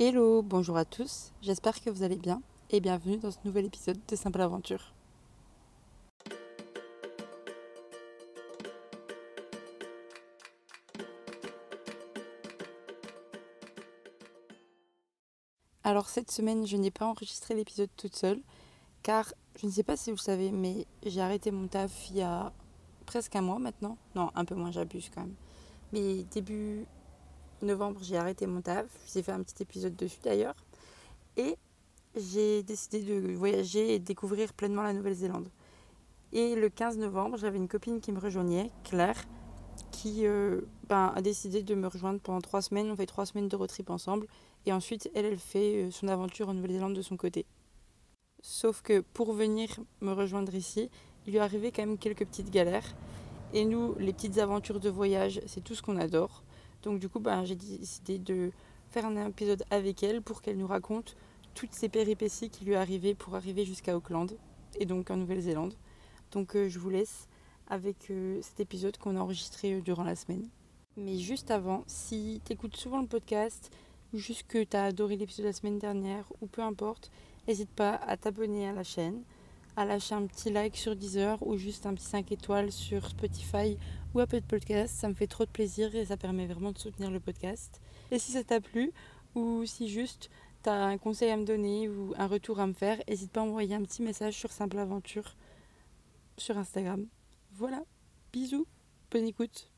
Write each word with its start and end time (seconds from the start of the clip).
Hello, 0.00 0.42
bonjour 0.42 0.76
à 0.76 0.84
tous, 0.84 1.32
j'espère 1.42 1.80
que 1.80 1.90
vous 1.90 2.04
allez 2.04 2.14
bien 2.14 2.40
et 2.70 2.78
bienvenue 2.78 3.16
dans 3.16 3.32
ce 3.32 3.38
nouvel 3.44 3.64
épisode 3.64 3.98
de 4.06 4.14
Simple 4.14 4.40
Aventure. 4.40 4.94
Alors 15.82 16.08
cette 16.08 16.30
semaine, 16.30 16.64
je 16.64 16.76
n'ai 16.76 16.92
pas 16.92 17.06
enregistré 17.06 17.56
l'épisode 17.56 17.90
toute 17.96 18.14
seule 18.14 18.40
car 19.02 19.34
je 19.60 19.66
ne 19.66 19.72
sais 19.72 19.82
pas 19.82 19.96
si 19.96 20.10
vous 20.10 20.16
le 20.16 20.22
savez, 20.22 20.52
mais 20.52 20.86
j'ai 21.04 21.20
arrêté 21.20 21.50
mon 21.50 21.66
taf 21.66 22.08
il 22.10 22.18
y 22.18 22.22
a 22.22 22.52
presque 23.04 23.34
un 23.34 23.42
mois 23.42 23.58
maintenant. 23.58 23.98
Non, 24.14 24.30
un 24.36 24.44
peu 24.44 24.54
moins, 24.54 24.70
j'abuse 24.70 25.10
quand 25.12 25.22
même. 25.22 25.34
Mais 25.92 26.22
début 26.30 26.86
novembre, 27.62 28.00
j'ai 28.02 28.16
arrêté 28.16 28.46
mon 28.46 28.60
taf. 28.60 28.86
J'ai 29.12 29.22
fait 29.22 29.32
un 29.32 29.42
petit 29.42 29.62
épisode 29.62 29.96
dessus 29.96 30.18
d'ailleurs. 30.22 30.56
Et 31.36 31.56
j'ai 32.16 32.62
décidé 32.62 33.02
de 33.02 33.32
voyager 33.34 33.94
et 33.94 33.98
découvrir 33.98 34.52
pleinement 34.52 34.82
la 34.82 34.92
Nouvelle-Zélande. 34.92 35.48
Et 36.32 36.54
le 36.54 36.68
15 36.68 36.98
novembre, 36.98 37.38
j'avais 37.38 37.56
une 37.56 37.68
copine 37.68 38.00
qui 38.00 38.12
me 38.12 38.18
rejoignait, 38.18 38.70
Claire, 38.84 39.24
qui 39.90 40.26
euh, 40.26 40.60
ben, 40.88 41.12
a 41.14 41.22
décidé 41.22 41.62
de 41.62 41.74
me 41.74 41.86
rejoindre 41.86 42.20
pendant 42.20 42.40
trois 42.40 42.62
semaines. 42.62 42.90
On 42.90 42.96
fait 42.96 43.06
trois 43.06 43.26
semaines 43.26 43.48
de 43.48 43.56
road 43.56 43.68
trip 43.68 43.90
ensemble. 43.90 44.26
Et 44.66 44.72
ensuite, 44.72 45.10
elle, 45.14 45.24
elle 45.24 45.38
fait 45.38 45.86
euh, 45.86 45.90
son 45.90 46.08
aventure 46.08 46.48
en 46.48 46.54
Nouvelle-Zélande 46.54 46.94
de 46.94 47.02
son 47.02 47.16
côté. 47.16 47.46
Sauf 48.42 48.82
que 48.82 49.00
pour 49.00 49.32
venir 49.32 49.80
me 50.00 50.12
rejoindre 50.12 50.54
ici, 50.54 50.90
il 51.26 51.32
lui 51.32 51.38
arrivé 51.38 51.72
quand 51.72 51.82
même 51.82 51.98
quelques 51.98 52.26
petites 52.26 52.50
galères. 52.50 52.94
Et 53.54 53.64
nous, 53.64 53.94
les 53.98 54.12
petites 54.12 54.38
aventures 54.38 54.80
de 54.80 54.90
voyage, 54.90 55.40
c'est 55.46 55.64
tout 55.64 55.74
ce 55.74 55.82
qu'on 55.82 55.96
adore. 55.96 56.42
Donc 56.82 57.00
du 57.00 57.08
coup, 57.08 57.20
ben, 57.20 57.44
j'ai 57.44 57.56
décidé 57.56 58.18
de 58.18 58.50
faire 58.90 59.06
un 59.06 59.26
épisode 59.26 59.64
avec 59.70 60.02
elle 60.02 60.22
pour 60.22 60.42
qu'elle 60.42 60.56
nous 60.56 60.66
raconte 60.66 61.16
toutes 61.54 61.74
ces 61.74 61.88
péripéties 61.88 62.50
qui 62.50 62.64
lui 62.64 62.74
arrivaient 62.74 63.14
pour 63.14 63.34
arriver 63.34 63.64
jusqu'à 63.64 63.96
Auckland 63.96 64.32
et 64.78 64.86
donc 64.86 65.10
en 65.10 65.16
Nouvelle-Zélande. 65.16 65.74
Donc 66.32 66.54
euh, 66.56 66.68
je 66.68 66.78
vous 66.78 66.90
laisse 66.90 67.28
avec 67.68 68.10
euh, 68.10 68.38
cet 68.42 68.60
épisode 68.60 68.96
qu'on 68.96 69.16
a 69.16 69.20
enregistré 69.20 69.74
euh, 69.74 69.80
durant 69.80 70.04
la 70.04 70.16
semaine. 70.16 70.48
Mais 70.96 71.18
juste 71.18 71.50
avant, 71.50 71.84
si 71.86 72.40
tu 72.44 72.52
écoutes 72.52 72.76
souvent 72.76 73.00
le 73.00 73.06
podcast, 73.06 73.70
juste 74.14 74.44
que 74.48 74.62
tu 74.64 74.76
as 74.76 74.84
adoré 74.84 75.16
l'épisode 75.16 75.44
de 75.44 75.48
la 75.48 75.52
semaine 75.52 75.78
dernière, 75.78 76.24
ou 76.40 76.46
peu 76.46 76.62
importe, 76.62 77.10
n'hésite 77.46 77.70
pas 77.70 77.94
à 77.94 78.16
t'abonner 78.16 78.68
à 78.68 78.72
la 78.72 78.84
chaîne, 78.84 79.22
à 79.76 79.84
lâcher 79.84 80.14
un 80.14 80.26
petit 80.26 80.50
like 80.50 80.76
sur 80.76 80.96
Deezer 80.96 81.38
ou 81.46 81.56
juste 81.56 81.86
un 81.86 81.94
petit 81.94 82.06
5 82.06 82.32
étoiles 82.32 82.72
sur 82.72 83.06
Spotify 83.08 83.78
ou 84.14 84.20
Apple 84.20 84.42
Podcast. 84.42 84.94
Ça 84.94 85.08
me 85.08 85.14
fait 85.14 85.26
trop 85.26 85.44
de 85.44 85.50
plaisir 85.50 85.94
et 85.94 86.06
ça 86.06 86.16
permet 86.16 86.46
vraiment 86.46 86.72
de 86.72 86.78
soutenir 86.78 87.10
le 87.10 87.20
podcast. 87.20 87.80
Et 88.10 88.18
si 88.18 88.32
ça 88.32 88.44
t'a 88.44 88.60
plu 88.60 88.92
ou 89.34 89.64
si 89.64 89.88
juste 89.88 90.30
tu 90.62 90.70
as 90.70 90.84
un 90.84 90.98
conseil 90.98 91.30
à 91.30 91.36
me 91.36 91.44
donner 91.44 91.88
ou 91.88 92.14
un 92.16 92.26
retour 92.26 92.60
à 92.60 92.66
me 92.66 92.72
faire, 92.72 92.98
n'hésite 93.08 93.32
pas 93.32 93.40
à 93.40 93.44
envoyer 93.44 93.74
un 93.74 93.82
petit 93.82 94.02
message 94.02 94.34
sur 94.34 94.50
Simple 94.52 94.78
Aventure 94.78 95.36
sur 96.36 96.56
Instagram. 96.56 97.06
Voilà, 97.52 97.82
bisous, 98.32 98.66
bonne 99.10 99.26
écoute. 99.26 99.70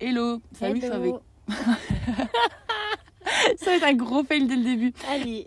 Hello, 0.00 0.40
salut, 0.52 0.80
je 0.80 0.86
suis 0.86 0.94
avec. 0.94 1.14
Ça 3.58 3.70
va 3.70 3.76
être 3.76 3.84
un 3.84 3.94
gros 3.94 4.22
fail 4.22 4.46
dès 4.46 4.54
le 4.56 4.62
début. 4.62 4.92
Allez. 5.08 5.46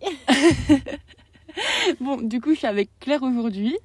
bon, 2.02 2.18
du 2.22 2.42
coup, 2.42 2.52
je 2.54 2.58
suis 2.60 2.68
avec 2.68 2.90
Claire 3.00 3.24
aujourd'hui. 3.24 3.78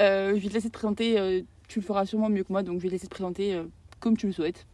Euh, 0.00 0.30
je 0.34 0.40
vais 0.40 0.48
te 0.48 0.54
laisser 0.54 0.68
te 0.70 0.72
présenter. 0.74 1.18
euh, 1.18 1.42
tu 1.68 1.80
le 1.80 1.84
feras 1.84 2.06
sûrement 2.06 2.30
mieux 2.30 2.44
que 2.44 2.52
moi, 2.52 2.62
donc 2.62 2.78
je 2.78 2.82
vais 2.82 2.88
te 2.88 2.94
laisser 2.94 3.06
te 3.06 3.14
présenter 3.14 3.54
euh, 3.54 3.64
comme 4.00 4.16
tu 4.16 4.26
le 4.26 4.32
souhaites. 4.32 4.66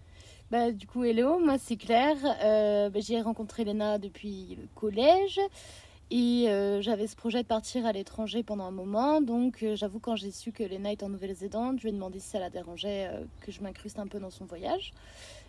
Bah, 0.51 0.71
du 0.71 0.87
coup, 0.87 1.03
hello, 1.05 1.39
moi 1.39 1.57
c'est 1.59 1.77
Claire. 1.77 2.17
Euh, 2.45 2.89
bah, 2.89 3.01
j'ai 3.01 3.21
rencontré 3.21 3.65
Léna 3.65 3.99
depuis 3.99 4.57
le 4.61 4.67
collège. 4.75 5.41
Et 6.13 6.47
euh, 6.49 6.83
j'avais 6.83 7.07
ce 7.07 7.15
projet 7.15 7.43
de 7.43 7.47
partir 7.47 7.87
à 7.87 7.93
l'étranger 7.93 8.43
pendant 8.43 8.65
un 8.65 8.73
moment. 8.73 9.21
Donc, 9.21 9.63
euh, 9.63 9.77
j'avoue, 9.77 10.01
quand 10.01 10.17
j'ai 10.17 10.33
su 10.33 10.51
que 10.51 10.65
Léna 10.65 10.91
est 10.91 11.05
en 11.05 11.09
Nouvelle-Zélande, 11.09 11.79
je 11.79 11.83
lui 11.85 11.91
ai 11.91 11.93
demandé 11.93 12.19
si 12.19 12.29
ça 12.29 12.41
la 12.41 12.51
dérangeait 12.51 13.09
euh, 13.13 13.21
que 13.41 13.53
je 13.53 13.61
m'incruste 13.63 13.99
un 14.01 14.09
peu 14.09 14.19
dans 14.19 14.31
son 14.31 14.45
voyage. 14.45 14.93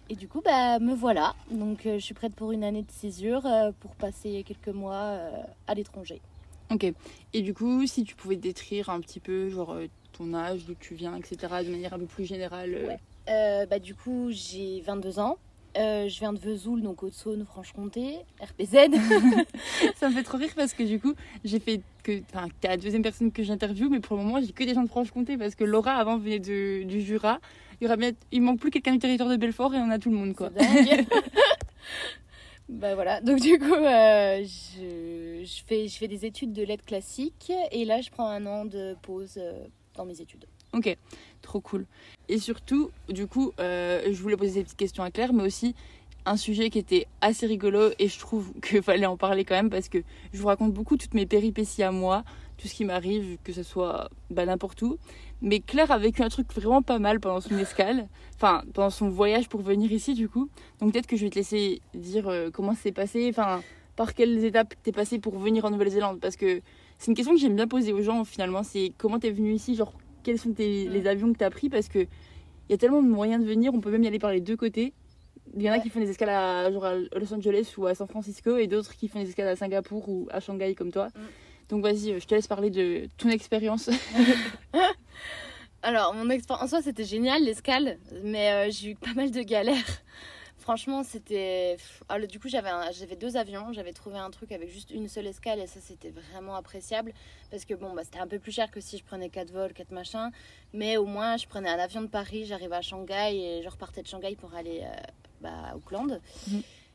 Et 0.10 0.16
du 0.16 0.28
coup, 0.28 0.42
bah, 0.44 0.80
me 0.80 0.94
voilà. 0.94 1.36
Donc, 1.50 1.86
euh, 1.86 1.98
je 1.98 2.04
suis 2.04 2.14
prête 2.14 2.36
pour 2.36 2.52
une 2.52 2.64
année 2.64 2.82
de 2.82 2.92
césure 2.92 3.46
euh, 3.46 3.72
pour 3.80 3.96
passer 3.96 4.44
quelques 4.46 4.76
mois 4.76 4.94
euh, 4.94 5.32
à 5.68 5.74
l'étranger. 5.74 6.22
Ok. 6.70 6.92
Et 7.34 7.42
du 7.42 7.54
coup, 7.54 7.86
si 7.88 8.04
tu 8.04 8.16
pouvais 8.16 8.36
décrire 8.36 8.90
un 8.90 9.00
petit 9.00 9.20
peu, 9.20 9.50
genre, 9.50 9.78
ton 10.12 10.34
âge, 10.34 10.66
d'où 10.66 10.74
tu 10.74 10.96
viens, 10.96 11.16
etc., 11.16 11.38
de 11.66 11.70
manière 11.70 11.94
un 11.94 12.00
peu 12.00 12.06
plus 12.06 12.26
générale. 12.26 12.98
Ouais. 13.28 13.66
Bah, 13.70 13.80
du 13.80 13.96
coup, 13.96 14.28
j'ai 14.32 14.82
22 14.82 15.20
ans. 15.20 15.38
Je 15.76 16.20
viens 16.20 16.34
de 16.34 16.40
Vesoul, 16.40 16.82
donc 16.82 17.04
Haute-Saône, 17.04 17.46
Franche-Comté, 17.46 18.18
RPZ. 18.42 18.74
Ça 19.96 20.10
me 20.10 20.14
fait 20.14 20.24
trop 20.24 20.38
rire 20.38 20.52
parce 20.58 20.74
que 20.74 20.84
du 20.84 21.00
coup, 21.00 21.14
j'ai 21.46 21.60
fait 21.60 21.82
que. 22.04 22.22
Enfin, 22.34 22.48
t'es 22.60 22.68
la 22.68 22.76
deuxième 22.76 23.02
personne 23.02 23.32
que 23.32 23.44
j'interviewe, 23.44 23.90
mais 23.90 24.02
pour 24.02 24.18
le 24.18 24.24
moment, 24.24 24.42
j'ai 24.42 24.52
que 24.52 24.64
des 24.66 24.74
gens 24.74 24.84
de 24.84 24.90
Franche-Comté 24.90 25.38
parce 25.38 25.56
que 25.56 25.64
Laura, 25.64 25.94
avant, 25.94 26.18
venait 26.18 26.40
de, 26.40 26.84
du 26.84 27.00
Jura. 27.00 27.40
Il, 27.82 27.86
y 27.86 27.88
aura 27.88 27.98
bien, 27.98 28.12
il 28.32 28.42
manque 28.44 28.60
plus 28.60 28.70
quelqu'un 28.70 28.94
du 28.94 29.00
territoire 29.00 29.30
de 29.30 29.38
Belfort 29.38 29.74
et 29.74 29.80
on 29.80 29.90
a 29.90 29.98
tout 29.98 30.12
le 30.12 30.18
monde, 30.18 30.36
quoi. 30.36 30.52
Bah 32.70 32.96
voilà, 32.96 33.20
donc 33.20 33.42
du 33.42 33.60
coup, 33.60 33.74
euh, 33.74 34.46
je, 34.46 35.44
je, 35.44 35.64
fais, 35.68 35.90
je 35.90 35.98
fais 35.98 36.08
des 36.08 36.26
études 36.26 36.54
de 36.54 36.64
lettres 36.64 36.86
classiques 36.86 37.52
et 37.70 37.84
là, 37.84 38.00
je 38.00 38.10
prends 38.10 38.30
un 38.30 38.46
an 38.46 38.64
de 38.64 38.96
pause 39.02 39.34
euh, 39.38 39.66
dans 39.96 40.06
mes 40.06 40.22
études. 40.22 40.46
Ok, 40.72 40.96
trop 41.42 41.60
cool. 41.60 41.86
Et 42.30 42.40
surtout, 42.40 42.92
du 43.10 43.28
coup, 43.28 43.52
euh, 43.60 44.02
je 44.10 44.22
voulais 44.22 44.38
poser 44.38 44.54
ces 44.54 44.64
petites 44.64 44.78
questions 44.78 45.04
à 45.04 45.12
Claire, 45.12 45.34
mais 45.34 45.44
aussi 45.44 45.76
un 46.26 46.38
sujet 46.38 46.70
qui 46.70 46.80
était 46.80 47.08
assez 47.20 47.46
rigolo 47.46 47.90
et 48.00 48.08
je 48.08 48.20
trouve 48.20 48.54
qu'il 48.62 48.82
fallait 48.84 49.06
en 49.06 49.18
parler 49.18 49.44
quand 49.44 49.56
même 49.56 49.70
parce 49.70 49.90
que 49.90 49.98
je 50.32 50.40
vous 50.40 50.48
raconte 50.48 50.72
beaucoup 50.72 50.96
toutes 50.96 51.14
mes 51.14 51.26
péripéties 51.26 51.84
à 51.84 51.92
moi, 51.92 52.24
tout 52.62 52.68
ce 52.68 52.74
qui 52.76 52.86
m'arrive, 52.86 53.38
que 53.44 53.54
ce 53.54 53.64
soit 53.64 54.10
bah, 54.30 54.46
n'importe 54.46 54.82
où. 54.84 54.98
Mais 55.42 55.60
Claire 55.60 55.90
a 55.92 55.98
vécu 55.98 56.22
un 56.22 56.30
truc 56.30 56.54
vraiment 56.54 56.82
pas 56.84 57.00
mal 57.00 57.20
pendant 57.20 57.42
son 57.42 57.58
escale, 57.58 58.08
enfin 58.36 58.64
pendant 58.74 58.92
son 58.92 59.10
voyage 59.10 59.50
pour 59.50 59.62
venir 59.62 59.92
ici 59.92 60.14
du 60.14 60.30
coup. 60.30 60.50
Donc 60.80 60.94
peut-être 60.94 61.08
que 61.08 61.16
je 61.18 61.24
vais 61.24 61.30
te 61.32 61.36
laisser 61.36 61.82
dire 61.96 62.28
euh, 62.28 62.52
comment 62.52 62.74
ça 62.76 62.82
s'est 62.84 62.92
passé, 62.92 63.28
enfin 63.30 63.64
par 63.96 64.14
quelles 64.14 64.44
étapes 64.46 64.74
t'es 64.84 64.92
passé 64.92 65.18
pour 65.20 65.38
venir 65.40 65.66
en 65.66 65.72
Nouvelle-Zélande 65.72 66.20
parce 66.20 66.36
que 66.36 66.62
c'est 67.00 67.08
une 67.12 67.16
question 67.16 67.34
que 67.34 67.40
j'aime 67.40 67.56
bien 67.56 67.68
poser 67.68 67.92
aux 67.94 68.02
gens 68.04 68.24
finalement, 68.24 68.62
c'est 68.64 68.94
comment 68.98 69.18
t'es 69.20 69.32
venu 69.32 69.52
ici, 69.54 69.76
genre 69.76 69.94
quels 70.24 70.38
sont 70.38 70.54
tes, 70.54 70.88
Mm. 70.88 70.92
les 70.94 71.08
avions 71.08 71.34
que 71.34 71.38
tu 71.40 71.44
as 71.44 71.50
pris? 71.50 71.70
Parce 71.70 71.88
que 71.88 72.00
il 72.00 72.70
y 72.70 72.74
a 72.74 72.78
tellement 72.78 73.02
de 73.02 73.08
moyens 73.10 73.44
de 73.44 73.50
venir, 73.50 73.74
on 73.74 73.82
peut 73.82 73.90
même 73.92 74.04
y 74.04 74.08
aller 74.08 74.20
par 74.20 74.32
les 74.32 74.40
deux 74.42 74.56
côtés. 74.56 74.94
Il 75.56 75.64
y 75.64 75.70
en 75.70 75.74
a 75.74 75.78
Ouais. 75.78 75.82
qui 75.84 75.90
font 75.90 76.00
des 76.00 76.10
escales 76.10 76.30
à, 76.30 76.72
genre 76.72 76.86
à 76.86 76.96
Los 76.96 77.34
Angeles 77.34 77.74
ou 77.78 77.86
à 77.88 77.96
San 77.96 78.08
Francisco 78.08 78.56
et 78.58 78.68
d'autres 78.68 78.96
qui 78.96 79.08
font 79.10 79.20
des 79.20 79.28
escales 79.28 79.48
à 79.50 79.56
Singapour 79.56 80.08
ou 80.08 80.28
à 80.32 80.40
Shanghai 80.40 80.76
comme 80.76 80.92
toi. 80.92 81.08
Mm. 81.08 81.20
Donc 81.72 81.84
vas-y, 81.84 82.12
euh, 82.12 82.20
je 82.20 82.28
te 82.28 82.36
laisse 82.36 82.48
parler 82.48 82.70
de 82.70 83.08
ton 83.18 83.30
expérience. 83.30 83.90
Alors, 85.82 86.14
mon 86.14 86.30
expérience 86.30 86.66
en 86.66 86.68
soi, 86.68 86.82
c'était 86.84 87.06
génial, 87.06 87.44
l'escale, 87.44 87.98
mais 88.24 88.52
euh, 88.52 88.70
j'ai 88.72 88.90
eu 88.92 88.96
pas 88.96 89.14
mal 89.16 89.32
de 89.32 89.42
galères. 89.42 89.84
Franchement, 90.60 91.02
c'était. 91.04 91.78
ah, 92.08 92.20
du 92.20 92.40
coup, 92.40 92.50
j'avais 92.50 92.70
un- 92.70 92.92
j'avais 92.92 93.16
deux 93.16 93.36
avions. 93.36 93.74
J'avais 93.74 93.94
trouvé 93.94 94.18
un 94.20 94.30
truc 94.30 94.52
avec 94.52 94.70
juste 94.70 94.92
une 94.92 95.08
seule 95.08 95.26
escale 95.26 95.60
et 95.60 95.66
ça, 95.66 95.80
c'était 95.82 96.12
vraiment 96.12 96.56
appréciable. 96.56 97.14
Parce 97.50 97.66
que 97.66 97.74
bon, 97.74 97.94
bah, 97.96 98.04
c'était 98.04 98.20
un 98.20 98.28
peu 98.28 98.38
plus 98.38 98.52
cher 98.52 98.70
que 98.70 98.80
si 98.80 98.98
je 99.00 99.04
prenais 99.04 99.30
quatre 99.30 99.52
vols, 99.52 99.74
quatre 99.74 99.90
machins. 99.92 100.30
Mais 100.74 100.98
au 100.98 101.06
moins, 101.06 101.38
je 101.38 101.48
prenais 101.48 101.70
un 101.70 101.80
avion 101.80 102.02
de 102.02 102.08
Paris, 102.08 102.46
j'arrivais 102.46 102.76
à 102.76 102.82
Shanghai 102.84 103.34
et 103.34 103.62
je 103.64 103.70
repartais 103.70 104.04
de 104.04 104.08
Shanghai 104.08 104.36
pour 104.36 104.54
aller 104.54 104.82
euh, 104.84 104.94
bah, 105.42 105.50
à 105.72 105.76
Auckland. 105.76 106.22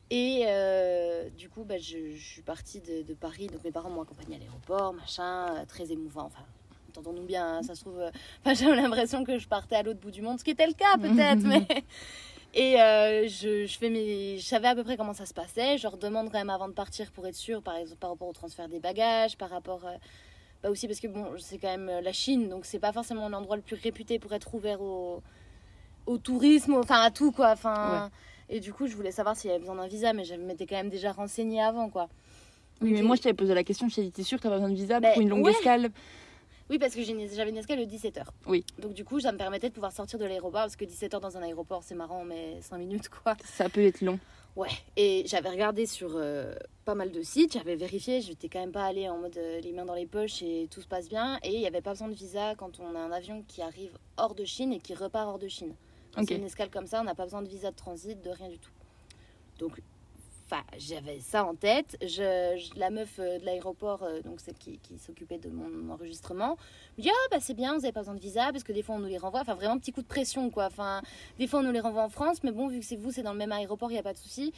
Et 0.09 0.43
euh, 0.47 1.29
du 1.37 1.49
coup, 1.49 1.63
bah, 1.63 1.77
je, 1.77 2.11
je 2.15 2.23
suis 2.25 2.41
partie 2.41 2.79
de, 2.79 3.01
de 3.01 3.13
Paris. 3.13 3.47
Donc 3.47 3.63
mes 3.63 3.71
parents 3.71 3.89
m'ont 3.89 4.01
accompagnée 4.03 4.35
à 4.37 4.39
l'aéroport, 4.39 4.93
machin, 4.93 5.55
euh, 5.55 5.65
très 5.65 5.91
émouvant. 5.91 6.25
Enfin, 6.25 6.43
entendons-nous 6.89 7.25
bien, 7.25 7.57
hein, 7.57 7.63
ça 7.63 7.75
se 7.75 7.81
trouve. 7.81 7.99
euh, 7.99 8.11
Enfin, 8.45 8.53
j'avais 8.53 8.81
l'impression 8.81 9.23
que 9.25 9.37
je 9.37 9.47
partais 9.47 9.75
à 9.75 9.83
l'autre 9.83 9.99
bout 9.99 10.11
du 10.11 10.21
monde, 10.21 10.39
ce 10.39 10.43
qui 10.45 10.51
était 10.51 10.67
le 10.67 10.73
cas 10.73 10.97
peut-être, 10.97 11.41
mais. 11.43 11.67
Et 12.53 12.81
euh, 12.81 13.27
je, 13.27 13.65
je, 13.67 13.77
fais 13.77 13.89
mes... 13.89 14.37
je 14.39 14.45
savais 14.45 14.69
à 14.69 14.73
peu 14.73 14.83
près 14.83 14.95
comment 14.97 15.13
ça 15.13 15.25
se 15.25 15.33
passait. 15.33 15.77
Je 15.77 15.83
leur 15.83 15.97
demande 15.97 16.31
quand 16.31 16.39
même 16.39 16.49
avant 16.49 16.67
de 16.69 16.73
partir 16.73 17.11
pour 17.11 17.27
être 17.27 17.35
sûr, 17.35 17.61
par 17.61 17.75
exemple, 17.75 17.99
par 17.99 18.09
rapport 18.11 18.29
au 18.29 18.33
transfert 18.33 18.67
des 18.69 18.79
bagages, 18.79 19.37
par 19.37 19.49
rapport. 19.49 19.81
Bah 20.63 20.71
aussi 20.71 20.87
parce 20.87 20.99
que 20.99 21.07
bon, 21.07 21.27
c'est 21.37 21.59
quand 21.59 21.67
même 21.77 22.01
la 22.01 22.13
Chine, 22.13 22.49
donc 22.49 22.65
c'est 22.65 22.79
pas 22.79 22.91
forcément 22.93 23.29
l'endroit 23.29 23.57
le 23.57 23.61
plus 23.61 23.75
réputé 23.75 24.17
pour 24.17 24.33
être 24.33 24.55
ouvert 24.55 24.81
au, 24.81 25.21
au 26.07 26.17
tourisme, 26.17 26.73
enfin 26.73 26.99
à 27.01 27.11
tout 27.11 27.31
quoi. 27.31 27.51
Enfin, 27.51 28.09
Et 28.49 28.59
du 28.59 28.73
coup, 28.73 28.87
je 28.87 28.95
voulais 28.95 29.11
savoir 29.11 29.35
s'il 29.35 29.49
y 29.49 29.51
avait 29.51 29.59
besoin 29.59 29.75
d'un 29.75 29.87
visa, 29.87 30.13
mais 30.13 30.23
je 30.23 30.35
m'étais 30.35 30.65
quand 30.65 30.75
même 30.77 30.89
déjà 30.89 31.11
renseignée 31.11 31.61
avant 31.61 31.89
quoi. 31.89 32.09
Oui, 32.81 32.91
mais 32.91 33.01
moi 33.01 33.15
je 33.15 33.21
t'avais 33.23 33.33
posé 33.33 33.53
la 33.53 33.63
question, 33.63 33.89
je 33.89 33.95
t'ai 33.95 34.03
dit, 34.03 34.11
t'es 34.11 34.23
sûr 34.23 34.37
que 34.37 34.43
t'as 34.43 34.49
pas 34.49 34.55
besoin 34.55 34.69
de 34.69 34.75
visa 34.75 34.99
Ben, 34.99 35.13
pour 35.13 35.21
une 35.21 35.29
longue 35.29 35.45
ouais. 35.45 35.51
escale 35.51 35.89
Oui, 36.69 36.77
parce 36.77 36.93
que 36.93 37.01
j'avais 37.01 37.49
une 37.49 37.57
escale 37.57 37.79
de 37.79 37.85
17h. 37.85 38.23
Oui. 38.45 38.63
Donc 38.79 38.93
du 38.93 39.03
coup, 39.03 39.19
ça 39.19 39.31
me 39.31 39.37
permettait 39.37 39.69
de 39.69 39.73
pouvoir 39.73 39.91
sortir 39.91 40.19
de 40.19 40.25
l'aéroport, 40.25 40.61
parce 40.61 40.75
que 40.75 40.85
17h 40.85 41.19
dans 41.19 41.37
un 41.37 41.41
aéroport, 41.41 41.83
c'est 41.83 41.95
marrant, 41.95 42.23
mais 42.23 42.61
5 42.61 42.77
minutes 42.77 43.09
quoi. 43.09 43.35
Ça 43.43 43.67
peut 43.69 43.83
être 43.83 44.01
long. 44.01 44.19
Ouais, 44.55 44.69
et 44.95 45.23
j'avais 45.27 45.49
regardé 45.49 45.85
sur 45.85 46.13
euh, 46.15 46.55
pas 46.83 46.95
mal 46.95 47.11
de 47.11 47.21
sites, 47.21 47.53
j'avais 47.53 47.75
vérifié, 47.75 48.21
je 48.21 48.29
n'étais 48.29 48.49
quand 48.49 48.59
même 48.59 48.71
pas 48.71 48.85
allée 48.85 49.07
en 49.07 49.19
mode 49.19 49.37
euh, 49.37 49.59
les 49.61 49.71
mains 49.71 49.85
dans 49.85 49.93
les 49.93 50.07
poches 50.07 50.41
et 50.41 50.67
tout 50.71 50.81
se 50.81 50.87
passe 50.87 51.09
bien. 51.09 51.37
Et 51.43 51.53
il 51.53 51.59
n'y 51.59 51.67
avait 51.67 51.81
pas 51.81 51.91
besoin 51.91 52.07
de 52.07 52.15
visa 52.15 52.55
quand 52.55 52.79
on 52.79 52.95
a 52.95 52.99
un 52.99 53.11
avion 53.11 53.43
qui 53.47 53.61
arrive 53.61 53.91
hors 54.17 54.33
de 54.33 54.45
Chine 54.45 54.73
et 54.73 54.79
qui 54.79 54.95
repart 54.95 55.27
hors 55.27 55.37
de 55.37 55.47
Chine. 55.47 55.75
Quand 56.17 56.23
Ok. 56.23 56.29
C'est 56.29 56.35
une 56.35 56.45
escale 56.45 56.71
comme 56.71 56.87
ça, 56.87 56.99
on 56.99 57.03
n'a 57.03 57.13
pas 57.13 57.25
besoin 57.25 57.43
de 57.43 57.47
visa 57.47 57.69
de 57.69 57.75
transit, 57.75 58.19
de 58.19 58.31
rien 58.31 58.49
du 58.49 58.57
tout. 58.57 58.71
Donc, 59.59 59.79
j'avais 60.79 61.19
ça 61.19 61.45
en 61.45 61.53
tête. 61.53 61.95
Je, 62.01 62.75
la 62.75 62.89
meuf 62.89 63.19
euh, 63.19 63.37
de 63.37 63.45
l'aéroport, 63.45 64.01
euh, 64.01 64.21
donc 64.21 64.39
celle 64.39 64.55
qui, 64.55 64.79
qui 64.79 64.97
s'occupait 64.97 65.37
de 65.37 65.49
mon 65.49 65.91
enregistrement, 65.91 66.57
me 66.97 67.03
dit 67.03 67.09
Ah, 67.11 67.27
bah 67.29 67.37
c'est 67.39 67.53
bien, 67.53 67.75
vous 67.75 67.81
n'avez 67.81 67.91
pas 67.91 67.99
besoin 67.99 68.15
de 68.15 68.19
visa 68.19 68.51
parce 68.51 68.63
que 68.63 68.71
des 68.71 68.81
fois 68.81 68.95
on 68.95 68.99
nous 68.99 69.07
les 69.07 69.19
renvoie. 69.19 69.41
Enfin, 69.41 69.53
vraiment 69.53 69.77
petit 69.77 69.91
coup 69.91 70.01
de 70.01 70.07
pression 70.07 70.49
quoi. 70.49 70.65
Enfin, 70.65 71.03
des 71.37 71.45
fois 71.45 71.59
on 71.59 71.63
nous 71.63 71.71
les 71.71 71.79
renvoie 71.79 72.01
en 72.01 72.09
France, 72.09 72.43
mais 72.43 72.51
bon, 72.51 72.67
vu 72.67 72.79
que 72.79 72.85
c'est 72.85 72.95
vous, 72.95 73.11
c'est 73.11 73.23
dans 73.23 73.33
le 73.33 73.37
même 73.37 73.51
aéroport, 73.51 73.91
il 73.91 73.93
n'y 73.93 73.99
a 73.99 74.03
pas 74.03 74.13
de 74.13 74.17
souci. 74.17 74.53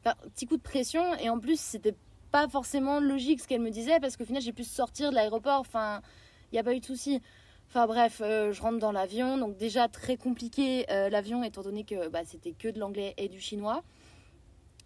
Enfin, 0.00 0.16
petit 0.34 0.46
coup 0.46 0.56
de 0.56 0.62
pression, 0.62 1.14
et 1.16 1.28
en 1.28 1.38
plus, 1.38 1.60
c'était 1.60 1.94
pas 2.32 2.48
forcément 2.48 2.98
logique 2.98 3.40
ce 3.40 3.46
qu'elle 3.46 3.60
me 3.60 3.70
disait 3.70 4.00
parce 4.00 4.16
qu'au 4.16 4.24
final, 4.24 4.42
j'ai 4.42 4.52
pu 4.52 4.64
sortir 4.64 5.10
de 5.10 5.14
l'aéroport. 5.14 5.60
Enfin, 5.60 6.02
il 6.50 6.56
n'y 6.56 6.58
a 6.58 6.64
pas 6.64 6.74
eu 6.74 6.80
de 6.80 6.84
souci. 6.84 7.20
Enfin 7.68 7.86
bref, 7.86 8.20
euh, 8.24 8.52
je 8.52 8.62
rentre 8.62 8.78
dans 8.78 8.92
l'avion, 8.92 9.36
donc 9.36 9.56
déjà 9.56 9.88
très 9.88 10.16
compliqué 10.16 10.86
euh, 10.90 11.08
l'avion 11.08 11.42
étant 11.42 11.62
donné 11.62 11.84
que 11.84 12.08
bah, 12.08 12.20
c'était 12.24 12.52
que 12.52 12.68
de 12.68 12.78
l'anglais 12.78 13.14
et 13.16 13.28
du 13.28 13.40
chinois. 13.40 13.82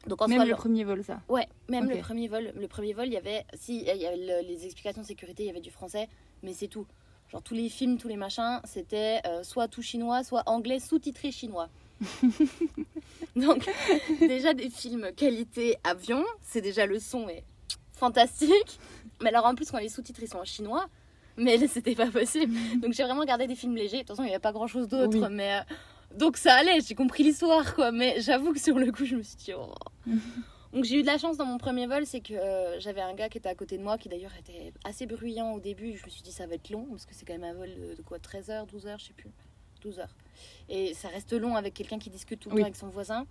Donc 0.06 0.22
en 0.22 0.28
Même 0.28 0.42
le 0.48 0.54
premier 0.54 0.84
vol, 0.84 1.04
ça. 1.04 1.20
Ouais, 1.28 1.46
même 1.68 1.88
le 1.90 1.98
premier 1.98 2.28
vol. 2.28 2.52
Le 2.56 2.68
premier 2.68 2.94
vol, 2.94 3.06
il 3.08 3.12
y 3.12 3.16
avait, 3.18 3.44
si, 3.54 3.80
il 3.80 3.96
y 4.00 4.06
avait 4.06 4.16
le- 4.16 4.46
les 4.48 4.64
explications 4.64 5.02
de 5.02 5.06
sécurité, 5.06 5.42
il 5.42 5.46
y 5.46 5.50
avait 5.50 5.60
du 5.60 5.70
français, 5.70 6.08
mais 6.42 6.54
c'est 6.54 6.68
tout. 6.68 6.86
Genre 7.30 7.42
tous 7.42 7.52
les 7.54 7.68
films, 7.68 7.98
tous 7.98 8.08
les 8.08 8.16
machins, 8.16 8.60
c'était 8.64 9.20
euh, 9.26 9.42
soit 9.42 9.68
tout 9.68 9.82
chinois, 9.82 10.24
soit 10.24 10.44
anglais 10.46 10.78
sous-titré 10.80 11.30
chinois. 11.30 11.68
Donc 13.36 13.68
déjà 14.20 14.54
des 14.54 14.70
films 14.70 15.10
qualité 15.14 15.76
avion, 15.84 16.24
c'est 16.42 16.60
déjà 16.62 16.86
le 16.86 16.98
son 16.98 17.28
est 17.28 17.44
fantastique. 17.92 18.78
Mais 19.20 19.28
alors 19.30 19.46
en 19.46 19.54
plus 19.54 19.70
quand 19.70 19.78
les 19.78 19.88
sous-titres 19.88 20.22
ils 20.22 20.28
sont 20.28 20.38
en 20.38 20.44
chinois, 20.44 20.86
mais 21.38 21.56
là, 21.56 21.66
c'était 21.68 21.94
pas 21.94 22.10
possible. 22.10 22.52
Donc 22.80 22.92
j'ai 22.92 23.02
vraiment 23.04 23.20
regardé 23.20 23.46
des 23.46 23.54
films 23.56 23.76
légers. 23.76 23.98
De 23.98 24.02
toute 24.02 24.08
façon, 24.08 24.22
il 24.22 24.26
n'y 24.26 24.32
avait 24.32 24.40
pas 24.40 24.52
grand-chose 24.52 24.88
d'autre, 24.88 25.18
Oui. 25.18 25.26
mais 25.30 25.54
euh, 25.58 26.16
donc 26.18 26.36
ça 26.36 26.54
allait. 26.54 26.80
J'ai 26.80 26.94
compris 26.94 27.22
l'histoire, 27.22 27.74
quoi. 27.74 27.92
Mais 27.92 28.20
j'avoue 28.20 28.52
que 28.52 28.60
sur 28.60 28.78
le 28.78 28.90
coup, 28.92 29.04
je 29.04 29.16
me 29.16 29.22
suis 29.22 29.36
dit. 29.36 29.52
oh. 29.56 29.72
Donc 30.74 30.84
j'ai 30.84 30.96
eu 30.98 31.00
de 31.02 31.06
la 31.06 31.16
chance 31.16 31.38
dans 31.38 31.46
mon 31.46 31.56
premier 31.56 31.86
vol, 31.86 32.04
c'est 32.04 32.20
que 32.20 32.34
euh, 32.34 32.78
j'avais 32.78 33.00
un 33.00 33.14
gars 33.14 33.30
qui 33.30 33.38
était 33.38 33.48
à 33.48 33.54
côté 33.54 33.78
de 33.78 33.82
moi, 33.82 33.96
qui 33.96 34.10
d'ailleurs 34.10 34.34
était 34.38 34.74
assez 34.84 35.06
bruyant 35.06 35.52
au 35.54 35.60
début. 35.60 35.96
Je 35.96 36.04
me 36.04 36.10
suis 36.10 36.20
dit 36.20 36.30
ça 36.30 36.46
va 36.46 36.56
être 36.56 36.68
long, 36.68 36.84
parce 36.90 37.06
que 37.06 37.14
c'est 37.14 37.24
quand 37.24 37.32
même 37.32 37.44
un 37.44 37.54
vol 37.54 37.70
de, 37.74 37.94
de 37.94 38.02
quoi 38.02 38.18
13 38.18 38.50
heures, 38.50 38.66
12 38.66 38.86
heures, 38.86 38.98
je 38.98 39.06
sais 39.06 39.12
plus. 39.14 39.30
12 39.80 39.98
heures. 40.00 40.14
Et 40.68 40.92
ça 40.92 41.08
reste 41.08 41.32
long 41.32 41.56
avec 41.56 41.72
quelqu'un 41.72 41.98
qui 41.98 42.10
discute 42.10 42.40
tout 42.40 42.50
le 42.50 42.56
Oui. 42.56 42.60
temps 42.60 42.66
avec 42.66 42.76
son 42.76 42.88
voisin. 42.88 43.24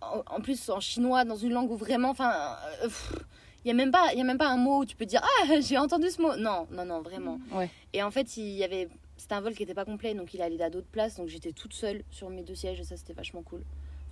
En, 0.00 0.22
en 0.26 0.40
plus 0.40 0.68
en 0.68 0.80
chinois, 0.80 1.24
dans 1.24 1.36
une 1.36 1.52
langue 1.52 1.70
où 1.70 1.76
vraiment, 1.76 2.10
enfin, 2.10 2.56
euh, 2.82 2.88
il 3.68 3.72
y 3.72 3.74
a 3.74 3.74
même 3.74 3.90
pas, 3.90 4.12
il 4.14 4.18
y 4.18 4.22
a 4.22 4.24
même 4.24 4.38
pas 4.38 4.48
un 4.48 4.56
mot 4.56 4.78
où 4.78 4.84
tu 4.86 4.96
peux 4.96 5.04
dire 5.04 5.20
ah 5.22 5.54
j'ai 5.60 5.76
entendu 5.76 6.08
ce 6.08 6.22
mot. 6.22 6.34
Non, 6.36 6.66
non, 6.72 6.86
non, 6.86 7.02
vraiment. 7.02 7.38
Ouais. 7.52 7.68
Et 7.92 8.02
en 8.02 8.10
fait, 8.10 8.36
il 8.38 8.48
y 8.56 8.64
avait, 8.64 8.88
c'était 9.18 9.34
un 9.34 9.42
vol 9.42 9.54
qui 9.54 9.62
était 9.62 9.74
pas 9.74 9.84
complet, 9.84 10.14
donc 10.14 10.32
il 10.32 10.40
allait 10.40 10.62
à 10.62 10.70
d'autres 10.70 10.86
places, 10.90 11.16
donc 11.16 11.28
j'étais 11.28 11.52
toute 11.52 11.74
seule 11.74 12.02
sur 12.10 12.30
mes 12.30 12.42
deux 12.42 12.54
sièges 12.54 12.80
et 12.80 12.84
ça 12.84 12.96
c'était 12.96 13.12
vachement 13.12 13.42
cool. 13.42 13.60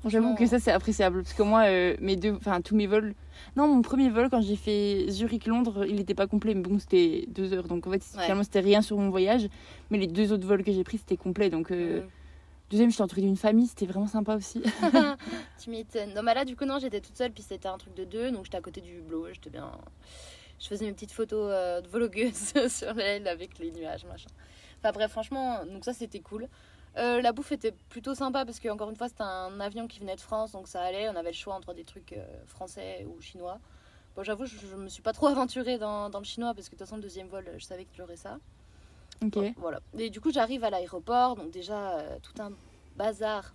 J'avoue 0.05 0.35
que 0.37 0.47
ça 0.47 0.61
c'est 0.61 0.71
appréciable 0.71 1.23
parce 1.23 1.33
que 1.33 1.43
moi 1.43 1.65
euh, 1.65 1.97
mes 2.01 2.15
deux 2.15 2.33
enfin 2.35 2.61
tous 2.61 2.77
mes 2.77 2.87
vols 2.87 3.15
non 3.57 3.67
mon 3.67 3.83
premier 3.83 4.09
vol 4.09 4.29
quand 4.31 4.41
j'ai 4.41 4.55
fait 4.55 5.07
Zurich 5.09 5.47
Londres 5.49 5.85
il 5.89 5.97
n'était 5.97 6.15
pas 6.15 6.29
complet 6.29 6.55
mais 6.55 6.61
bon 6.63 6.79
c'était 6.79 7.25
deux 7.29 7.53
heures 7.53 7.67
donc 7.67 7.89
en 7.89 7.91
fait 7.91 8.03
Ouais. 8.15 8.23
finalement 8.23 8.45
c'était 8.45 8.61
rien 8.61 8.83
sur 8.83 8.99
mon 8.99 9.11
voyage 9.11 9.49
mais 9.91 9.99
les 9.99 10.07
deux 10.07 10.33
autres 10.33 10.47
vols 10.47 10.63
que 10.63 10.71
j'ai 10.71 10.85
pris 10.85 10.99
c'était 10.99 11.17
complet 11.17 11.51
donc 11.51 11.73
euh, 11.73 12.03
Mm. 12.03 12.09
Deuxième 12.71 12.91
j'étais 12.91 13.03
entourée 13.03 13.23
d'une 13.23 13.37
famille 13.37 13.67
c'était 13.67 13.87
vraiment 13.87 14.07
sympa 14.07 14.37
aussi 14.37 14.63
tu 15.59 15.71
m'étonnes. 15.71 16.15
Non, 16.15 16.23
mais 16.23 16.35
là, 16.35 16.45
du 16.45 16.57
coup, 16.57 16.65
non, 16.65 16.79
j'étais 16.79 17.01
toute 17.01 17.17
seule, 17.17 17.33
puis 17.33 17.43
c'était 17.43 17.69
un 17.69 17.79
truc 17.79 17.95
de 17.95 18.05
deux, 18.05 18.31
donc 18.31 18.45
j'étais 18.45 18.59
à 18.59 18.61
côté 18.61 18.81
du 18.81 18.99
hublot, 18.99 19.33
j'étais 19.33 19.51
bien. 19.51 19.71
Je 20.59 20.69
faisais 20.69 20.87
mes 20.87 20.93
petites 20.93 21.13
photos 21.13 21.51
euh, 21.53 21.81
de 21.81 21.89
vlogueuse 21.89 22.55
sur 22.69 22.95
l'aile 22.95 23.29
avec 23.29 23.59
les 23.59 23.71
nuages, 23.73 24.05
machin. 24.05 24.31
Enfin, 24.79 24.93
bref, 24.93 25.11
franchement, 25.11 25.65
donc 25.67 25.85
ça, 25.85 25.93
c'était 25.93 26.21
cool. 26.21 26.49
Euh, 26.97 27.21
la 27.21 27.33
bouffe 27.33 27.53
était 27.53 27.73
plutôt 27.91 28.15
sympa 28.15 28.45
parce 28.47 28.59
que, 28.59 28.69
encore 28.69 28.89
une 28.89 28.97
fois, 28.97 29.09
c'était 29.09 29.23
un 29.23 29.61
avion 29.61 29.87
qui 29.87 30.01
venait 30.01 30.17
de 30.17 30.21
France, 30.21 30.53
donc 30.53 30.67
ça 30.67 30.81
allait. 30.81 31.09
On 31.11 31.17
avait 31.17 31.31
le 31.31 31.37
choix 31.37 31.55
entre 31.55 31.75
des 31.75 31.85
trucs 31.85 32.13
euh, 32.15 32.25
français 32.47 33.07
ou 33.07 33.21
chinois. 33.21 33.59
Bon, 34.15 34.23
j'avoue, 34.23 34.47
je, 34.47 34.57
je 34.57 34.77
me 34.77 34.89
suis 34.89 35.03
pas 35.03 35.13
trop 35.13 35.27
aventurée 35.27 35.77
dans, 35.77 36.09
dans 36.09 36.21
le 36.21 36.25
chinois 36.25 36.55
parce 36.55 36.69
que 36.71 36.75
de 36.75 36.79
toute 36.79 36.87
façon, 36.87 36.97
le 36.97 37.03
deuxième 37.03 37.29
vol, 37.29 37.51
je 37.59 37.65
savais 37.65 37.85
qu'il 37.85 37.99
y 37.99 38.03
aurait 38.03 38.17
ça. 38.17 38.39
Ok 39.25 39.55
voilà. 39.57 39.81
Et 39.99 40.11
du 40.11 40.21
coup, 40.21 40.31
j'arrive 40.31 40.65
à 40.65 40.71
l'aéroport, 40.71 41.37
donc 41.37 41.51
déjà 41.51 41.99
euh, 41.99 42.19
tout 42.23 42.41
un 42.41 42.53
bazar 42.97 43.55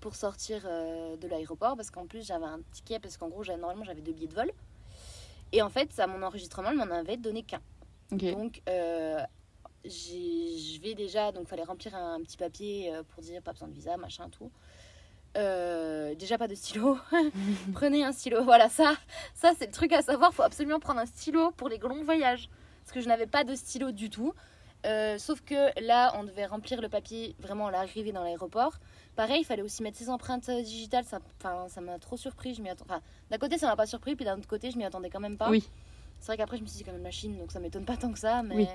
pour 0.00 0.16
sortir 0.16 0.62
euh, 0.64 1.16
de 1.16 1.28
l'aéroport 1.28 1.76
parce 1.76 1.90
qu'en 1.90 2.06
plus 2.06 2.26
j'avais 2.26 2.46
un 2.46 2.60
ticket 2.72 2.98
parce 2.98 3.16
qu'en 3.16 3.28
gros, 3.28 3.44
normalement 3.44 3.84
j'avais 3.84 4.00
deux 4.00 4.12
billets 4.12 4.28
de 4.28 4.34
vol. 4.34 4.50
Et 5.52 5.62
en 5.62 5.68
fait, 5.68 5.98
à 5.98 6.06
mon 6.06 6.22
enregistrement, 6.22 6.70
elle 6.70 6.76
m'en 6.76 6.94
avait 6.94 7.16
donné 7.16 7.42
qu'un. 7.42 7.60
Donc, 8.12 8.62
euh, 8.68 9.20
je 9.84 10.80
vais 10.80 10.94
déjà, 10.94 11.32
donc 11.32 11.48
fallait 11.48 11.64
remplir 11.64 11.94
un, 11.94 12.20
petit 12.20 12.36
papier 12.36 12.92
euh, 12.92 13.02
pour 13.02 13.22
dire 13.22 13.40
pas 13.42 13.52
besoin 13.52 13.68
de 13.68 13.74
visa, 13.74 13.96
machin, 13.96 14.28
tout. 14.28 14.50
Euh, 15.36 16.14
déjà 16.16 16.38
pas 16.38 16.48
de 16.48 16.54
stylo. 16.54 16.98
Prenez 17.72 18.04
un 18.04 18.12
stylo. 18.12 18.42
Voilà, 18.42 18.68
ça, 18.68 18.94
ça 19.34 19.52
c'est 19.58 19.66
le 19.66 19.72
truc 19.72 19.92
à 19.92 20.02
savoir. 20.02 20.34
Faut 20.34 20.42
absolument 20.42 20.80
prendre 20.80 21.00
un 21.00 21.06
stylo 21.06 21.52
pour 21.52 21.68
les 21.68 21.78
longs 21.78 22.02
voyages. 22.04 22.48
Parce 22.82 22.92
que 22.92 23.00
je 23.00 23.08
n'avais 23.08 23.26
pas 23.26 23.44
de 23.44 23.54
stylo 23.54 23.92
du 23.92 24.10
tout. 24.10 24.34
Euh, 24.86 25.18
sauf 25.18 25.42
que 25.42 25.78
là, 25.80 26.12
on 26.16 26.24
devait 26.24 26.46
remplir 26.46 26.80
le 26.80 26.88
papier 26.88 27.34
vraiment 27.38 27.66
à 27.66 27.70
l'arrivée 27.70 28.12
dans 28.12 28.22
l'aéroport. 28.24 28.78
Pareil, 29.16 29.42
il 29.42 29.44
fallait 29.44 29.62
aussi 29.62 29.82
mettre 29.82 29.98
ses 29.98 30.08
empreintes 30.08 30.48
euh, 30.48 30.62
digitales. 30.62 31.04
Ça, 31.04 31.20
ça 31.68 31.80
m'a 31.80 31.98
trop 31.98 32.16
surpris. 32.16 32.54
Je 32.54 32.62
m'y 32.62 32.70
attends. 32.70 32.86
Enfin, 32.88 33.02
d'un 33.30 33.38
côté, 33.38 33.58
ça 33.58 33.66
m'a 33.66 33.76
pas 33.76 33.86
surpris, 33.86 34.16
puis 34.16 34.24
d'un 34.24 34.38
autre 34.38 34.48
côté, 34.48 34.70
je 34.70 34.78
m'y 34.78 34.84
attendais 34.84 35.10
quand 35.10 35.20
même 35.20 35.36
pas. 35.36 35.50
oui 35.50 35.68
C'est 36.20 36.26
vrai 36.28 36.36
qu'après, 36.38 36.56
je 36.56 36.62
me 36.62 36.66
suis 36.66 36.78
dit 36.78 36.84
quand 36.84 36.92
même 36.92 37.02
la 37.02 37.10
Chine, 37.10 37.36
donc 37.38 37.52
ça 37.52 37.60
m'étonne 37.60 37.84
pas 37.84 37.96
tant 37.96 38.12
que 38.12 38.18
ça. 38.18 38.42
Mais... 38.42 38.54
Oui. 38.54 38.68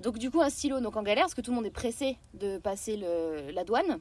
Donc, 0.00 0.18
du 0.18 0.30
coup, 0.30 0.40
un 0.40 0.50
stylo, 0.50 0.80
donc 0.80 0.96
en 0.96 1.02
galère, 1.02 1.24
parce 1.24 1.34
que 1.34 1.40
tout 1.42 1.50
le 1.50 1.56
monde 1.56 1.66
est 1.66 1.70
pressé 1.70 2.16
de 2.34 2.58
passer 2.58 2.96
le... 2.96 3.50
la 3.50 3.64
douane. 3.64 3.98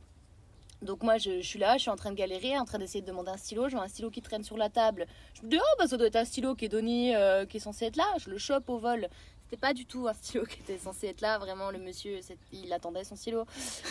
Donc, 0.81 1.03
moi, 1.03 1.17
je, 1.17 1.41
je 1.41 1.47
suis 1.47 1.59
là, 1.59 1.75
je 1.75 1.81
suis 1.81 1.91
en 1.91 1.97
train 1.97 2.11
de 2.11 2.15
galérer, 2.15 2.57
en 2.57 2.63
train 2.63 2.77
d'essayer 2.77 3.01
de 3.01 3.07
demander 3.07 3.31
un 3.31 3.37
stylo. 3.37 3.67
Je 3.67 3.75
vois 3.75 3.83
un 3.83 3.89
stylo 3.89 4.09
qui 4.09 4.21
traîne 4.21 4.43
sur 4.43 4.55
la 4.55 4.69
table. 4.69 5.07
Je 5.33 5.41
me 5.41 5.49
dis, 5.49 5.57
oh, 5.59 5.75
bah, 5.77 5.87
ça 5.87 5.97
doit 5.97 6.07
être 6.07 6.15
un 6.15 6.23
stylo 6.23 6.55
qui 6.55 6.65
est 6.65 6.69
donné, 6.69 7.17
euh, 7.17 7.45
qui 7.45 7.57
est 7.57 7.59
censé 7.59 7.85
être 7.85 7.97
là. 7.97 8.05
Je 8.19 8.29
le 8.29 8.37
chope 8.37 8.69
au 8.69 8.77
vol. 8.77 9.09
C'était 9.49 9.61
pas 9.61 9.73
du 9.73 9.87
tout 9.87 10.07
un 10.07 10.13
stylo 10.13 10.45
qui 10.45 10.59
était 10.59 10.77
censé 10.77 11.07
être 11.07 11.21
là. 11.21 11.39
Vraiment, 11.39 11.71
le 11.71 11.79
monsieur, 11.79 12.19
il 12.53 12.71
attendait 12.71 13.03
son 13.03 13.15
stylo. 13.15 13.39
Euh, 13.39 13.45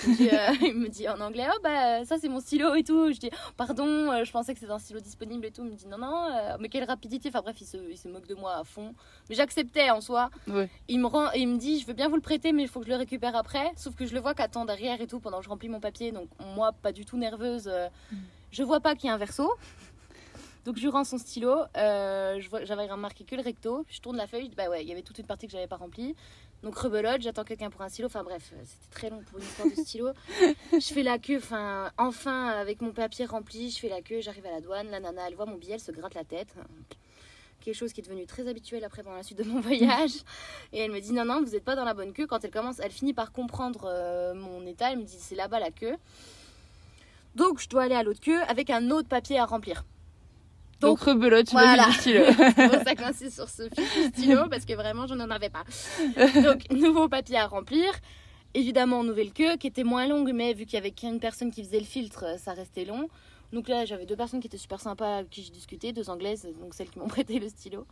il 0.62 0.74
me 0.74 0.86
dit 0.86 1.08
en 1.08 1.20
anglais, 1.20 1.48
oh, 1.52 1.58
bah, 1.64 2.04
ça, 2.04 2.16
c'est 2.16 2.28
mon 2.28 2.38
stylo 2.38 2.76
et 2.76 2.84
tout. 2.84 3.12
Je 3.12 3.18
dis, 3.18 3.30
pardon, 3.56 3.84
euh, 3.84 4.22
je 4.22 4.30
pensais 4.30 4.54
que 4.54 4.60
c'était 4.60 4.70
un 4.70 4.78
stylo 4.78 5.00
disponible 5.00 5.44
et 5.46 5.50
tout. 5.50 5.64
Il 5.64 5.72
me 5.72 5.76
dit, 5.76 5.88
non, 5.88 5.98
non, 5.98 6.26
euh, 6.30 6.56
mais 6.60 6.68
quelle 6.68 6.84
rapidité. 6.84 7.28
Enfin, 7.28 7.40
bref, 7.40 7.60
il 7.60 7.66
se, 7.66 7.76
il 7.90 7.98
se 7.98 8.06
moque 8.06 8.28
de 8.28 8.36
moi 8.36 8.54
à 8.54 8.62
fond. 8.62 8.94
Mais 9.28 9.34
j'acceptais 9.34 9.90
en 9.90 10.00
soi. 10.00 10.30
ouais 10.46 10.70
Il 10.86 11.00
me 11.00 11.06
rend, 11.06 11.32
il 11.32 11.48
me 11.48 11.58
dit, 11.58 11.80
je 11.80 11.86
veux 11.88 11.92
bien 11.92 12.08
vous 12.08 12.14
le 12.14 12.22
prêter, 12.22 12.52
mais 12.52 12.62
il 12.62 12.68
faut 12.68 12.78
que 12.78 12.86
je 12.86 12.92
le 12.92 12.96
récupère 12.96 13.34
après. 13.34 13.72
Sauf 13.74 13.96
que 13.96 14.06
je 14.06 14.14
le 14.14 14.20
vois 14.20 14.34
qu'attend 14.34 14.64
derrière 14.64 15.00
et 15.00 15.08
tout 15.08 15.18
pendant 15.18 15.38
que 15.38 15.44
je 15.44 15.48
remplis 15.48 15.68
mon 15.68 15.80
papier. 15.80 16.12
Donc 16.12 16.28
moi, 16.54 16.70
pas 16.70 16.92
du 16.92 17.04
tout 17.04 17.16
nerveuse, 17.16 17.66
euh, 17.66 17.88
je 18.52 18.62
vois 18.62 18.78
pas 18.78 18.94
qu'il 18.94 19.08
y 19.08 19.10
a 19.10 19.14
un 19.14 19.18
verso. 19.18 19.50
Donc 20.64 20.76
je 20.76 20.82
lui 20.82 20.88
rends 20.88 21.04
son 21.04 21.18
stylo. 21.18 21.62
euh, 21.76 22.40
J'avais 22.64 22.86
remarqué 22.86 23.24
que 23.24 23.34
le 23.36 23.42
recto. 23.42 23.84
Je 23.88 24.00
tourne 24.00 24.16
la 24.16 24.26
feuille. 24.26 24.50
Bah 24.56 24.68
ouais, 24.68 24.82
il 24.82 24.88
y 24.88 24.92
avait 24.92 25.02
toute 25.02 25.18
une 25.18 25.26
partie 25.26 25.46
que 25.46 25.52
j'avais 25.52 25.66
pas 25.66 25.76
remplie. 25.76 26.14
Donc 26.62 26.76
rebelote, 26.76 27.22
j'attends 27.22 27.44
quelqu'un 27.44 27.70
pour 27.70 27.82
un 27.82 27.88
stylo. 27.88 28.06
Enfin 28.06 28.24
bref, 28.24 28.52
euh, 28.54 28.62
c'était 28.64 28.90
très 28.90 29.10
long 29.10 29.22
pour 29.30 29.38
une 29.38 29.44
histoire 29.44 29.68
de 29.68 29.74
stylo. 29.74 30.10
je 30.72 30.92
fais 30.92 31.02
la 31.02 31.18
queue. 31.18 31.38
Enfin, 31.38 31.90
enfin 31.98 32.48
avec 32.48 32.80
mon 32.80 32.92
papier 32.92 33.24
rempli, 33.26 33.70
je 33.70 33.78
fais 33.78 33.88
la 33.88 34.02
queue. 34.02 34.20
J'arrive 34.20 34.46
à 34.46 34.50
la 34.50 34.60
douane. 34.60 34.88
La 34.90 35.00
nana, 35.00 35.28
elle 35.28 35.34
voit 35.34 35.46
mon 35.46 35.56
billet, 35.56 35.74
elle 35.74 35.80
se 35.80 35.92
gratte 35.92 36.14
la 36.14 36.24
tête 36.24 36.54
quelque 37.60 37.74
chose 37.74 37.92
qui 37.92 38.00
est 38.00 38.04
devenu 38.04 38.24
très 38.24 38.48
habituel 38.48 38.84
après 38.84 39.02
pendant 39.02 39.16
la 39.16 39.22
suite 39.22 39.38
de 39.38 39.44
mon 39.44 39.60
voyage. 39.60 40.12
Et 40.72 40.78
elle 40.78 40.92
me 40.92 41.00
dit 41.00 41.12
non, 41.12 41.24
non, 41.24 41.42
vous 41.42 41.50
n'êtes 41.50 41.64
pas 41.64 41.74
dans 41.76 41.84
la 41.84 41.92
bonne 41.92 42.12
queue. 42.12 42.26
Quand 42.26 42.42
elle 42.44 42.50
commence, 42.50 42.78
elle 42.78 42.92
finit 42.92 43.12
par 43.14 43.32
comprendre 43.32 43.82
euh, 43.86 44.32
mon 44.32 44.64
état. 44.64 44.92
Elle 44.92 44.98
me 44.98 45.04
dit 45.04 45.16
c'est 45.18 45.34
là-bas 45.34 45.58
la 45.60 45.70
queue. 45.70 45.96
Donc 47.34 47.60
je 47.60 47.68
dois 47.68 47.82
aller 47.82 47.94
à 47.94 48.02
l'autre 48.02 48.20
queue 48.20 48.40
avec 48.48 48.70
un 48.70 48.90
autre 48.90 49.08
papier 49.08 49.38
à 49.38 49.44
remplir. 49.44 49.84
Donc, 50.80 50.98
Donc, 50.98 51.00
rebelote 51.00 51.48
sur 51.48 51.58
voilà. 51.58 51.86
le 51.88 51.92
stylo 51.92 52.24
C'est 52.56 52.68
pour 52.70 52.82
ça 52.82 52.94
que 52.94 53.02
j'insiste 53.02 53.34
sur 53.34 53.48
ce 53.48 53.68
fichu 53.68 54.08
stylo 54.08 54.48
parce 54.48 54.64
que 54.64 54.74
vraiment 54.74 55.06
je 55.06 55.14
n'en 55.14 55.28
avais 55.30 55.50
pas. 55.50 55.64
Donc 56.42 56.62
nouveau 56.70 57.08
papier 57.08 57.38
à 57.38 57.46
remplir. 57.46 57.90
Évidemment 58.54 59.04
nouvelle 59.04 59.32
queue 59.32 59.56
qui 59.58 59.66
était 59.66 59.84
moins 59.84 60.06
longue 60.06 60.32
mais 60.34 60.54
vu 60.54 60.64
qu'il 60.64 60.74
y 60.74 60.76
avait 60.78 60.90
qu'une 60.92 61.20
personne 61.20 61.50
qui 61.50 61.62
faisait 61.62 61.80
le 61.80 61.84
filtre 61.86 62.24
ça 62.38 62.52
restait 62.52 62.84
long. 62.84 63.08
Donc 63.52 63.68
là 63.68 63.84
j'avais 63.84 64.06
deux 64.06 64.16
personnes 64.16 64.40
qui 64.40 64.46
étaient 64.46 64.56
super 64.56 64.80
sympas 64.80 65.16
avec 65.18 65.30
qui 65.30 65.42
j'ai 65.42 65.50
discuté, 65.50 65.92
deux 65.92 66.08
anglaises 66.10 66.48
donc 66.60 66.74
celles 66.74 66.88
qui 66.90 66.98
m'ont 66.98 67.08
prêté 67.16 67.38
le 67.38 67.48
stylo. 67.48 67.86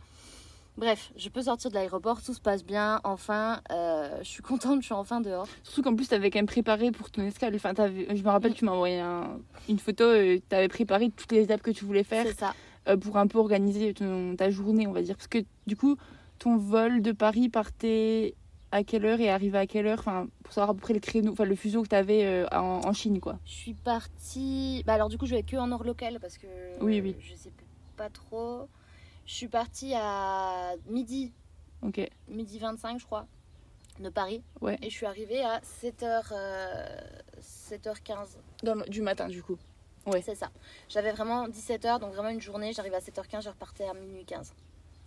Bref, 0.77 1.11
je 1.17 1.29
peux 1.29 1.41
sortir 1.41 1.71
de 1.71 1.75
l'aéroport, 1.75 2.21
tout 2.21 2.35
se 2.35 2.39
passe 2.39 2.63
bien, 2.63 3.01
enfin, 3.03 3.61
euh, 3.71 4.19
je 4.19 4.27
suis 4.27 4.43
contente, 4.43 4.81
je 4.81 4.85
suis 4.85 4.93
enfin 4.93 5.21
dehors. 5.21 5.47
surtout 5.63 5.81
qu'en 5.81 5.95
plus 5.95 6.07
t'avais 6.07 6.29
quand 6.29 6.37
même 6.37 6.45
préparé 6.45 6.91
pour 6.91 7.09
ton 7.09 7.23
escale 7.23 7.55
enfin 7.55 7.73
je 7.75 8.21
me 8.21 8.29
rappelle 8.29 8.53
tu 8.53 8.63
m'as 8.63 8.73
envoyé 8.73 8.99
un- 8.99 9.39
une 9.69 9.79
photo 9.79 10.03
euh, 10.03 10.37
t'avais 10.49 10.67
préparé 10.67 11.09
toutes 11.09 11.31
les 11.31 11.43
étapes 11.45 11.63
que 11.63 11.71
tu 11.71 11.83
voulais 11.83 12.03
faire 12.03 12.25
C'est 12.27 12.37
ça. 12.39 12.53
Euh, 12.87 12.97
pour 12.97 13.17
un 13.17 13.27
peu 13.27 13.37
organiser 13.39 13.93
ton- 13.93 14.35
ta 14.35 14.49
journée, 14.49 14.87
on 14.87 14.91
va 14.91 15.01
dire. 15.01 15.15
Parce 15.15 15.27
que 15.27 15.39
du 15.67 15.75
coup, 15.75 15.97
ton 16.39 16.57
vol 16.57 17.01
de 17.01 17.11
Paris 17.11 17.49
partait 17.49 18.35
à 18.71 18.83
quelle 18.83 19.05
heure 19.05 19.19
et 19.19 19.29
arrivait 19.29 19.57
à 19.59 19.67
quelle 19.67 19.87
heure? 19.87 19.99
Enfin, 19.99 20.27
pour 20.43 20.53
savoir 20.53 20.71
à 20.71 20.73
peu 20.73 20.81
près 20.81 20.93
le 20.93 20.99
créneau, 20.99 21.31
enfin 21.31 21.45
le 21.45 21.55
fuseau 21.55 21.83
que 21.83 21.87
tu 21.89 21.95
avais 21.95 22.45
en, 22.53 22.81
en, 22.85 22.93
Chine, 22.93 23.19
quoi. 23.19 23.39
Je 23.45 23.51
suis 23.53 23.73
partie. 23.73 24.83
Bah 24.85 24.93
alors, 24.93 25.09
du 25.09 25.17
coup, 25.17 25.25
je 25.25 25.35
vais 25.35 25.43
que 25.43 25.55
en 25.55 25.71
heure 25.71 25.83
locale 25.83 26.19
parce 26.19 26.37
que. 26.37 26.47
Oui, 26.81 27.01
oui. 27.01 27.15
Je 27.19 27.35
sais 27.35 27.51
pas 27.95 28.09
trop. 28.09 28.67
Je 29.25 29.33
suis 29.33 29.47
partie 29.47 29.93
à 29.95 30.73
midi. 30.89 31.33
Ok. 31.81 31.99
Midi 32.29 32.59
25, 32.59 32.99
je 32.99 33.05
crois, 33.05 33.27
de 33.99 34.09
Paris. 34.09 34.41
Ouais. 34.61 34.77
Et 34.81 34.89
je 34.89 34.95
suis 34.95 35.05
arrivée 35.05 35.43
à 35.43 35.59
7h, 35.81 36.33
7h15. 37.41 38.89
du 38.89 39.01
matin, 39.01 39.27
du 39.27 39.43
coup. 39.43 39.57
C'est 40.23 40.35
ça. 40.35 40.49
J'avais 40.89 41.11
vraiment 41.11 41.47
17h, 41.47 41.99
donc 41.99 42.13
vraiment 42.13 42.29
une 42.29 42.41
journée. 42.41 42.73
J'arrivais 42.73 42.95
à 42.95 42.99
7h15, 42.99 43.43
je 43.43 43.49
repartais 43.49 43.85
à 43.85 43.93
minuit 43.93 44.25
15. 44.25 44.53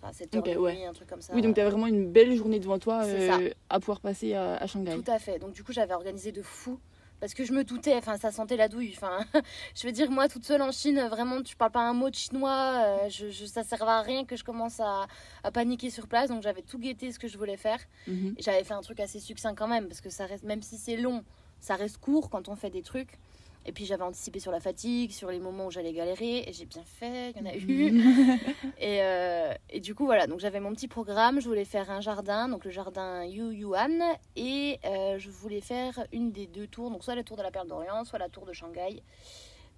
Enfin, 0.02 0.12
7h, 0.12 0.56
ouais. 0.56 0.84
un 0.86 0.92
truc 0.92 1.08
comme 1.08 1.20
ça. 1.20 1.34
Oui, 1.34 1.42
donc 1.42 1.54
tu 1.54 1.60
as 1.60 1.68
vraiment 1.68 1.86
une 1.86 2.10
belle 2.10 2.34
journée 2.34 2.58
devant 2.58 2.78
toi 2.78 3.02
euh, 3.04 3.50
à 3.68 3.80
pouvoir 3.80 4.00
passer 4.00 4.34
à, 4.34 4.56
à, 4.56 4.66
Shanghai. 4.66 4.94
Tout 4.94 5.10
à 5.10 5.18
fait. 5.18 5.38
Donc 5.38 5.52
du 5.52 5.62
coup, 5.62 5.72
j'avais 5.72 5.94
organisé 5.94 6.32
de 6.32 6.42
fou 6.42 6.78
parce 7.20 7.34
que 7.34 7.44
je 7.44 7.52
me 7.52 7.64
doutais, 7.64 7.94
enfin 7.94 8.16
ça 8.16 8.32
sentait 8.32 8.56
la 8.56 8.68
douille. 8.68 8.94
Enfin, 8.96 9.18
je 9.74 9.86
veux 9.86 9.92
dire 9.92 10.10
moi 10.10 10.26
toute 10.26 10.44
seule 10.44 10.62
en 10.62 10.72
Chine, 10.72 11.00
vraiment 11.10 11.42
tu 11.42 11.54
parles 11.54 11.70
pas 11.70 11.82
un 11.86 11.92
mot 11.92 12.08
de 12.08 12.14
chinois, 12.14 12.82
euh, 13.04 13.08
je, 13.10 13.28
je, 13.30 13.44
ça 13.44 13.62
servait 13.62 13.90
à 13.90 14.00
rien 14.00 14.24
que 14.24 14.36
je 14.36 14.44
commence 14.44 14.80
à, 14.80 15.06
à 15.44 15.50
paniquer 15.52 15.90
sur 15.90 16.08
place. 16.08 16.30
Donc 16.30 16.42
j'avais 16.42 16.62
tout 16.62 16.78
guetté 16.78 17.12
ce 17.12 17.18
que 17.18 17.28
je 17.28 17.36
voulais 17.36 17.58
faire. 17.58 17.78
Mhm. 18.06 18.34
J'avais 18.38 18.64
fait 18.64 18.74
un 18.74 18.80
truc 18.80 19.00
assez 19.00 19.20
succinct 19.20 19.54
quand 19.54 19.68
même 19.68 19.86
parce 19.86 20.00
que 20.00 20.10
ça 20.10 20.24
reste, 20.24 20.44
même 20.44 20.62
si 20.62 20.78
c'est 20.78 20.96
long, 20.96 21.22
ça 21.60 21.76
reste 21.76 21.98
court 21.98 22.30
quand 22.30 22.48
on 22.48 22.56
fait 22.56 22.70
des 22.70 22.82
trucs. 22.82 23.18
Et 23.66 23.72
puis 23.72 23.84
j'avais 23.84 24.02
anticipé 24.02 24.40
sur 24.40 24.52
la 24.52 24.60
fatigue, 24.60 25.12
sur 25.12 25.30
les 25.30 25.38
moments 25.38 25.66
où 25.66 25.70
j'allais 25.70 25.92
galérer, 25.92 26.44
et 26.46 26.52
j'ai 26.52 26.64
bien 26.64 26.82
fait, 26.82 27.32
il 27.32 27.38
y 27.38 27.40
en 27.40 27.46
a 27.46 27.54
eu. 27.54 28.00
et, 28.78 29.02
euh, 29.02 29.52
et, 29.68 29.80
du 29.80 29.94
coup, 29.94 30.06
voilà, 30.06 30.26
donc 30.26 30.40
j'avais 30.40 30.60
mon 30.60 30.72
petit 30.72 30.88
programme, 30.88 31.40
je 31.40 31.46
voulais 31.46 31.66
faire 31.66 31.90
un 31.90 32.00
jardin, 32.00 32.48
donc 32.48 32.64
le 32.64 32.70
jardin 32.70 33.24
Yu 33.24 33.52
Yuan, 33.52 34.02
et 34.34 34.78
euh, 34.86 35.18
je 35.18 35.28
voulais 35.30 35.60
faire 35.60 36.06
une 36.12 36.32
des 36.32 36.46
deux 36.46 36.66
tours, 36.66 36.90
donc 36.90 37.04
soit 37.04 37.14
la 37.14 37.22
tour 37.22 37.36
de 37.36 37.42
la 37.42 37.50
Perle 37.50 37.68
d'Orient, 37.68 38.04
soit 38.04 38.18
la 38.18 38.30
tour 38.30 38.46
de 38.46 38.54
Shanghai, 38.54 39.02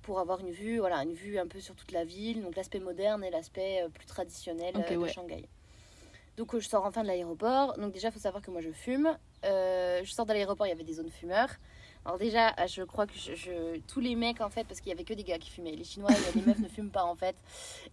pour 0.03 0.21
avoir 0.21 0.41
une 0.41 0.51
vue, 0.51 0.79
voilà, 0.79 1.03
une 1.03 1.15
vue 1.15 1.39
un 1.39 1.49
peu 1.49 1.59
sur 1.59 1.75
toute 1.75 1.91
la 1.91 2.05
ville, 2.05 2.41
donc 2.43 2.55
l'aspect 2.55 2.81
moderne 2.81 3.25
et 3.25 3.31
l'aspect 3.31 3.83
euh, 3.83 3.89
plus 3.89 4.07
traditionnel 4.07 4.75
de 4.75 5.07
Shanghai. 5.09 5.49
Donc 6.37 6.57
je 6.57 6.67
sors 6.67 6.87
enfin 6.87 7.03
de 7.03 7.09
l'aéroport, 7.09 7.77
donc 7.79 7.93
déjà 7.93 8.09
il 8.09 8.13
faut 8.13 8.21
savoir 8.21 8.43
que 8.43 8.51
moi 8.51 8.63
je 8.63 8.71
fume, 8.71 9.19
je 9.43 10.11
sors 10.11 10.25
de 10.25 10.33
l'aéroport, 10.33 10.67
il 10.67 10.71
y 10.71 10.73
avait 10.73 10.85
des 10.85 10.95
zones 10.95 11.11
fumeurs. 11.11 11.59
Alors 12.05 12.19
déjà, 12.19 12.49
euh, 12.59 12.67
je 12.67 12.83
crois 12.83 13.07
que 13.07 13.13
je, 13.15 13.79
tous 13.87 14.01
les 14.01 14.17
mecs 14.17 14.41
en 14.41 14.51
fait, 14.51 14.65
parce 14.65 14.81
qu'il 14.81 14.91
y 14.91 14.93
avait 14.93 15.05
que 15.05 15.15
des 15.15 15.23
gars 15.23 15.39
qui 15.39 15.51
fumaient, 15.51 15.77
les 15.77 15.85
Chinois, 15.85 16.11
les 16.35 16.43
meufs 16.43 16.59
ne 16.59 16.69
fument 16.69 16.91
pas 16.91 17.05
en 17.05 17.15
fait. 17.15 17.37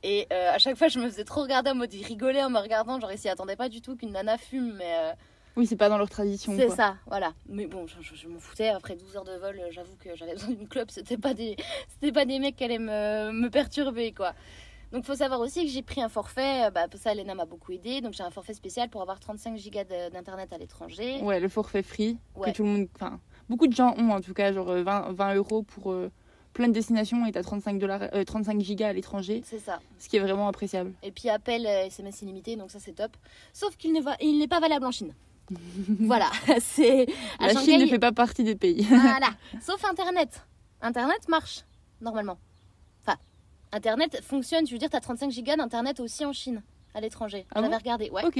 Et 0.01 0.27
euh, 0.33 0.51
à 0.51 0.57
chaque 0.57 0.77
fois, 0.77 0.87
je 0.87 0.99
me 0.99 1.07
faisais 1.07 1.23
trop 1.23 1.41
regarder 1.43 1.69
en 1.69 1.75
mode 1.75 1.93
ils 1.93 2.05
rigolaient 2.05 2.43
en 2.43 2.49
me 2.49 2.59
regardant, 2.59 2.99
genre 2.99 3.11
ils 3.11 3.19
s'y 3.19 3.29
attendaient 3.29 3.55
pas 3.55 3.69
du 3.69 3.81
tout 3.81 3.95
qu'une 3.95 4.11
nana 4.11 4.37
fume, 4.37 4.73
mais. 4.77 4.93
Euh, 4.95 5.11
oui, 5.55 5.67
c'est 5.67 5.75
pas 5.75 5.89
dans 5.89 5.97
leur 5.97 6.09
tradition. 6.09 6.55
C'est 6.55 6.69
ça, 6.69 6.95
voilà. 7.07 7.33
Mais 7.47 7.67
bon, 7.67 7.85
je, 7.85 8.27
m'en 8.27 8.39
foutais. 8.39 8.69
Après 8.69 8.95
12 8.95 9.17
heures 9.17 9.23
de 9.25 9.35
vol, 9.37 9.59
j'avoue 9.71 9.95
que 9.97 10.15
j'avais 10.15 10.33
besoin 10.33 10.51
d'une 10.51 10.67
club. 10.67 10.89
C'était 10.89 11.17
pas 11.17 11.33
des, 11.33 11.57
c'était 11.89 12.13
pas 12.13 12.25
des 12.25 12.39
mecs 12.39 12.55
qui 12.55 12.63
allaient 12.63 12.79
me, 12.79 13.31
me 13.31 13.49
perturber, 13.49 14.13
quoi. 14.13 14.33
Donc, 14.91 15.05
faut 15.05 15.15
savoir 15.15 15.39
aussi 15.39 15.65
que 15.65 15.71
j'ai 15.71 15.81
pris 15.81 16.01
un 16.01 16.09
forfait. 16.09 16.71
Bah, 16.71 16.87
ça, 16.95 17.11
Elena 17.11 17.35
m'a 17.35 17.45
beaucoup 17.45 17.71
aidé. 17.71 18.01
Donc, 18.01 18.13
j'ai 18.13 18.23
un 18.23 18.31
forfait 18.31 18.53
spécial 18.53 18.89
pour 18.89 19.01
avoir 19.01 19.19
35 19.19 19.57
gigas 19.57 19.83
d'internet 19.83 20.51
à 20.51 20.57
l'étranger. 20.57 21.19
Ouais, 21.21 21.39
le 21.39 21.49
forfait 21.49 21.83
free. 21.83 22.17
Que 22.41 22.51
tout 22.51 22.63
le 22.63 22.69
monde. 22.69 22.87
Enfin, 22.95 23.19
beaucoup 23.49 23.67
de 23.67 23.75
gens 23.75 23.95
ont 23.97 24.11
en 24.11 24.21
tout 24.21 24.33
cas, 24.33 24.53
genre 24.53 24.67
20, 24.67 25.09
euh, 25.09 25.11
20 25.11 25.35
euros 25.35 25.63
pour 25.63 25.91
euh, 25.91 26.11
plein 26.53 26.67
de 26.67 26.73
destinations 26.73 27.25
et 27.25 27.31
t'as 27.31 27.43
35, 27.43 27.79
dollars, 27.79 28.01
35 28.25 28.61
gigas 28.61 28.89
à 28.89 28.93
l'étranger. 28.93 29.41
C'est 29.45 29.59
ça. 29.59 29.79
Ce 29.97 30.07
qui 30.07 30.17
est 30.17 30.19
vraiment 30.19 30.47
appréciable. 30.47 30.93
Et 31.03 31.11
puis 31.11 31.29
appel 31.29 31.65
SMS 31.65 32.21
illimité, 32.21 32.55
donc 32.55 32.71
ça 32.71 32.79
c'est 32.79 32.93
top. 32.93 33.15
Sauf 33.53 33.75
qu'il 33.75 33.93
n'est 33.93 34.47
pas 34.47 34.59
valable 34.59 34.85
en 34.85 34.91
Chine. 34.91 35.13
voilà, 35.99 36.29
c'est. 36.59 37.07
La 37.39 37.55
Chine 37.59 37.81
ne 37.81 37.87
fait 37.87 37.99
pas 37.99 38.11
partie 38.11 38.43
des 38.43 38.55
pays. 38.55 38.83
voilà, 38.83 39.29
sauf 39.61 39.83
Internet. 39.85 40.43
Internet 40.81 41.27
marche, 41.27 41.65
normalement. 42.01 42.37
Enfin, 43.03 43.17
Internet 43.71 44.21
fonctionne, 44.23 44.65
je 44.65 44.71
veux 44.71 44.77
dire, 44.77 44.89
t'as 44.89 45.01
35 45.01 45.31
gigas 45.31 45.57
d'Internet 45.57 45.99
aussi 45.99 46.25
en 46.25 46.33
Chine, 46.33 46.61
à 46.93 47.01
l'étranger. 47.01 47.45
Ah 47.53 47.61
J'avais 47.61 47.75
regardé, 47.75 48.09
ouais. 48.11 48.23
Ok. 48.25 48.39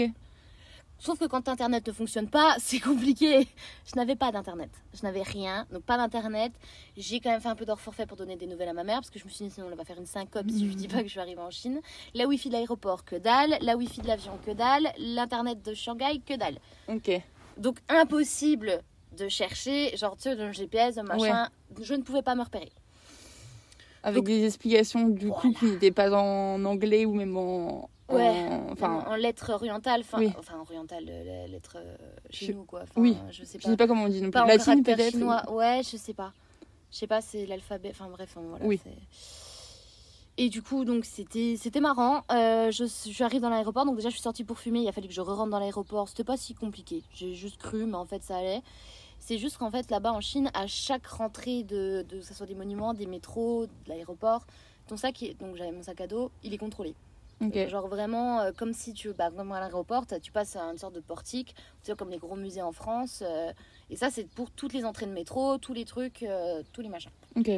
Sauf 1.00 1.18
que 1.18 1.26
quand 1.26 1.48
Internet 1.48 1.88
ne 1.88 1.94
fonctionne 1.94 2.28
pas, 2.28 2.56
c'est 2.60 2.80
compliqué. 2.80 3.48
Je 3.86 3.96
n'avais 3.96 4.16
pas 4.16 4.32
d'Internet. 4.32 4.70
Je 4.94 5.04
n'avais 5.04 5.24
rien. 5.24 5.66
Donc 5.72 5.84
pas 5.84 5.98
d'Internet. 5.98 6.52
J'ai 6.98 7.20
quand 7.22 7.32
même 7.32 7.42
fait 7.42 7.48
un 7.48 7.56
peu 7.56 7.66
d'or 7.66 7.80
forfait 7.80 8.06
pour 8.06 8.18
donner 8.18 8.36
des 8.36 8.48
nouvelles 8.48 8.70
à 8.70 8.74
ma 8.74 8.84
mère. 8.84 8.98
Parce 8.98 9.10
que 9.10 9.18
je 9.18 9.26
me 9.26 9.30
suis 9.30 9.46
dit, 9.46 9.52
sinon 9.52 9.68
on 9.72 9.76
va 9.76 9.86
faire 9.86 9.98
une 9.98 10.06
syncope 10.06 10.50
si 10.50 10.70
je 10.70 10.76
dis 10.76 10.88
pas 10.88 10.98
que 10.98 11.06
je 11.06 11.12
suis 11.12 11.20
arrivée 11.20 11.42
en 11.42 11.52
Chine. 11.52 11.80
La 12.14 12.28
Wi-Fi 12.28 12.50
de 12.50 12.54
l'aéroport, 12.54 13.06
que 13.06 13.16
dalle. 13.16 13.58
La 13.62 13.78
Wi-Fi 13.78 14.02
de 14.02 14.08
l'avion, 14.08 14.38
que 14.46 14.52
dalle. 14.52 14.92
L'Internet 14.98 15.64
de 15.64 15.74
Shanghai, 15.74 16.22
que 16.26 16.36
dalle. 16.36 16.60
Ok. 16.88 17.12
Donc 17.58 17.78
impossible 17.88 18.82
de 19.18 19.28
chercher, 19.28 19.96
genre 19.98 20.16
tu 20.16 20.24
sais, 20.24 20.36
le 20.36 20.52
GPS, 20.52 20.98
machin. 20.98 21.50
Je 21.82 21.94
ne 21.94 22.04
pouvais 22.04 22.22
pas 22.22 22.36
me 22.36 22.44
repérer. 22.44 22.72
Avec 24.02 24.24
des 24.24 24.46
explications 24.46 25.10
du 25.10 25.30
coup 25.30 25.52
qui 25.52 25.66
n'étaient 25.66 25.92
pas 25.92 26.10
en 26.12 26.64
anglais 26.64 27.06
ou 27.06 27.14
même 27.14 27.36
en, 27.36 27.90
Ouais, 28.10 28.48
enfin 28.72 29.06
en, 29.08 29.16
lettres 29.16 29.52
orientales, 29.52 30.02
enfin 30.02 30.20
enfin 30.38 30.60
orientales, 30.60 31.06
lettres 31.06 31.78
euh, 31.78 31.96
chez 32.30 32.54
nous 32.54 32.64
quoi. 32.64 32.86
oui, 32.96 33.16
je 33.30 33.44
sais 33.44 33.58
pas. 33.58 33.68
Je 33.68 33.72
sais 33.72 33.78
pas 33.78 33.88
comment 33.88 34.06
on 34.06 34.10
dit 34.10 34.22
non 34.22 34.32
plus. 34.32 34.48
Latine 34.48 34.84
peut-être. 34.84 35.12
Chinois. 35.12 35.44
Ouais, 35.52 35.82
je 35.84 35.98
sais 35.98 36.14
pas. 36.14 36.34
Je 36.92 36.98
sais 36.98 37.08
pas, 37.08 37.22
c'est 37.22 37.46
l'alphabet. 37.46 37.90
Enfin 37.92 38.08
bref, 38.10 38.36
voilà. 38.36 38.66
Oui. 38.66 38.80
Et 40.38 40.50
du 40.50 40.62
coup, 40.62 40.86
donc 40.86 41.06
c'était 41.06 41.56
c'était 41.58 41.82
marrant. 41.82 42.24
Euh, 42.32 42.72
je, 42.72 42.86
j'arrive 43.12 43.42
dans 43.42 43.50
l'aéroport, 43.50 43.86
donc 43.86 43.98
déjà 43.98 44.10
je 44.10 44.16
suis 44.16 44.24
sortie 44.24 44.44
pour 44.44 44.58
fumer. 44.58 44.80
Il 44.80 44.88
a 44.88 44.92
fallu 44.92 45.08
que 45.08 45.14
je 45.14 45.22
re 45.22 45.36
rentre 45.36 45.52
dans 45.52 45.60
l'aéroport. 45.60 46.08
C'était 46.08 46.24
pas 46.24 46.38
si 46.38 46.56
compliqué. 46.56 47.04
J'ai 47.14 47.34
juste 47.34 47.58
cru, 47.58 47.86
mais 47.86 47.96
en 47.96 48.06
fait 48.06 48.24
ça 48.24 48.38
allait. 48.38 48.62
C'est 49.20 49.38
juste 49.38 49.58
qu'en 49.58 49.70
fait 49.70 49.92
là-bas 49.92 50.14
en 50.14 50.22
Chine, 50.22 50.50
à 50.54 50.66
chaque 50.66 51.06
rentrée 51.06 51.64
de, 51.64 52.06
de 52.08 52.20
que 52.20 52.26
ce 52.26 52.34
soit 52.34 52.46
des 52.46 52.56
monuments, 52.56 52.94
des 52.94 53.06
métros, 53.06 53.66
de 53.66 53.90
l'aéroport, 53.90 54.46
ton 54.88 54.96
sac, 54.96 55.24
donc 55.40 55.58
j'avais 55.58 55.74
mon 55.74 55.84
sac 55.84 56.00
à 56.00 56.08
dos, 56.08 56.32
il 56.42 56.54
est 56.54 56.58
contrôlé. 56.58 56.96
Genre 57.42 57.88
vraiment 57.88 58.42
euh, 58.42 58.52
comme 58.52 58.74
si 58.74 58.94
tu 58.94 59.14
bah, 59.14 59.32
comme 59.36 59.52
à 59.52 59.60
l'aéroport, 59.60 60.06
tu 60.22 60.32
passes 60.32 60.56
à 60.56 60.64
une 60.64 60.78
sorte 60.78 60.96
de 60.96 61.00
portique, 61.00 61.56
tu 61.56 61.92
sais, 61.92 61.96
comme 61.96 62.10
les 62.10 62.18
gros 62.18 62.36
musées 62.36 62.62
en 62.62 62.72
France. 62.72 63.24
Euh, 63.26 63.52
et 63.90 63.96
ça, 63.96 64.10
c'est 64.10 64.28
pour 64.30 64.52
toutes 64.52 64.74
les 64.74 64.84
entrées 64.84 65.06
de 65.06 65.12
métro, 65.12 65.58
tous 65.58 65.74
les 65.74 65.86
trucs, 65.86 66.24
euh, 66.24 66.64
tous 66.74 66.82
les 66.82 66.90
machins. 66.90 67.12
Ok. 67.38 67.50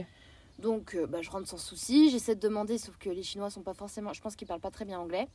Donc 0.60 0.96
bah, 1.10 1.22
je 1.22 1.30
rentre 1.32 1.48
sans 1.48 1.58
souci. 1.58 2.12
J'essaie 2.12 2.36
de 2.36 2.40
demander, 2.40 2.78
sauf 2.78 2.96
que 2.98 3.10
les 3.10 3.24
Chinois 3.24 3.50
sont 3.50 3.64
pas 3.64 3.74
forcément. 3.74 4.14
Je 4.14 4.22
pense 4.22 4.36
qu'ils 4.36 4.48
parlent 4.48 4.60
pas 4.60 4.70
très 4.70 4.86
bien 4.86 5.00
anglais. 5.00 5.28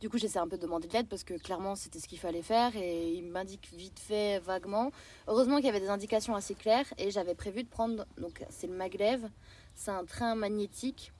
Du 0.00 0.08
coup, 0.08 0.18
j'essaie 0.18 0.38
un 0.38 0.46
peu 0.46 0.56
de 0.56 0.62
demander 0.62 0.86
de 0.86 0.92
l'aide 0.92 1.08
parce 1.08 1.24
que 1.24 1.34
clairement, 1.34 1.74
c'était 1.74 1.98
ce 1.98 2.06
qu'il 2.06 2.18
fallait 2.18 2.42
faire 2.42 2.74
et 2.76 3.12
il 3.12 3.24
m'indique 3.24 3.68
vite 3.72 3.98
fait, 3.98 4.38
vaguement. 4.38 4.92
Heureusement 5.26 5.56
qu'il 5.56 5.66
y 5.66 5.68
avait 5.68 5.80
des 5.80 5.88
indications 5.88 6.34
assez 6.34 6.54
claires 6.54 6.86
et 6.98 7.10
j'avais 7.10 7.34
prévu 7.34 7.64
de 7.64 7.68
prendre. 7.68 8.06
Donc, 8.16 8.44
c'est 8.48 8.68
le 8.68 8.74
maglev. 8.74 9.28
C'est 9.74 9.90
un 9.90 10.04
train 10.04 10.34
magnétique 10.34 11.12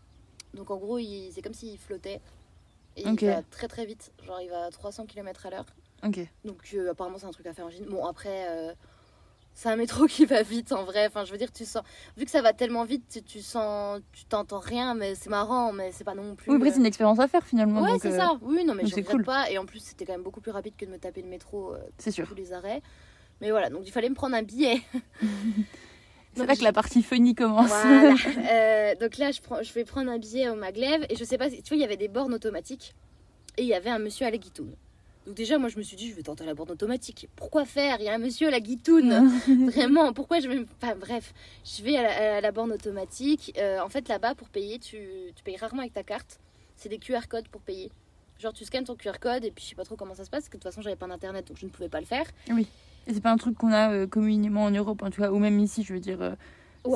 donc 0.55 0.71
en 0.71 0.77
gros, 0.77 0.99
c'est 0.99 1.43
comme 1.43 1.55
s'il 1.55 1.79
flottait. 1.79 2.21
Et 2.97 3.03
il 3.07 3.27
va 3.27 3.43
très 3.43 3.69
très 3.69 3.87
vite. 3.87 4.13
Genre 4.27 4.41
il 4.41 4.51
va 4.51 4.65
à 4.65 4.71
300 4.71 5.07
km 5.07 5.47
à 5.47 5.51
l'heure. 5.51 5.67
Donc 6.45 6.63
euh, 6.75 6.91
apparemment 6.91 7.19
c'est 7.19 7.27
un 7.27 7.31
truc 7.31 7.47
à 7.47 7.53
faire 7.53 7.67
en 7.67 7.71
Chine. 7.71 7.87
Bon 7.89 8.05
après, 8.07 8.47
euh, 8.49 8.73
c'est 9.55 9.69
un 9.69 9.77
métro 9.77 10.07
qui 10.09 10.25
va 10.25 10.43
vite 10.43 10.73
en 10.73 10.85
vrai. 10.85 11.07
Enfin 11.07 11.25
je 11.25 11.33
veux 11.33 11.39
dire, 11.39 11.53
tu 11.53 11.65
sens... 11.65 11.83
Vu 12.17 12.25
que 12.25 12.31
ça 12.31 12.43
va 12.43 12.53
tellement 12.53 12.85
vite, 12.85 13.23
tu, 13.27 13.41
sens... 13.41 14.01
Tu 14.13 14.25
t'entends 14.25 14.61
rien, 14.61 14.95
mais 14.95 15.15
c'est 15.15 15.31
marrant, 15.31 15.73
mais 15.73 15.93
c'est 15.93 16.05
pas 16.05 16.15
non 16.15 16.35
plus... 16.35 16.51
Oui, 16.51 16.57
après 16.57 16.71
c'est 16.71 16.79
une 16.79 16.87
expérience 16.87 17.19
à 17.19 17.29
faire 17.29 17.45
finalement. 17.45 17.83
Ouais, 17.83 17.99
c'est 18.01 18.17
ça. 18.17 18.33
Oui, 18.43 18.65
non 18.65 18.75
mais 18.75 18.87
je 18.87 18.95
regrette 18.95 19.25
pas. 19.25 19.51
Et 19.51 19.59
en 19.59 19.67
plus 19.67 19.81
c'était 19.81 20.05
quand 20.05 20.15
même 20.15 20.23
beaucoup 20.23 20.41
plus 20.41 20.53
rapide 20.53 20.75
que 20.77 20.85
de 20.85 20.91
me 20.91 20.99
taper 20.99 21.23
le 21.23 21.29
métro. 21.29 21.75
Euh, 21.75 21.79
c'est 21.99 22.11
sûr. 22.11 22.27
Tous 22.27 22.35
les 22.35 22.53
arrêts. 22.53 22.83
Mais 23.41 23.51
voilà, 23.51 23.71
donc 23.71 23.83
il 23.87 23.93
fallait 23.93 24.09
me 24.09 24.17
prendre 24.17 24.35
un 24.35 24.43
billet. 24.43 24.81
C'est 26.39 26.47
là 26.47 26.57
que 26.57 26.65
la 26.65 26.73
partie 26.73 27.03
funny 27.03 27.35
commence. 27.35 27.73
Euh, 28.51 28.95
donc 28.95 29.19
là, 29.19 29.31
je, 29.31 29.41
prends, 29.41 29.63
je 29.63 29.73
vais 29.73 29.85
prendre 29.85 30.11
un 30.11 30.19
billet 30.19 30.49
au 30.49 30.55
maglev 30.55 31.05
et 31.11 31.17
je 31.17 31.25
sais 31.25 31.37
pas, 31.37 31.51
tu 31.51 31.57
vois, 31.57 31.77
il 31.77 31.81
y 31.81 31.85
avait 31.85 31.97
des 31.97 32.09
bornes 32.09 32.33
automatiques 32.33 32.95
et 33.57 33.63
il 33.63 33.69
y 33.69 33.75
avait 33.75 33.91
un 33.91 33.99
monsieur 33.99 34.27
à 34.27 34.31
la 34.31 34.39
guitoune. 34.39 34.75
Donc 35.27 35.35
déjà, 35.35 35.59
moi, 35.59 35.69
je 35.69 35.77
me 35.77 35.83
suis 35.83 35.97
dit, 35.97 36.09
je 36.09 36.15
vais 36.15 36.23
tenter 36.23 36.45
la 36.45 36.55
borne 36.55 36.71
automatique. 36.71 37.29
Pourquoi 37.37 37.65
faire? 37.67 37.97
Il 38.01 38.05
y 38.05 38.09
a 38.09 38.15
un 38.15 38.19
monsieur 38.19 38.49
à 38.49 38.51
la 38.51 38.61
guitoune. 38.61 39.31
Vraiment, 39.67 40.13
pourquoi 40.13 40.41
je 40.41 40.49
vais... 40.49 40.65
Enfin, 40.81 40.95
bref, 40.99 41.35
je 41.65 41.83
vais 41.83 41.97
à 41.97 42.41
la, 42.41 42.53
borne 42.53 42.73
automatique. 42.73 43.53
Euh, 43.59 43.81
en 43.81 43.89
fait, 43.89 44.09
là-bas, 44.09 44.35
pour 44.35 44.49
payer, 44.49 44.79
tu, 44.79 44.99
tu 45.37 45.43
payes 45.45 45.57
rarement 45.57 45.83
avec 45.83 45.93
ta 45.93 46.03
carte. 46.03 46.41
C'est 46.77 46.89
des 46.89 46.99
QR 46.99 47.29
codes 47.29 47.49
pour 47.49 47.61
payer. 47.61 47.91
Genre, 48.39 48.53
tu 48.53 48.65
scannes 48.65 48.85
ton 48.85 48.95
QR 48.95 49.19
code 49.21 49.45
et 49.45 49.51
puis 49.51 49.65
je 49.65 49.71
sais 49.71 49.75
pas 49.75 49.85
trop 49.85 49.97
comment 49.97 50.15
ça 50.15 50.25
se 50.25 50.31
passe, 50.31 50.43
parce 50.43 50.49
que 50.49 50.57
de 50.57 50.63
toute 50.63 50.71
façon, 50.71 50.81
j'avais 50.81 50.97
pas 50.97 51.09
d'internet, 51.09 51.49
donc 51.49 51.57
je 51.59 51.67
ne 51.67 51.71
pouvais 51.71 51.89
pas 51.89 52.01
le 52.01 52.07
faire. 52.07 52.27
Oui. 52.51 52.67
Et 53.07 53.15
c'est 53.15 53.21
pas 53.21 53.31
un 53.31 53.37
truc 53.37 53.57
qu'on 53.57 53.73
a 53.73 53.93
euh, 53.93 54.07
communément 54.07 54.65
en 54.65 54.71
Europe, 54.71 55.03
en 55.03 55.11
tout 55.11 55.23
cas, 55.23 55.31
ou 55.31 55.39
même 55.39 55.59
ici, 55.61 55.83
je 55.83 55.95
veux 55.95 56.01
dire. 56.01 56.21
Euh, 56.21 56.35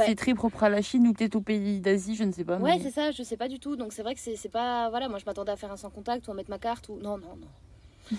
c'est 0.07 0.15
très 0.15 0.35
propre 0.35 0.63
à 0.63 0.69
la 0.69 0.81
Chine 0.81 1.07
ou 1.07 1.13
peut-être 1.13 1.37
aux 1.37 1.41
pays 1.41 1.81
d'Asie, 1.81 2.15
je 2.15 2.25
ne 2.25 2.33
sais 2.33 2.45
pas. 2.45 2.59
Ouais, 2.59 2.79
c'est 2.83 2.91
ça, 2.91 3.11
je 3.11 3.23
sais 3.23 3.37
pas 3.37 3.49
du 3.49 3.59
tout. 3.59 3.77
Donc 3.77 3.93
c'est 3.93 4.03
vrai 4.03 4.15
que 4.15 4.21
c'est 4.21 4.49
pas. 4.49 4.89
Voilà, 4.91 5.09
moi 5.09 5.19
je 5.19 5.25
m'attendais 5.27 5.53
à 5.53 5.57
faire 5.57 5.73
un 5.73 5.77
sans 5.77 5.91
contact 5.91 6.29
ou 6.29 6.31
à 6.31 6.35
mettre 6.35 6.51
ma 6.51 6.59
carte 6.59 6.89
ou. 6.89 6.97
Non, 6.97 7.19
non, 7.19 7.37
non. 7.37 8.17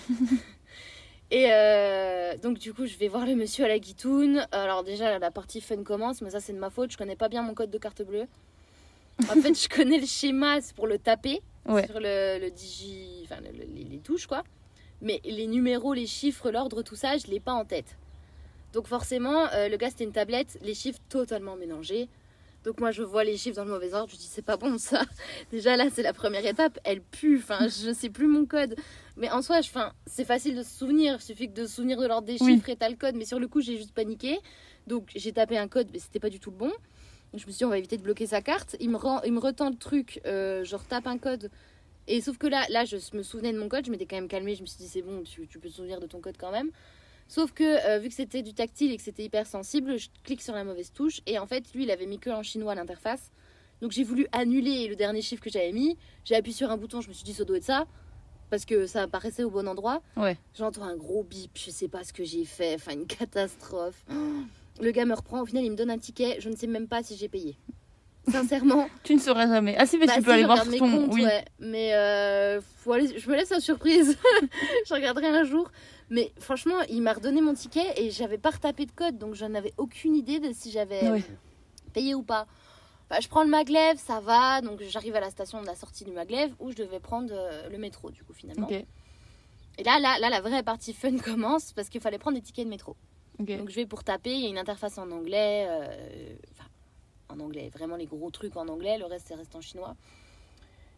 Et 1.30 1.46
euh, 1.50 2.36
donc 2.36 2.58
du 2.58 2.72
coup, 2.72 2.86
je 2.86 2.96
vais 2.96 3.08
voir 3.08 3.26
le 3.26 3.34
monsieur 3.34 3.64
à 3.64 3.68
la 3.68 3.78
guitoune. 3.78 4.46
Alors 4.52 4.84
déjà, 4.84 5.18
la 5.18 5.30
partie 5.30 5.60
fun 5.60 5.82
commence, 5.82 6.22
mais 6.22 6.30
ça 6.30 6.40
c'est 6.40 6.52
de 6.52 6.58
ma 6.58 6.70
faute. 6.70 6.92
Je 6.92 6.96
connais 6.96 7.16
pas 7.16 7.28
bien 7.28 7.42
mon 7.42 7.54
code 7.54 7.70
de 7.70 7.78
carte 7.78 8.02
bleue. 8.02 8.26
En 9.22 9.40
fait, 9.40 9.54
je 9.54 9.68
connais 9.68 9.98
le 9.98 10.06
schéma 10.06 10.58
pour 10.76 10.86
le 10.86 10.98
taper 10.98 11.40
sur 11.66 12.00
le, 12.00 12.40
le 12.40 12.50
digi, 12.50 13.22
enfin 13.24 13.40
les, 13.40 13.98
touches 13.98 14.26
quoi 14.26 14.42
mais 15.04 15.20
les 15.24 15.46
numéros, 15.46 15.94
les 15.94 16.06
chiffres, 16.06 16.50
l'ordre, 16.50 16.82
tout 16.82 16.96
ça, 16.96 17.16
je 17.16 17.26
l'ai 17.28 17.38
pas 17.38 17.52
en 17.52 17.64
tête. 17.64 17.96
Donc 18.72 18.88
forcément, 18.88 19.46
euh, 19.52 19.68
le 19.68 19.76
gars 19.76 19.90
c'était 19.90 20.02
une 20.04 20.12
tablette, 20.12 20.58
les 20.62 20.74
chiffres 20.74 20.98
totalement 21.08 21.54
mélangés. 21.54 22.08
Donc 22.64 22.80
moi 22.80 22.90
je 22.90 23.02
vois 23.02 23.22
les 23.22 23.36
chiffres 23.36 23.56
dans 23.56 23.64
le 23.64 23.70
mauvais 23.70 23.92
ordre, 23.94 24.10
je 24.10 24.16
dis 24.16 24.28
c'est 24.28 24.42
pas 24.42 24.56
bon 24.56 24.78
ça. 24.78 25.04
Déjà 25.52 25.76
là 25.76 25.88
c'est 25.92 26.02
la 26.02 26.14
première 26.14 26.44
étape, 26.44 26.80
elle 26.82 27.02
pue, 27.02 27.36
enfin 27.36 27.68
je 27.68 27.92
sais 27.92 28.10
plus 28.10 28.26
mon 28.26 28.46
code. 28.46 28.74
Mais 29.16 29.30
en 29.30 29.42
soi, 29.42 29.60
c'est 30.06 30.24
facile 30.24 30.56
de 30.56 30.62
se 30.64 30.70
souvenir, 30.70 31.18
il 31.20 31.22
suffit 31.22 31.48
que 31.48 31.60
de 31.60 31.66
se 31.66 31.74
souvenir 31.76 32.00
de 32.00 32.06
l'ordre 32.06 32.26
des 32.26 32.38
chiffres 32.38 32.68
et 32.68 32.74
t'as 32.74 32.88
le 32.88 32.96
code. 32.96 33.14
Mais 33.14 33.26
sur 33.26 33.38
le 33.38 33.46
coup 33.46 33.60
j'ai 33.60 33.76
juste 33.76 33.92
paniqué, 33.92 34.40
donc 34.88 35.10
j'ai 35.14 35.32
tapé 35.32 35.56
un 35.58 35.68
code 35.68 35.88
mais 35.92 36.00
c'était 36.00 36.18
pas 36.18 36.30
du 36.30 36.40
tout 36.40 36.50
le 36.50 36.56
bon. 36.56 36.72
Donc, 37.34 37.40
je 37.40 37.46
me 37.46 37.50
suis 37.50 37.58
dit 37.58 37.64
on 37.64 37.70
va 37.70 37.78
éviter 37.78 37.96
de 37.96 38.02
bloquer 38.02 38.26
sa 38.26 38.40
carte. 38.40 38.76
Il 38.78 38.90
me, 38.90 38.96
rend, 38.96 39.20
il 39.22 39.32
me 39.32 39.40
retend 39.40 39.68
le 39.68 39.76
truc, 39.76 40.20
euh, 40.24 40.62
je 40.64 40.76
retape 40.76 41.06
un 41.08 41.18
code. 41.18 41.50
Et 42.06 42.20
sauf 42.20 42.38
que 42.38 42.46
là, 42.46 42.64
là 42.70 42.84
je 42.84 42.96
me 43.16 43.22
souvenais 43.22 43.52
de 43.52 43.58
mon 43.58 43.68
code, 43.68 43.86
je 43.86 43.90
m'étais 43.90 44.06
quand 44.06 44.16
même 44.16 44.28
calmée, 44.28 44.54
je 44.54 44.62
me 44.62 44.66
suis 44.66 44.78
dit 44.78 44.88
c'est 44.88 45.02
bon, 45.02 45.22
tu, 45.22 45.46
tu 45.46 45.58
peux 45.58 45.68
te 45.68 45.74
souvenir 45.74 46.00
de 46.00 46.06
ton 46.06 46.20
code 46.20 46.36
quand 46.38 46.52
même. 46.52 46.70
Sauf 47.28 47.52
que 47.52 47.64
euh, 47.64 47.98
vu 47.98 48.08
que 48.08 48.14
c'était 48.14 48.42
du 48.42 48.52
tactile 48.52 48.92
et 48.92 48.96
que 48.96 49.02
c'était 49.02 49.24
hyper 49.24 49.46
sensible, 49.46 49.98
je 49.98 50.08
clique 50.22 50.42
sur 50.42 50.54
la 50.54 50.64
mauvaise 50.64 50.92
touche. 50.92 51.20
Et 51.26 51.38
en 51.38 51.46
fait, 51.46 51.72
lui, 51.74 51.84
il 51.84 51.90
avait 51.90 52.06
mis 52.06 52.18
que 52.18 52.30
en 52.30 52.42
chinois 52.42 52.72
à 52.72 52.74
l'interface. 52.74 53.30
Donc 53.80 53.92
j'ai 53.92 54.04
voulu 54.04 54.26
annuler 54.32 54.88
le 54.88 54.96
dernier 54.96 55.22
chiffre 55.22 55.42
que 55.42 55.50
j'avais 55.50 55.72
mis. 55.72 55.96
J'ai 56.24 56.36
appuyé 56.36 56.56
sur 56.56 56.70
un 56.70 56.76
bouton, 56.76 57.00
je 57.00 57.08
me 57.08 57.12
suis 57.12 57.24
dit 57.24 57.34
ça 57.34 57.44
doit 57.44 57.56
être 57.56 57.64
ça. 57.64 57.86
Parce 58.50 58.64
que 58.66 58.86
ça 58.86 59.02
apparaissait 59.02 59.42
au 59.42 59.50
bon 59.50 59.66
endroit. 59.66 60.02
Ouais. 60.16 60.36
J'entends 60.54 60.84
un 60.84 60.96
gros 60.96 61.24
bip, 61.24 61.50
je 61.54 61.70
sais 61.70 61.88
pas 61.88 62.04
ce 62.04 62.12
que 62.12 62.24
j'ai 62.24 62.44
fait. 62.44 62.74
Enfin, 62.74 62.92
une 62.92 63.06
catastrophe. 63.06 64.04
Le 64.80 64.90
gars 64.90 65.04
me 65.04 65.14
reprend, 65.14 65.40
au 65.40 65.46
final, 65.46 65.64
il 65.64 65.70
me 65.70 65.76
donne 65.76 65.90
un 65.90 65.98
ticket. 65.98 66.40
Je 66.40 66.48
ne 66.48 66.56
sais 66.56 66.66
même 66.66 66.88
pas 66.88 67.02
si 67.02 67.16
j'ai 67.16 67.28
payé. 67.28 67.56
Sincèrement. 68.28 68.88
tu 69.04 69.14
ne 69.14 69.20
sauras 69.20 69.46
jamais. 69.46 69.76
Ah 69.78 69.86
si, 69.86 69.98
mais 69.98 70.06
bah, 70.06 70.14
tu 70.16 70.22
peux 70.22 70.32
aller 70.32 70.44
voir 70.44 70.62
sur 70.64 70.78
ton... 70.78 71.10
oui. 71.10 71.24
Mais 71.58 71.94
euh, 71.94 72.60
je 72.86 73.30
me 73.30 73.34
laisse 73.34 73.50
la 73.50 73.60
surprise. 73.60 74.16
je 74.86 74.94
regarderai 74.94 75.28
un 75.28 75.44
jour. 75.44 75.70
Mais 76.10 76.32
franchement, 76.38 76.80
il 76.88 77.02
m'a 77.02 77.12
redonné 77.12 77.40
mon 77.40 77.54
ticket 77.54 77.94
et 77.96 78.10
j'avais 78.10 78.38
pas 78.38 78.50
retapé 78.50 78.86
de 78.86 78.92
code, 78.92 79.18
donc 79.18 79.34
j'en 79.34 79.54
avais 79.54 79.72
aucune 79.78 80.14
idée 80.14 80.38
de 80.38 80.52
si 80.52 80.70
j'avais 80.70 81.24
payé 81.92 82.14
ou 82.14 82.22
pas. 82.22 82.46
je 83.20 83.26
prends 83.28 83.42
le 83.42 83.48
maglev, 83.48 83.96
ça 83.96 84.20
va, 84.20 84.60
donc 84.60 84.82
j'arrive 84.82 85.16
à 85.16 85.20
la 85.20 85.30
station 85.30 85.62
de 85.62 85.66
la 85.66 85.74
sortie 85.74 86.04
du 86.04 86.12
maglev 86.12 86.52
où 86.60 86.70
je 86.70 86.76
devais 86.76 87.00
prendre 87.00 87.32
euh, 87.32 87.68
le 87.70 87.78
métro, 87.78 88.10
du 88.10 88.22
coup, 88.22 88.34
finalement. 88.34 88.68
Et 89.76 89.82
là, 89.82 89.98
là, 89.98 90.18
là, 90.20 90.28
la 90.28 90.40
vraie 90.40 90.62
partie 90.62 90.92
fun 90.92 91.16
commence 91.24 91.72
parce 91.72 91.88
qu'il 91.88 92.00
fallait 92.00 92.18
prendre 92.18 92.36
des 92.36 92.42
tickets 92.42 92.66
de 92.66 92.70
métro. 92.70 92.96
Donc 93.38 93.68
je 93.68 93.74
vais 93.74 93.86
pour 93.86 94.04
taper, 94.04 94.32
il 94.32 94.40
y 94.40 94.46
a 94.46 94.48
une 94.48 94.58
interface 94.58 94.96
en 94.96 95.10
anglais, 95.10 95.66
euh, 95.68 96.36
enfin, 96.52 96.53
en 97.34 97.40
anglais, 97.40 97.70
vraiment 97.72 97.96
les 97.96 98.06
gros 98.06 98.30
trucs 98.30 98.56
en 98.56 98.68
anglais, 98.68 98.98
le 98.98 99.06
reste 99.06 99.26
c'est 99.28 99.34
reste 99.34 99.54
en 99.56 99.60
chinois. 99.60 99.96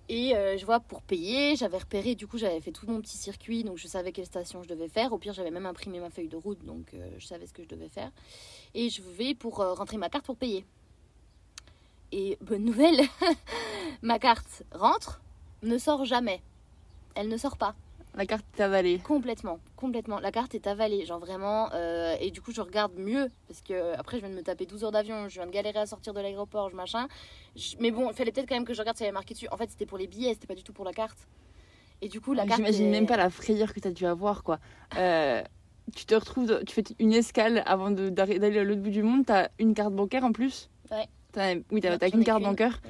Et 0.09 0.37
euh, 0.37 0.57
je 0.57 0.65
vois 0.65 0.79
pour 0.79 1.03
payer, 1.03 1.57
j'avais 1.57 1.79
repéré, 1.79 2.15
du 2.15 2.27
coup 2.29 2.39
j'avais 2.39 2.61
fait 2.61 2.71
tout 2.71 2.87
mon 2.87 3.01
petit 3.01 3.17
circuit, 3.17 3.65
donc 3.65 3.77
je 3.77 3.89
savais 3.89 4.13
quelle 4.13 4.27
station 4.27 4.63
je 4.63 4.69
devais 4.69 4.89
faire. 4.89 5.13
Au 5.13 5.19
pire 5.19 5.33
j'avais 5.33 5.51
même 5.51 5.67
imprimé 5.67 5.99
ma 5.99 6.11
feuille 6.11 6.29
de 6.29 6.37
route, 6.37 6.65
donc 6.65 6.95
euh, 6.95 7.11
je 7.19 7.27
savais 7.27 7.47
ce 7.47 7.53
que 7.53 7.63
je 7.63 7.69
devais 7.69 7.89
faire. 7.89 8.11
Et 8.75 8.89
je 8.89 9.03
vais 9.03 9.35
pour 9.35 9.61
euh, 9.61 9.73
rentrer 9.73 9.97
ma 9.97 10.09
carte 10.09 10.25
pour 10.25 10.37
payer. 10.37 10.65
Et 12.13 12.39
bonne 12.41 12.65
nouvelle, 12.65 13.01
ma 14.03 14.21
carte 14.21 14.63
rentre, 14.71 15.21
ne 15.63 15.77
sort 15.77 16.05
jamais. 16.05 16.41
Elle 17.17 17.29
ne 17.29 17.37
sort 17.37 17.57
pas. 17.57 17.75
La 18.17 18.25
carte 18.25 18.47
est 18.57 18.63
avalée. 18.63 18.99
Complètement, 18.99 19.61
complètement. 19.77 20.19
La 20.21 20.33
carte 20.33 20.55
est 20.55 20.67
avalée, 20.67 21.05
genre 21.05 21.19
vraiment. 21.19 21.69
Euh, 21.75 22.17
et 22.19 22.31
du 22.31 22.41
coup, 22.41 22.51
je 22.51 22.63
regarde 22.63 22.95
mieux 22.97 23.31
parce 23.47 23.61
que 23.61 23.95
après, 23.99 24.17
je 24.17 24.23
viens 24.23 24.31
de 24.31 24.39
me 24.39 24.43
taper 24.43 24.65
12 24.65 24.85
heures 24.85 24.93
d'avion, 24.93 25.29
je 25.29 25.35
viens 25.35 25.47
de 25.47 25.53
galérer 25.53 25.81
à 25.81 25.87
sortir 25.87 26.15
de 26.15 26.21
l'aéroport, 26.21 26.71
je 26.71 26.77
machin. 26.77 27.09
Mais 27.79 27.91
bon, 27.91 28.11
il 28.11 28.17
fallait 28.17 28.33
peut-être 28.33 28.49
quand 28.49 28.55
même 28.55 28.65
que 28.65 28.73
je 28.73 28.81
regarde 28.81 28.97
si 28.97 29.03
elle 29.03 29.09
avait 29.09 29.15
marqué 29.15 29.35
dessus. 29.35 29.49
En 29.51 29.59
fait, 29.59 29.71
c'était 29.71 29.85
pour 29.85 29.99
les 29.99 30.07
billets, 30.07 30.33
c'était 30.33 30.47
pas 30.47 30.55
du 30.55 30.63
tout 30.63 30.73
pour 30.73 30.87
la 30.87 30.93
carte. 30.93 31.19
Et 32.01 32.09
du 32.09 32.23
coup, 32.23 32.33
la 32.33 32.47
carte. 32.47 32.57
J'imagine 32.57 32.91
même 32.91 33.07
pas 33.07 33.19
la 33.19 33.29
frayeur 33.29 33.75
que 33.75 33.81
tu 33.81 33.89
as 33.89 33.93
dû 33.93 34.07
avoir, 34.07 34.43
quoi. 34.43 34.61
Euh, 34.97 35.43
tu 35.95 36.07
te 36.07 36.15
retrouves, 36.15 36.65
tu 36.67 36.75
fais 36.75 36.85
une 36.99 37.13
escale 37.13 37.63
avant 37.67 37.91
d'aller 37.91 38.59
à 38.59 38.65
l'autre 38.65 38.81
bout 38.81 38.91
du 38.91 39.03
monde, 39.03 39.27
tu 39.27 39.33
as 39.33 39.51
une 39.59 39.75
carte 39.75 39.93
bancaire 39.93 40.25
en 40.25 40.33
plus? 40.33 40.71
Ouais 40.91 41.07
oui, 41.71 41.81
t'as 41.81 42.11
qu'une 42.11 42.25
carte 42.25 42.43
bancaire. 42.43 42.81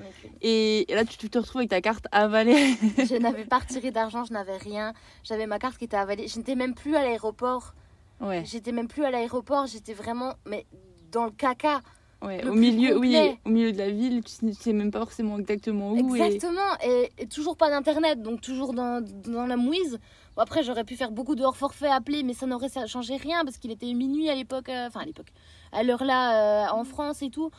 Et, 0.42 0.86
là, 0.88 1.04
tu, 1.04 1.28
te 1.28 1.38
retrouves 1.38 1.60
avec 1.60 1.70
ta 1.70 1.80
carte 1.80 2.06
avalée. 2.12 2.74
je 2.98 3.16
n'avais 3.16 3.44
pas 3.44 3.58
retiré 3.58 3.90
d'argent, 3.90 4.24
je 4.24 4.32
n'avais 4.32 4.56
rien. 4.56 4.92
J'avais 5.24 5.46
ma 5.46 5.58
carte 5.58 5.78
qui 5.78 5.84
était 5.84 5.96
avalée. 5.96 6.28
Je 6.28 6.38
n'étais 6.38 6.54
même 6.54 6.74
plus 6.74 6.96
à 6.96 7.02
l'aéroport. 7.02 7.74
Ouais. 8.20 8.44
J'étais 8.44 8.72
même 8.72 8.88
plus 8.88 9.04
à 9.04 9.10
l'aéroport. 9.10 9.66
J'étais 9.66 9.94
vraiment 9.94 10.34
mais 10.46 10.66
dans 11.10 11.24
le 11.24 11.30
caca. 11.30 11.80
Ouais, 12.22 12.42
au 12.46 12.54
milieu, 12.54 12.96
oui, 12.96 13.14
au 13.44 13.50
milieu 13.50 13.72
de 13.72 13.78
la 13.78 13.90
ville, 13.90 14.24
tu 14.24 14.52
sais 14.54 14.72
même 14.72 14.90
pas 14.90 15.00
forcément 15.00 15.38
exactement 15.38 15.92
où. 15.92 16.16
Exactement, 16.16 16.60
et, 16.82 17.26
toujours 17.26 17.58
pas 17.58 17.68
d'internet, 17.68 18.22
donc 18.22 18.40
toujours 18.40 18.72
dans, 18.72 19.04
dans 19.04 19.46
la 19.46 19.58
mouise. 19.58 19.98
Bon, 20.34 20.42
après, 20.42 20.62
j'aurais 20.62 20.84
pu 20.84 20.96
faire 20.96 21.10
beaucoup 21.10 21.34
de 21.34 21.42
hors 21.44 21.58
forfait 21.58 21.88
appelés, 21.88 22.22
mais 22.22 22.32
ça 22.32 22.46
n'aurait 22.46 22.70
changé 22.86 23.16
rien 23.16 23.44
parce 23.44 23.58
qu'il 23.58 23.70
était 23.70 23.92
minuit 23.92 24.30
à 24.30 24.34
l'époque, 24.34 24.70
euh, 24.70 24.86
enfin 24.86 25.00
à 25.00 25.04
l'époque, 25.04 25.30
à 25.72 25.82
l'heure 25.82 26.04
là 26.04 26.70
euh, 26.70 26.72
en 26.72 26.84
France 26.84 27.20
et 27.20 27.28
tout 27.28 27.50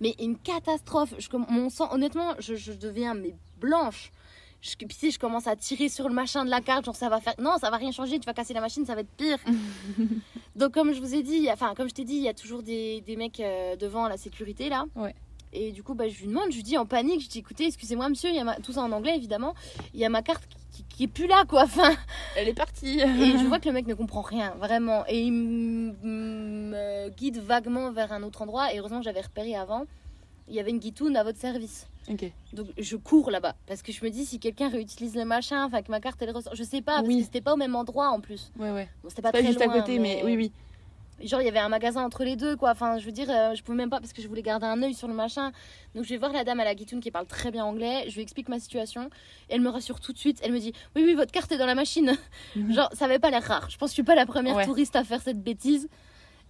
mais 0.00 0.14
une 0.18 0.38
catastrophe. 0.38 1.14
Je, 1.18 1.28
mon 1.36 1.70
sang, 1.70 1.92
honnêtement, 1.92 2.34
je, 2.38 2.54
je 2.54 2.72
deviens 2.72 3.14
mais 3.14 3.34
blanche. 3.60 4.12
Je, 4.60 4.76
puis 4.76 4.96
si 4.96 5.10
je 5.10 5.18
commence 5.18 5.46
à 5.46 5.56
tirer 5.56 5.90
sur 5.90 6.08
le 6.08 6.14
machin 6.14 6.44
de 6.44 6.50
la 6.50 6.62
carte, 6.62 6.86
genre 6.86 6.96
ça 6.96 7.10
va 7.10 7.20
faire. 7.20 7.34
Non, 7.38 7.58
ça 7.58 7.68
va 7.68 7.76
rien 7.76 7.92
changer, 7.92 8.18
tu 8.18 8.24
vas 8.24 8.32
casser 8.32 8.54
la 8.54 8.62
machine, 8.62 8.86
ça 8.86 8.94
va 8.94 9.02
être 9.02 9.14
pire. 9.16 9.38
Donc, 10.56 10.72
comme 10.72 10.94
je 10.94 11.00
vous 11.00 11.14
ai 11.14 11.22
dit, 11.22 11.48
enfin, 11.50 11.74
comme 11.76 11.88
je 11.88 11.94
t'ai 11.94 12.04
dit, 12.04 12.14
il 12.14 12.22
y 12.22 12.28
a 12.28 12.34
toujours 12.34 12.62
des, 12.62 13.02
des 13.02 13.16
mecs 13.16 13.40
euh, 13.40 13.76
devant 13.76 14.08
la 14.08 14.16
sécurité 14.16 14.70
là. 14.70 14.86
Ouais. 14.96 15.14
Et 15.54 15.72
du 15.72 15.82
coup, 15.82 15.94
bah, 15.94 16.08
je 16.08 16.20
lui 16.20 16.26
demande, 16.26 16.50
je 16.50 16.56
lui 16.56 16.62
dis 16.62 16.76
en 16.76 16.84
panique, 16.84 17.22
je 17.22 17.28
dis 17.28 17.38
écoutez, 17.38 17.66
excusez-moi 17.66 18.08
monsieur, 18.08 18.30
il 18.30 18.36
y 18.36 18.40
a 18.40 18.56
tout 18.56 18.72
ça 18.72 18.82
en 18.82 18.92
anglais 18.92 19.16
évidemment, 19.16 19.54
il 19.94 20.00
y 20.00 20.04
a 20.04 20.08
ma 20.08 20.22
carte 20.22 20.44
qui, 20.88 21.04
est 21.04 21.08
plus 21.08 21.26
là 21.26 21.44
quoi. 21.48 21.62
Enfin, 21.62 21.94
elle 22.36 22.48
est 22.48 22.54
partie. 22.54 23.00
et 23.00 23.04
je 23.38 23.46
vois 23.46 23.60
que 23.60 23.66
le 23.66 23.72
mec 23.72 23.86
ne 23.86 23.94
comprend 23.94 24.22
rien 24.22 24.54
vraiment, 24.58 25.04
et 25.08 25.20
il 25.20 25.32
me 25.32 27.08
guide 27.10 27.38
vaguement 27.38 27.92
vers 27.92 28.12
un 28.12 28.22
autre 28.22 28.42
endroit. 28.42 28.72
Et 28.74 28.78
heureusement, 28.78 29.02
j'avais 29.02 29.20
repéré 29.20 29.54
avant, 29.54 29.86
il 30.48 30.54
y 30.54 30.60
avait 30.60 30.70
une 30.70 30.78
guitoune 30.78 31.16
à 31.16 31.24
votre 31.24 31.38
service. 31.38 31.86
Donc 32.52 32.66
je 32.76 32.96
cours 32.96 33.30
là-bas 33.30 33.54
parce 33.66 33.82
que 33.82 33.90
je 33.90 34.04
me 34.04 34.10
dis 34.10 34.26
si 34.26 34.38
quelqu'un 34.38 34.68
réutilise 34.68 35.14
le 35.14 35.24
machin, 35.24 35.64
enfin 35.64 35.82
que 35.82 35.90
ma 35.90 36.00
carte 36.00 36.20
elle 36.20 36.30
ressort, 36.30 36.54
je 36.54 36.62
sais 36.62 36.82
pas 36.82 36.96
parce 36.96 37.08
que 37.08 37.22
c'était 37.22 37.40
pas 37.40 37.54
au 37.54 37.56
même 37.56 37.74
endroit 37.74 38.08
en 38.10 38.20
plus. 38.20 38.52
Ouais 38.58 38.72
ouais. 38.72 38.88
c'était 39.08 39.22
pas, 39.22 39.32
très 39.32 39.44
juste 39.44 39.62
à 39.62 39.68
côté, 39.68 39.98
mais 39.98 40.22
oui 40.24 40.36
oui. 40.36 40.52
Genre, 41.22 41.40
il 41.40 41.44
y 41.44 41.48
avait 41.48 41.58
un 41.60 41.68
magasin 41.68 42.02
entre 42.04 42.24
les 42.24 42.36
deux, 42.36 42.56
quoi. 42.56 42.70
Enfin, 42.72 42.98
je 42.98 43.06
veux 43.06 43.12
dire, 43.12 43.30
euh, 43.30 43.54
je 43.54 43.62
pouvais 43.62 43.76
même 43.76 43.90
pas 43.90 44.00
parce 44.00 44.12
que 44.12 44.20
je 44.20 44.28
voulais 44.28 44.42
garder 44.42 44.66
un 44.66 44.82
œil 44.82 44.94
sur 44.94 45.06
le 45.08 45.14
machin. 45.14 45.52
Donc, 45.94 46.04
je 46.04 46.10
vais 46.10 46.16
voir 46.16 46.32
la 46.32 46.44
dame 46.44 46.60
à 46.60 46.64
la 46.64 46.74
guitoune 46.74 47.00
qui 47.00 47.10
parle 47.10 47.26
très 47.26 47.50
bien 47.50 47.64
anglais. 47.64 48.04
Je 48.08 48.14
lui 48.14 48.22
explique 48.22 48.48
ma 48.48 48.58
situation. 48.58 49.08
elle 49.48 49.60
me 49.60 49.68
rassure 49.68 50.00
tout 50.00 50.12
de 50.12 50.18
suite. 50.18 50.40
Elle 50.42 50.52
me 50.52 50.58
dit 50.58 50.72
Oui, 50.96 51.02
oui, 51.04 51.14
votre 51.14 51.32
carte 51.32 51.50
est 51.52 51.58
dans 51.58 51.66
la 51.66 51.74
machine. 51.74 52.16
Mhm. 52.56 52.72
Genre, 52.74 52.90
ça 52.92 53.04
avait 53.04 53.18
pas 53.18 53.30
l'air 53.30 53.42
rare. 53.44 53.70
Je 53.70 53.76
pense 53.78 53.90
que 53.90 53.92
je 53.92 53.94
suis 53.94 54.02
pas 54.02 54.14
la 54.16 54.26
première 54.26 54.56
touriste 54.66 54.96
à 54.96 55.04
faire 55.04 55.22
cette 55.22 55.42
bêtise. 55.42 55.88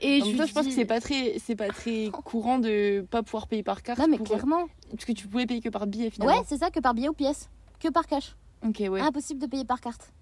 Et 0.00 0.20
je, 0.20 0.24
je 0.26 0.52
pense 0.52 0.66
que 0.66 0.72
c'est 0.72 0.84
pas 0.84 1.00
très, 1.00 1.38
c'est 1.38 1.54
pas 1.56 1.68
très 1.68 2.10
courant 2.10 2.58
de 2.58 3.06
pas 3.10 3.22
pouvoir 3.22 3.46
payer 3.46 3.62
par 3.62 3.82
carte. 3.82 4.00
Non, 4.00 4.08
mais 4.08 4.18
clairement. 4.18 4.66
Parce 4.90 5.04
que 5.04 5.12
tu 5.12 5.28
pouvais 5.28 5.46
payer 5.46 5.60
que 5.60 5.68
par 5.68 5.86
billet 5.86 6.10
finalement. 6.10 6.36
Ouais, 6.38 6.44
c'est 6.48 6.56
ça, 6.58 6.70
que 6.70 6.80
par 6.80 6.94
billet 6.94 7.08
ou 7.08 7.12
pièce. 7.12 7.48
Que 7.78 7.88
par 7.88 8.06
cash. 8.06 8.34
Ok, 8.66 8.82
ouais. 8.88 9.00
Impossible 9.00 9.40
de 9.40 9.46
payer 9.46 9.64
par 9.64 9.80
carte. 9.80 10.12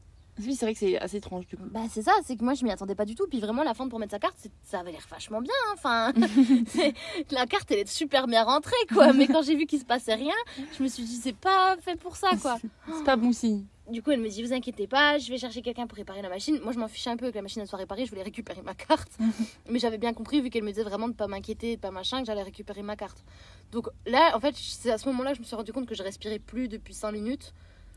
Oui, 0.44 0.54
c'est 0.54 0.66
vrai 0.66 0.72
que 0.74 0.78
c'est 0.78 0.98
assez 0.98 1.18
étrange 1.18 1.46
du 1.46 1.56
coup. 1.56 1.64
Bah, 1.70 1.82
c'est 1.90 2.02
ça, 2.02 2.12
c'est 2.24 2.36
que 2.36 2.44
moi 2.44 2.54
je 2.54 2.64
m'y 2.64 2.70
attendais 2.70 2.94
pas 2.94 3.04
du 3.04 3.14
tout. 3.14 3.26
Puis 3.28 3.40
vraiment, 3.40 3.62
la 3.62 3.74
fente 3.74 3.90
pour 3.90 3.98
mettre 3.98 4.12
sa 4.12 4.18
carte, 4.18 4.36
ça 4.62 4.80
avait 4.80 4.92
l'air 4.92 5.06
vachement 5.10 5.40
bien. 5.40 5.52
Hein. 5.68 5.74
Enfin, 5.74 6.12
la 7.30 7.46
carte 7.46 7.70
elle 7.70 7.80
est 7.80 7.88
super 7.88 8.26
bien 8.26 8.44
rentrée 8.44 8.72
quoi. 8.92 9.12
Mais 9.12 9.26
quand 9.26 9.42
j'ai 9.42 9.54
vu 9.54 9.66
qu'il 9.66 9.80
se 9.80 9.84
passait 9.84 10.14
rien, 10.14 10.34
je 10.76 10.82
me 10.82 10.88
suis 10.88 11.04
dit, 11.04 11.16
c'est 11.16 11.36
pas 11.36 11.76
fait 11.80 11.96
pour 11.96 12.16
ça 12.16 12.30
quoi. 12.40 12.58
c'est 12.86 13.04
pas 13.04 13.16
bon 13.16 13.32
signe. 13.32 13.64
Du 13.90 14.00
coup, 14.00 14.12
elle 14.12 14.20
me 14.20 14.28
dit, 14.28 14.42
vous 14.42 14.52
inquiétez 14.52 14.86
pas, 14.86 15.18
je 15.18 15.28
vais 15.28 15.38
chercher 15.38 15.60
quelqu'un 15.60 15.88
pour 15.88 15.96
réparer 15.96 16.22
la 16.22 16.28
machine. 16.28 16.60
Moi, 16.62 16.72
je 16.72 16.78
m'en 16.78 16.86
fichais 16.86 17.10
un 17.10 17.16
peu 17.16 17.30
que 17.30 17.34
la 17.34 17.42
machine 17.42 17.66
soit 17.66 17.78
réparée, 17.78 18.04
je 18.04 18.10
voulais 18.10 18.22
récupérer 18.22 18.62
ma 18.62 18.74
carte. 18.74 19.10
Mais 19.68 19.80
j'avais 19.80 19.98
bien 19.98 20.12
compris, 20.14 20.40
vu 20.40 20.50
qu'elle 20.50 20.62
me 20.62 20.70
disait 20.70 20.84
vraiment 20.84 21.08
de 21.08 21.14
pas 21.14 21.26
m'inquiéter, 21.26 21.76
de 21.76 21.80
pas 21.80 21.90
machin, 21.90 22.20
que 22.20 22.26
j'allais 22.26 22.44
récupérer 22.44 22.82
ma 22.82 22.94
carte. 22.94 23.24
Donc 23.72 23.88
là, 24.06 24.36
en 24.36 24.40
fait, 24.40 24.54
c'est 24.56 24.92
à 24.92 24.98
ce 24.98 25.08
moment-là 25.08 25.32
que 25.32 25.36
je 25.36 25.40
me 25.40 25.46
suis 25.46 25.56
rendu 25.56 25.72
compte 25.72 25.86
que 25.86 25.96
je 25.96 26.02
respirais 26.02 26.38
plus 26.38 26.68
depuis 26.68 26.94
5 26.94 27.10
minutes. 27.10 27.52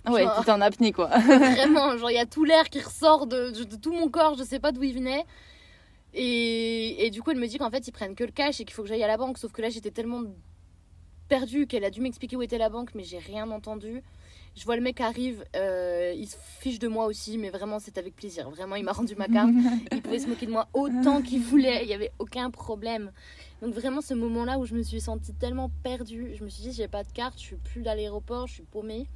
Ouais, 0.07 0.25
t'es 0.43 0.51
en 0.51 0.61
apnée 0.61 0.91
quoi. 0.91 1.07
vraiment, 1.17 1.97
genre 1.97 2.11
il 2.11 2.15
y 2.15 2.19
a 2.19 2.25
tout 2.25 2.43
l'air 2.43 2.69
qui 2.69 2.81
ressort 2.81 3.27
de, 3.27 3.51
tout 3.75 3.93
mon 3.93 4.09
corps, 4.09 4.35
je 4.37 4.43
sais 4.43 4.59
pas 4.59 4.71
d'où 4.71 4.83
il 4.83 4.93
venait. 4.95 5.25
Et, 6.13 7.05
et, 7.05 7.09
du 7.09 7.21
coup, 7.21 7.31
elle 7.31 7.39
me 7.39 7.47
dit 7.47 7.57
qu'en 7.57 7.69
fait, 7.69 7.89
ils 7.89 7.91
prennent 7.91 8.15
que 8.15 8.23
le 8.23 8.31
cash 8.31 8.61
et 8.61 8.65
qu'il 8.65 8.73
faut 8.73 8.83
que 8.83 8.87
j'aille 8.87 9.03
à 9.03 9.07
la 9.07 9.17
banque. 9.17 9.37
Sauf 9.37 9.51
que 9.51 9.61
là, 9.61 9.69
j'étais 9.69 9.91
tellement 9.91 10.21
perdue 11.27 11.67
qu'elle 11.67 11.83
a 11.83 11.89
dû 11.89 12.01
m'expliquer 12.01 12.35
où 12.35 12.41
était 12.41 12.57
la 12.57 12.69
banque, 12.69 12.91
mais 12.95 13.03
j'ai 13.03 13.17
rien 13.17 13.49
entendu. 13.51 14.01
Je 14.55 14.63
vois 14.63 14.77
le 14.77 14.81
mec 14.81 15.01
arrive, 15.01 15.43
euh, 15.57 16.13
il 16.15 16.27
se 16.29 16.37
fiche 16.59 16.79
de 16.79 16.87
moi 16.87 17.07
aussi, 17.07 17.37
mais 17.37 17.49
vraiment, 17.49 17.77
c'est 17.79 17.97
avec 17.97 18.15
plaisir. 18.15 18.49
Vraiment, 18.49 18.77
il 18.77 18.85
m'a 18.85 18.93
rendu 18.93 19.13
ma 19.15 19.27
carte. 19.27 19.49
il 19.91 20.01
pouvait 20.01 20.19
se 20.19 20.27
moquer 20.27 20.45
de 20.45 20.51
moi 20.51 20.69
autant 20.73 21.21
qu'il 21.21 21.41
voulait, 21.41 21.83
il 21.83 21.87
n'y 21.87 21.93
avait 21.93 22.13
aucun 22.19 22.49
problème. 22.49 23.11
Donc, 23.61 23.73
vraiment, 23.73 23.99
ce 23.99 24.13
moment-là 24.13 24.57
où 24.57 24.65
je 24.65 24.73
me 24.73 24.81
suis 24.81 25.01
sentie 25.01 25.33
tellement 25.33 25.69
perdue, 25.83 26.35
je 26.35 26.43
me 26.45 26.49
suis 26.49 26.63
dit, 26.63 26.71
j'ai 26.71 26.87
pas 26.87 27.03
de 27.03 27.11
carte, 27.11 27.37
je 27.37 27.43
suis 27.43 27.55
plus 27.57 27.85
à 27.85 27.95
l'aéroport, 27.95 28.47
je 28.47 28.53
suis 28.53 28.63
paumée. 28.63 29.07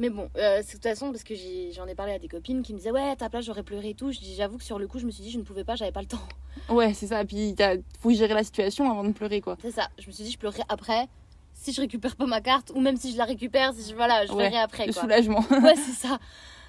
Mais 0.00 0.08
bon, 0.08 0.30
euh, 0.38 0.62
de 0.62 0.66
toute 0.66 0.82
façon, 0.82 1.12
parce 1.12 1.24
que 1.24 1.34
j'en 1.72 1.86
ai, 1.86 1.94
parlé 1.94 2.14
à 2.14 2.18
des 2.18 2.26
copines 2.26 2.62
qui 2.62 2.72
me 2.72 2.78
disaient 2.78 2.90
Ouais, 2.90 3.14
ta 3.16 3.28
place, 3.28 3.44
j'aurais 3.44 3.62
pleuré 3.62 3.90
et 3.90 3.94
tout. 3.94 4.10
J'avoue 4.12 4.56
que 4.56 4.64
sur 4.64 4.78
le 4.78 4.88
coup, 4.88 4.98
je 4.98 5.04
me 5.04 5.10
suis 5.10 5.22
dit 5.22 5.30
Je 5.30 5.36
ne 5.36 5.42
pouvais 5.42 5.62
pas, 5.62 5.76
j'avais 5.76 5.92
pas 5.92 6.00
le 6.00 6.06
temps. 6.06 6.22
Ouais, 6.70 6.94
c'est 6.94 7.06
ça. 7.06 7.22
Puis, 7.26 7.50
il 7.50 7.82
faut 8.00 8.10
gérer 8.10 8.32
la 8.32 8.42
situation 8.42 8.90
avant 8.90 9.04
de 9.04 9.12
pleurer, 9.12 9.42
quoi. 9.42 9.58
C'est 9.60 9.70
ça. 9.70 9.90
Je 9.98 10.06
me 10.06 10.12
suis 10.12 10.24
dit 10.24 10.30
Je 10.32 10.38
pleurerai 10.38 10.62
après. 10.70 11.06
Si 11.52 11.74
je 11.74 11.82
récupère 11.82 12.16
pas 12.16 12.24
ma 12.24 12.40
carte, 12.40 12.72
ou 12.74 12.80
même 12.80 12.96
si 12.96 13.12
je 13.12 13.18
la 13.18 13.26
récupère, 13.26 13.74
si 13.74 13.90
je, 13.90 13.94
voilà, 13.94 14.24
je 14.24 14.32
verrai 14.32 14.56
après. 14.56 14.86
Le 14.86 14.92
soulagement. 14.92 15.44
ouais, 15.50 15.76
c'est 15.76 16.06
ça. 16.06 16.18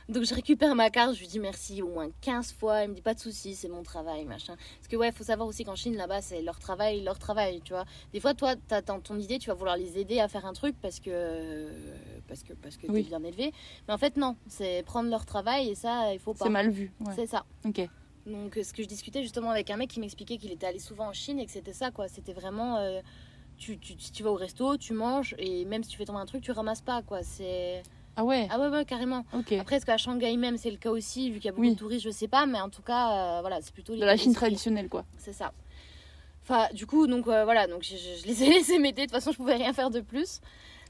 Donc 0.10 0.26
je 0.26 0.36
récupère 0.36 0.76
ma 0.76 0.90
carte, 0.90 1.14
je 1.16 1.22
lui 1.22 1.28
dis 1.28 1.40
merci 1.40 1.82
au 1.82 1.88
moins 1.88 2.10
15 2.20 2.52
fois. 2.52 2.84
Il 2.84 2.90
me 2.90 2.96
dit 2.96 3.02
pas 3.02 3.14
de 3.14 3.20
soucis, 3.20 3.56
c'est 3.56 3.70
mon 3.70 3.82
travail, 3.82 4.26
machin. 4.26 4.56
Parce 4.58 4.90
que 4.90 4.98
ouais, 4.98 5.10
faut 5.14 5.24
savoir 5.24 5.48
aussi 5.48 5.64
qu'en 5.64 5.78
Chine, 5.78 5.96
là-bas, 5.96 6.22
c'est 6.22 6.42
leur 6.42 6.60
travail, 6.60 7.02
leur 7.02 7.18
travail, 7.18 7.62
tu 7.64 7.72
vois. 7.72 7.86
Des 8.12 8.20
fois, 8.20 8.34
toi, 8.34 8.56
t'as 8.68 8.82
dans 8.82 9.00
ton 9.00 9.18
idée, 9.18 9.40
tu 9.40 9.48
vas 9.48 9.54
vouloir 9.54 9.78
les 9.78 9.98
aider 9.98 10.20
à 10.20 10.28
faire 10.28 10.46
un 10.46 10.52
truc 10.52 10.76
parce 10.82 11.00
que 11.00 11.70
parce 12.32 12.44
que 12.44 12.54
parce 12.54 12.78
que 12.78 12.88
t'es 12.88 13.04
bien 13.04 13.22
élevé. 13.24 13.52
Mais 13.88 13.94
en 13.94 13.98
fait, 13.98 14.16
non, 14.16 14.38
c'est 14.48 14.84
prendre 14.86 15.10
leur 15.10 15.26
travail 15.26 15.70
et 15.70 15.76
ça, 15.76 16.14
il 16.14 16.20
faut 16.20 16.34
pas. 16.34 16.46
C'est 16.46 16.52
mal 16.52 16.70
vu. 16.70 16.94
C'est 17.14 17.28
ça. 17.28 17.44
Ok. 17.66 17.82
Donc 18.26 18.58
ce 18.64 18.72
que 18.74 18.84
je 18.84 18.88
discutais 18.88 19.22
justement 19.22 19.50
avec 19.50 19.70
un 19.70 19.76
mec 19.76 19.90
qui 19.90 20.00
m'expliquait 20.00 20.38
qu'il 20.38 20.52
était 20.52 20.68
allé 20.68 20.80
souvent 20.80 21.10
en 21.10 21.14
Chine 21.14 21.40
et 21.40 21.46
que 21.46 21.52
c'était 21.52 21.74
ça, 21.74 21.92
quoi. 21.92 22.08
C'était 22.08 22.34
vraiment 22.34 22.78
euh, 22.78 23.02
tu, 23.58 23.78
tu, 23.80 23.96
si 23.98 24.12
tu 24.14 24.24
vas 24.24 24.32
au 24.32 24.36
resto, 24.36 24.78
tu 24.78 24.94
manges 24.94 25.36
et 25.40 25.66
même 25.66 25.84
si 25.84 25.90
tu 25.90 25.98
fais 25.98 26.06
tomber 26.06 26.20
un 26.20 26.26
truc, 26.26 26.42
tu 26.42 26.52
ramasses 26.52 26.82
pas, 26.82 27.02
quoi. 27.02 27.24
C'est 27.24 27.84
ah 28.16 28.24
ouais? 28.24 28.48
Ah 28.50 28.60
ouais, 28.60 28.68
ouais 28.68 28.86
carrément. 28.86 29.26
Après, 29.34 29.78
est-ce 29.78 29.86
qu'à 29.86 29.98
Shanghai 29.98 30.36
même, 30.38 30.58
c'est 30.58 30.72
le 30.72 30.78
cas 30.78 30.92
aussi, 30.92 31.32
vu 31.32 31.38
qu'il 31.38 31.46
y 31.46 31.50
a 31.50 31.52
beaucoup 31.54 31.70
de 31.70 31.76
touristes, 31.76 32.06
je 32.06 32.10
sais 32.10 32.28
pas, 32.28 32.46
mais 32.46 32.60
en 32.60 32.70
tout 32.70 32.82
cas, 32.82 33.38
euh, 33.38 33.42
voilà, 33.42 33.62
c'est 33.62 33.74
plutôt... 33.74 33.96
De 33.96 34.04
la 34.04 34.18
Chine 34.18 34.34
traditionnelle, 34.34 34.90
quoi. 34.90 35.06
C'est 35.18 35.34
ça. 35.34 35.54
Enfin, 36.44 36.68
du 36.74 36.86
coup, 36.86 37.08
donc 37.08 37.28
euh, 37.28 37.46
voilà, 37.46 37.68
donc 37.68 37.84
je, 37.84 38.28
les 38.28 38.44
ai 38.44 38.50
laissés 38.54 38.80
m'aider, 38.80 39.04
de 39.04 39.06
toute 39.08 39.12
façon, 39.12 39.32
je 39.32 39.38
pouvais 39.38 39.56
rien 39.56 39.74
faire 39.74 39.90
de 39.90 40.02
plus. 40.02 40.42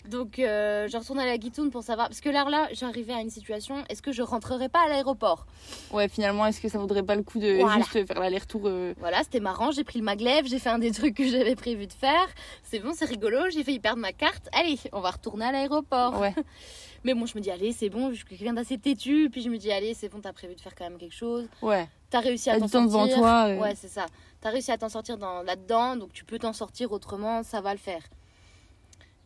Donc, 0.09 0.39
euh, 0.39 0.87
je 0.87 0.97
retourne 0.97 1.19
à 1.19 1.25
la 1.25 1.37
Guitoune 1.37 1.71
pour 1.71 1.83
savoir. 1.83 2.07
Parce 2.07 2.21
que 2.21 2.29
là, 2.29 2.45
là, 2.49 2.67
j'arrivais 2.73 3.13
à 3.13 3.21
une 3.21 3.29
situation. 3.29 3.83
Est-ce 3.89 4.01
que 4.01 4.11
je 4.11 4.21
rentrerai 4.21 4.69
pas 4.69 4.85
à 4.85 4.89
l'aéroport? 4.89 5.45
Ouais, 5.91 6.07
finalement, 6.07 6.45
est-ce 6.45 6.59
que 6.59 6.69
ça 6.69 6.79
vaudrait 6.79 7.03
pas 7.03 7.15
le 7.15 7.23
coup 7.23 7.39
de 7.39 7.59
juste 7.75 8.05
faire 8.05 8.19
l'aller-retour 8.19 8.69
Voilà, 8.99 9.23
c'était 9.23 9.39
marrant. 9.39 9.71
J'ai 9.71 9.83
pris 9.83 9.99
le 9.99 10.05
maglev, 10.05 10.47
j'ai 10.47 10.59
fait 10.59 10.69
un 10.69 10.79
des 10.79 10.91
trucs 10.91 11.15
que 11.15 11.27
j'avais 11.27 11.55
prévu 11.55 11.87
de 11.87 11.93
faire. 11.93 12.27
C'est 12.63 12.79
bon, 12.79 12.91
c'est 12.93 13.05
rigolo. 13.05 13.49
J'ai 13.51 13.63
failli 13.63 13.79
perdre 13.79 14.01
ma 14.01 14.13
carte. 14.13 14.49
Allez, 14.53 14.79
on 14.91 15.01
va 15.01 15.11
retourner 15.11 15.45
à 15.45 15.51
l'aéroport. 15.51 16.19
Ouais. 16.19 16.33
Mais 17.03 17.15
bon, 17.15 17.25
je 17.25 17.35
me 17.35 17.41
dis, 17.41 17.49
allez, 17.49 17.71
c'est 17.71 17.89
bon, 17.89 18.11
je 18.11 18.17
suis 18.17 18.25
quelqu'un 18.25 18.53
d'assez 18.53 18.77
têtu. 18.77 19.29
Puis 19.31 19.41
je 19.41 19.49
me 19.49 19.57
dis, 19.57 19.71
allez, 19.71 19.93
c'est 19.93 20.09
bon, 20.09 20.19
t'as 20.21 20.33
prévu 20.33 20.55
de 20.55 20.61
faire 20.61 20.75
quand 20.75 20.83
même 20.83 20.99
quelque 20.99 21.15
chose. 21.15 21.47
Ouais. 21.61 21.87
T'as 22.09 22.19
réussi 22.19 22.49
à 22.49 22.59
t'en 22.59 22.67
sortir. 22.67 22.85
devant 22.85 23.07
toi. 23.07 23.55
Ouais, 23.55 23.73
c'est 23.75 23.87
ça. 23.87 24.05
T'as 24.41 24.49
réussi 24.49 24.71
à 24.71 24.77
t'en 24.77 24.89
sortir 24.89 25.17
dans, 25.17 25.43
là-dedans, 25.43 25.95
donc 25.95 26.13
tu 26.13 26.25
peux 26.25 26.39
t'en 26.39 26.53
sortir 26.53 26.91
autrement, 26.91 27.43
ça 27.43 27.61
va 27.61 27.73
le 27.73 27.79
faire. 27.79 28.01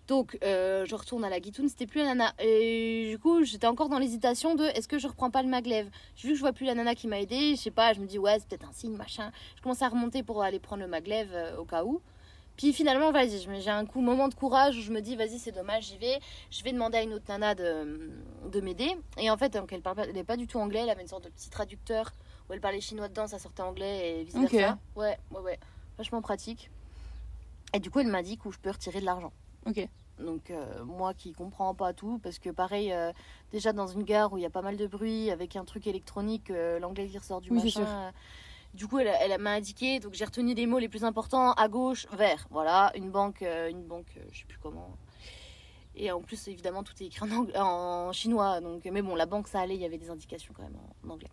Donc, 0.07 0.37
euh, 0.43 0.85
je 0.85 0.93
retourne 0.93 1.25
à 1.25 1.29
la 1.29 1.39
guitoune, 1.39 1.67
c'était 1.67 1.87
plus 1.87 1.99
la 1.99 2.13
nana. 2.13 2.33
Et 2.39 3.07
du 3.09 3.17
coup, 3.17 3.43
j'étais 3.43 3.65
encore 3.65 3.89
dans 3.89 3.97
l'hésitation 3.97 4.53
de 4.53 4.63
est-ce 4.63 4.87
que 4.87 4.99
je 4.99 5.07
reprends 5.07 5.31
pas 5.31 5.41
le 5.41 5.49
maglev? 5.49 5.89
Vu 6.17 6.29
que 6.29 6.35
je 6.35 6.39
vois 6.39 6.53
plus 6.53 6.65
la 6.65 6.75
nana 6.75 6.93
qui 6.93 7.07
m'a 7.07 7.19
aidé, 7.19 7.55
je 7.55 7.61
sais 7.61 7.71
pas, 7.71 7.93
je 7.93 7.99
me 7.99 8.05
dis 8.05 8.19
ouais, 8.19 8.37
c'est 8.39 8.47
peut-être 8.47 8.69
un 8.69 8.73
signe, 8.73 8.95
machin. 8.95 9.31
Je 9.55 9.63
commence 9.63 9.81
à 9.81 9.89
remonter 9.89 10.21
pour 10.21 10.43
aller 10.43 10.59
prendre 10.59 10.83
le 10.83 10.87
maglev 10.87 11.29
euh, 11.33 11.57
au 11.57 11.65
cas 11.65 11.83
où. 11.83 12.01
Puis 12.55 12.71
finalement, 12.71 13.11
vas-y, 13.11 13.39
j'ai 13.59 13.69
un 13.69 13.85
coup, 13.85 13.99
moment 13.99 14.27
de 14.27 14.33
courage 14.35 14.77
où 14.77 14.81
je 14.81 14.91
me 14.91 15.01
dis, 15.01 15.15
vas-y, 15.15 15.39
c'est 15.39 15.51
dommage, 15.51 15.87
j'y 15.87 15.97
vais. 15.97 16.19
Je 16.51 16.63
vais 16.63 16.71
demander 16.71 16.99
à 16.99 17.01
une 17.01 17.13
autre 17.13 17.25
nana 17.27 17.53
de, 17.53 18.11
de 18.49 18.61
m'aider. 18.61 18.95
Et 19.17 19.29
en 19.29 19.37
fait, 19.37 19.53
donc, 19.53 19.73
elle 19.73 19.81
n'est 20.13 20.23
pas 20.23 20.37
du 20.37 20.47
tout 20.47 20.59
anglais, 20.59 20.81
elle 20.83 20.89
avait 20.89 21.01
une 21.01 21.07
sorte 21.07 21.25
de 21.25 21.29
petit 21.29 21.49
traducteur 21.49 22.11
où 22.47 22.53
elle 22.53 22.61
parlait 22.61 22.79
chinois 22.79 23.09
dedans, 23.09 23.27
ça 23.27 23.39
sortait 23.39 23.63
anglais 23.63 24.19
et 24.19 24.23
vice 24.23 24.35
versa. 24.35 24.77
Ouais, 24.95 25.17
ouais, 25.31 25.39
ouais. 25.41 25.59
Vachement 25.97 26.21
pratique. 26.21 26.69
Et 27.73 27.79
du 27.79 27.89
coup, 27.89 27.99
elle 27.99 28.07
m'a 28.07 28.21
dit 28.21 28.37
que 28.37 28.49
je 28.51 28.59
peux 28.59 28.69
retirer 28.69 29.01
de 29.01 29.05
l'argent. 29.05 29.33
Ok. 29.65 29.87
Donc 30.19 30.49
euh, 30.49 30.83
moi 30.85 31.13
qui 31.13 31.33
comprends 31.33 31.73
pas 31.75 31.93
tout, 31.93 32.19
parce 32.23 32.39
que 32.39 32.49
pareil, 32.49 32.93
euh, 32.93 33.11
déjà 33.51 33.73
dans 33.73 33.87
une 33.87 34.03
gare 34.03 34.31
où 34.31 34.37
il 34.37 34.43
y 34.43 34.45
a 34.45 34.49
pas 34.49 34.61
mal 34.61 34.77
de 34.77 34.87
bruit, 34.87 35.29
avec 35.29 35.55
un 35.55 35.65
truc 35.65 35.87
électronique, 35.87 36.51
euh, 36.51 36.79
l'anglais 36.79 37.07
qui 37.07 37.17
ressort 37.17 37.41
du 37.41 37.51
machin, 37.51 38.13
du 38.73 38.87
coup, 38.87 38.99
elle, 38.99 39.11
elle 39.21 39.39
m'a 39.41 39.51
indiqué, 39.51 39.99
donc 39.99 40.13
j'ai 40.13 40.25
retenu 40.25 40.53
les 40.53 40.67
mots 40.67 40.79
les 40.79 40.89
plus 40.89 41.03
importants 41.03 41.53
à 41.53 41.67
gauche, 41.67 42.07
vert. 42.11 42.47
Voilà, 42.49 42.91
une 42.95 43.09
banque, 43.09 43.41
une 43.41 43.83
banque, 43.83 44.19
je 44.31 44.39
sais 44.39 44.45
plus 44.45 44.57
comment. 44.57 44.97
Et 45.95 46.11
en 46.11 46.21
plus, 46.21 46.49
évidemment, 46.49 46.83
tout 46.83 46.93
est 47.01 47.05
écrit 47.05 47.29
en, 47.31 47.47
en 47.61 48.11
chinois. 48.11 48.59
Donc, 48.59 48.83
mais 48.85 49.01
bon, 49.01 49.15
la 49.15 49.25
banque, 49.25 49.47
ça 49.47 49.61
allait, 49.61 49.75
il 49.75 49.81
y 49.81 49.85
avait 49.85 49.97
des 49.97 50.09
indications 50.09 50.53
quand 50.55 50.63
même 50.63 50.77
en, 51.05 51.13
anglais. 51.13 51.29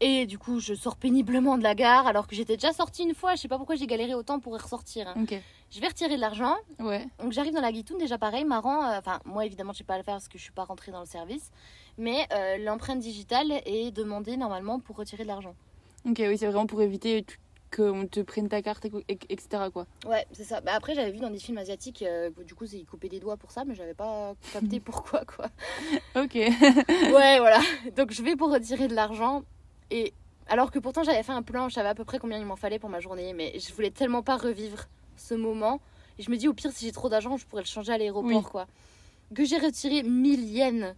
Et 0.00 0.26
du 0.26 0.38
coup, 0.38 0.60
je 0.60 0.74
sors 0.74 0.96
péniblement 0.96 1.58
de 1.58 1.62
la 1.62 1.74
gare 1.74 2.06
alors 2.06 2.26
que 2.26 2.36
j'étais 2.36 2.56
déjà 2.56 2.72
sortie 2.72 3.02
une 3.02 3.14
fois. 3.14 3.34
Je 3.34 3.40
sais 3.40 3.48
pas 3.48 3.56
pourquoi 3.56 3.76
j'ai 3.76 3.86
galéré 3.86 4.14
autant 4.14 4.38
pour 4.38 4.56
y 4.56 4.60
ressortir. 4.60 5.08
Hein. 5.08 5.24
Je 5.70 5.80
vais 5.80 5.88
retirer 5.88 6.16
de 6.16 6.20
l'argent. 6.20 6.54
Ouais. 6.78 7.06
Donc 7.18 7.32
j'arrive 7.32 7.52
dans 7.52 7.60
la 7.60 7.72
guitoune, 7.72 7.98
déjà 7.98 8.16
pareil, 8.18 8.44
marrant. 8.44 8.84
Euh, 8.84 8.98
enfin, 8.98 9.20
moi 9.24 9.44
évidemment, 9.44 9.72
je 9.72 9.78
sais 9.78 9.84
pas 9.84 9.98
le 9.98 10.04
faire 10.04 10.14
parce 10.14 10.28
que 10.28 10.38
je 10.38 10.42
suis 10.42 10.52
pas 10.52 10.64
rentrée 10.64 10.92
dans 10.92 11.00
le 11.00 11.06
service. 11.06 11.50
Mais 11.96 12.28
l'empreinte 12.60 13.00
digitale 13.00 13.50
est 13.66 13.90
demandée 13.90 14.36
normalement 14.36 14.78
pour 14.78 14.96
retirer 14.96 15.24
de 15.24 15.28
l'argent. 15.28 15.54
Ok, 16.08 16.18
oui, 16.20 16.38
c'est 16.38 16.46
vraiment 16.46 16.66
pour 16.66 16.80
éviter 16.80 17.24
qu'on 17.74 18.06
te 18.06 18.20
prenne 18.20 18.48
ta 18.48 18.62
carte, 18.62 18.86
etc. 19.08 19.64
Quoi. 19.72 19.86
Ouais, 20.06 20.26
c'est 20.32 20.44
ça. 20.44 20.60
Bah, 20.60 20.72
après, 20.74 20.94
j'avais 20.94 21.10
vu 21.10 21.18
dans 21.18 21.30
des 21.30 21.38
films 21.38 21.58
asiatiques, 21.58 22.02
euh, 22.02 22.30
du 22.46 22.54
coup, 22.54 22.64
ils 22.64 22.86
coupaient 22.86 23.08
des 23.08 23.20
doigts 23.20 23.36
pour 23.36 23.50
ça, 23.50 23.64
mais 23.64 23.74
j'avais 23.74 23.94
pas 23.94 24.34
capté 24.52 24.80
pourquoi, 24.84 25.24
quoi. 25.24 25.46
ok. 26.16 26.34
ouais, 26.34 27.38
voilà. 27.38 27.60
Donc, 27.96 28.12
je 28.12 28.22
vais 28.22 28.36
pour 28.36 28.50
retirer 28.50 28.88
de 28.88 28.94
l'argent. 28.94 29.42
Et 29.90 30.12
alors 30.48 30.70
que 30.70 30.78
pourtant, 30.78 31.02
j'avais 31.02 31.22
fait 31.22 31.32
un 31.32 31.42
plan, 31.42 31.68
je 31.68 31.74
savais 31.74 31.88
à 31.88 31.94
peu 31.94 32.04
près 32.04 32.18
combien 32.18 32.38
il 32.38 32.46
m'en 32.46 32.56
fallait 32.56 32.78
pour 32.78 32.90
ma 32.90 33.00
journée, 33.00 33.32
mais 33.32 33.58
je 33.58 33.72
voulais 33.72 33.90
tellement 33.90 34.22
pas 34.22 34.36
revivre 34.36 34.86
ce 35.16 35.34
moment. 35.34 35.80
Et 36.18 36.22
je 36.22 36.30
me 36.30 36.36
dis, 36.36 36.48
au 36.48 36.54
pire, 36.54 36.72
si 36.72 36.86
j'ai 36.86 36.92
trop 36.92 37.08
d'argent, 37.08 37.36
je 37.36 37.46
pourrais 37.46 37.62
le 37.62 37.68
changer 37.68 37.92
à 37.92 37.98
l'aéroport, 37.98 38.50
quoi. 38.50 38.66
Que 39.34 39.44
j'ai 39.44 39.58
retiré 39.58 40.02
1000 40.02 40.44
yens 40.50 40.94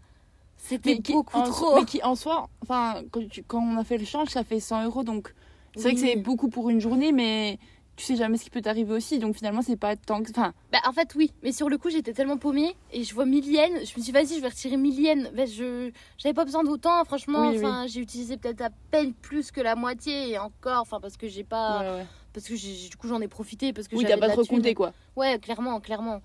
c'était 0.63 0.97
beaucoup 0.97 1.43
trop. 1.43 1.77
Mais 1.77 1.85
qui 1.85 2.03
en 2.03 2.15
soi, 2.15 2.49
enfin, 2.63 3.03
quand, 3.11 3.23
quand, 3.47 3.63
on 3.63 3.79
a 3.79 3.85
fait 3.85 3.99
le 3.99 4.05
change, 4.05 4.29
ça 4.29 4.45
fait 4.45 4.61
100 4.61 4.85
euros. 4.85 5.03
Donc, 5.03 5.35
c'est 5.75 5.83
vrai 5.83 5.95
que 5.95 6.01
c'est 6.01 6.17
beaucoup 6.17 6.49
pour 6.49 6.69
une 6.71 6.81
journée, 6.81 7.13
mais 7.13 7.59
tu 8.01 8.07
sais 8.07 8.17
jamais 8.17 8.39
ce 8.39 8.45
qui 8.45 8.51
peut 8.51 8.63
t'arriver 8.63 8.95
aussi. 8.95 9.19
Donc, 9.19 9.37
finalement, 9.37 9.61
c'est 9.61 9.77
pas 9.77 9.95
tant 9.95 10.23
que. 10.23 10.31
Enfin. 10.31 10.55
Bah, 10.73 10.79
en 10.87 10.93
fait, 10.93 11.15
oui. 11.17 11.33
Mais 11.43 11.53
sur 11.53 11.69
le 11.69 11.77
coup, 11.77 11.91
j'étais 11.91 12.15
tellement 12.15 12.39
paumée 12.39 12.75
et 12.93 13.05
je 13.05 13.15
vois 13.15 13.27
1000 13.27 13.47
yens. 13.47 13.73
Je 13.75 13.81
me 13.81 13.85
suis 13.85 14.01
dit, 14.01 14.13
vas-y, 14.13 14.37
je 14.37 14.41
vais 14.41 14.49
retirer 14.49 14.79
1000 14.79 15.01
yens. 15.01 15.31
Bah, 15.35 15.45
je 15.45 15.91
j'avais 16.17 16.33
pas 16.33 16.47
besoin 16.47 16.65
d'autant, 16.65 17.05
franchement. 17.05 17.51
enfin, 17.55 17.87
j'ai 17.87 18.01
utilisé 18.01 18.39
peut-être 18.39 18.63
à 18.63 18.71
peine 18.91 19.13
plus 19.13 19.51
que 19.51 19.61
la 19.61 19.75
moitié 19.75 20.31
et 20.31 20.39
encore. 20.39 20.81
Enfin, 20.81 20.99
parce 21.01 21.17
que 21.17 21.29
j'ai 21.29 21.45
pas. 21.45 22.05
Parce 22.33 22.47
que 22.47 22.55
du 22.89 22.97
coup, 22.97 23.09
j'en 23.09 23.21
ai 23.21 23.29
profité. 23.29 23.73
Parce 23.73 23.87
que 23.87 23.97
oui, 23.97 24.05
t'as 24.07 24.17
pas 24.17 24.31
trop 24.31 24.45
compté, 24.45 24.75
quoi. 24.75 24.93
Ouais, 25.17 25.39
clairement, 25.39 25.79
clairement. 25.81 26.23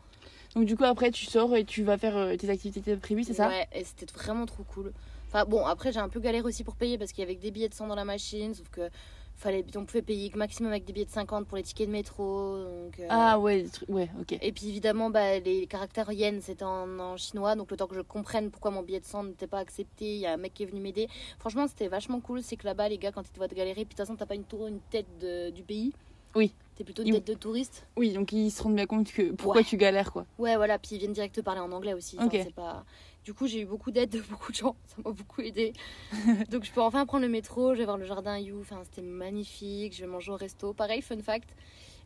Donc 0.55 0.63
du 0.63 0.77
coup 0.77 0.85
après 0.85 1.11
tu 1.11 1.25
sors 1.25 1.53
et 1.57 1.65
tu 1.65 1.83
vas 1.83 1.97
faire 1.97 2.15
euh, 2.15 2.37
tes 2.37 2.49
activités 2.49 2.95
prévues, 2.95 3.25
c'est 3.25 3.33
ça? 3.33 3.49
Ouais, 3.49 3.67
et 3.73 3.83
c'était 3.83 4.05
vraiment 4.13 4.45
trop 4.45 4.63
cool. 4.63 4.93
Enfin 5.27 5.43
bon, 5.43 5.65
après 5.65 5.91
j'ai 5.91 5.99
un 5.99 6.07
peu 6.07 6.21
galéré 6.21 6.45
aussi 6.45 6.63
pour 6.63 6.77
payer 6.77 6.97
parce 6.97 7.11
qu'il 7.11 7.23
y 7.23 7.27
avait 7.27 7.35
des 7.35 7.51
billets 7.51 7.67
de 7.67 7.73
100 7.73 7.87
dans 7.87 7.95
la 7.95 8.05
machine, 8.05 8.53
sauf 8.53 8.69
que 8.69 8.89
fallait 9.35 9.65
on 9.75 9.85
pouvait 9.85 10.01
payer 10.01 10.31
maximum 10.35 10.71
avec 10.71 10.85
des 10.85 10.93
billets 10.93 11.05
de 11.05 11.11
50 11.11 11.47
pour 11.47 11.57
les 11.57 11.63
tickets 11.63 11.87
de 11.87 11.91
métro 11.91 12.57
donc, 12.57 12.99
euh, 12.99 13.07
ah 13.09 13.39
ouais 13.39 13.65
ouais 13.89 14.09
ok. 14.19 14.37
Et 14.41 14.51
puis 14.51 14.69
évidemment 14.69 15.09
bah, 15.09 15.39
les 15.39 15.67
caractères 15.67 16.11
yen 16.11 16.41
c'était 16.41 16.63
en, 16.63 17.17
chinois 17.17 17.55
donc 17.55 17.71
le 17.71 17.77
temps 17.77 17.87
que 17.87 17.95
je 17.95 18.01
comprenne 18.01 18.49
pourquoi 18.49 18.71
mon 18.71 18.81
billet 18.81 18.99
de 18.99 19.05
100 19.05 19.23
n'était 19.25 19.47
pas 19.47 19.59
accepté 19.59 20.15
il 20.15 20.21
y 20.21 20.25
a 20.25 20.33
un 20.33 20.37
mec 20.37 20.53
qui 20.53 20.63
est 20.63 20.65
venu 20.65 20.79
m'aider. 20.79 21.07
Franchement 21.39 21.67
c'était 21.67 21.87
vachement 21.87 22.19
cool 22.19 22.41
c'est 22.41 22.55
que 22.55 22.65
là-bas 22.65 22.89
les 22.89 22.97
gars 22.97 23.11
quand 23.11 23.23
ils 23.23 23.31
te 23.31 23.37
voient 23.37 23.47
te 23.47 23.55
galérer 23.55 23.83
puis 23.83 23.83
de 23.83 23.89
toute 23.89 23.97
façon 23.97 24.15
t'as 24.15 24.25
pas 24.25 24.35
une 24.35 24.45
tour 24.45 24.67
une 24.67 24.79
tête 24.89 25.07
du 25.53 25.63
pays. 25.63 25.93
Oui. 26.35 26.53
T'es 26.75 26.83
plutôt 26.83 27.03
une 27.03 27.13
tête 27.13 27.27
de 27.27 27.33
touriste. 27.33 27.87
Oui, 27.95 28.11
donc 28.11 28.33
ils 28.33 28.51
se 28.51 28.61
rendent 28.61 28.75
bien 28.75 28.85
compte 28.85 29.09
que 29.09 29.31
pourquoi 29.31 29.63
tu 29.63 29.77
galères 29.77 30.11
quoi. 30.11 30.25
Ouais, 30.37 30.57
voilà, 30.57 30.77
puis 30.77 30.95
ils 30.95 30.99
viennent 30.99 31.13
direct 31.13 31.33
te 31.33 31.41
parler 31.41 31.61
en 31.61 31.71
anglais 31.71 31.93
aussi. 31.93 32.17
c'est 32.31 32.53
pas... 32.53 32.83
Du 33.25 33.33
coup, 33.33 33.47
j'ai 33.47 33.61
eu 33.61 33.65
beaucoup 33.65 33.89
d'aide 33.89 34.11
de 34.11 34.21
beaucoup 34.29 34.51
de 34.51 34.57
gens, 34.57 34.75
ça 34.85 34.97
m'a 35.03 35.11
beaucoup 35.11 35.41
aidé. 35.41 35.73
donc 36.51 36.63
je 36.63 36.71
peux 36.71 36.81
enfin 36.81 37.05
prendre 37.07 37.25
le 37.25 37.31
métro, 37.31 37.73
je 37.73 37.79
vais 37.79 37.85
voir 37.85 37.97
le 37.97 38.05
jardin 38.05 38.37
You, 38.37 38.61
enfin, 38.61 38.81
c'était 38.83 39.01
magnifique, 39.01 39.95
je 39.95 40.01
vais 40.01 40.07
manger 40.07 40.31
au 40.31 40.35
resto. 40.35 40.73
Pareil, 40.73 41.01
fun 41.01 41.19
fact, 41.23 41.49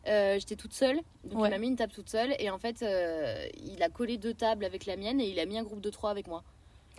euh, 0.08 0.38
j'étais 0.38 0.56
toute 0.56 0.72
seule, 0.72 0.96
donc 1.24 1.44
il 1.44 1.50
m'a 1.50 1.58
mis 1.58 1.68
une 1.68 1.76
table 1.76 1.92
toute 1.92 2.08
seule 2.08 2.34
et 2.38 2.48
en 2.48 2.58
fait, 2.58 2.82
euh, 2.82 3.46
il 3.62 3.82
a 3.82 3.90
collé 3.90 4.16
deux 4.16 4.32
tables 4.32 4.64
avec 4.64 4.86
la 4.86 4.96
mienne 4.96 5.20
et 5.20 5.28
il 5.28 5.38
a 5.38 5.44
mis 5.44 5.58
un 5.58 5.62
groupe 5.62 5.82
de 5.82 5.90
trois 5.90 6.10
avec 6.10 6.26
moi. 6.26 6.42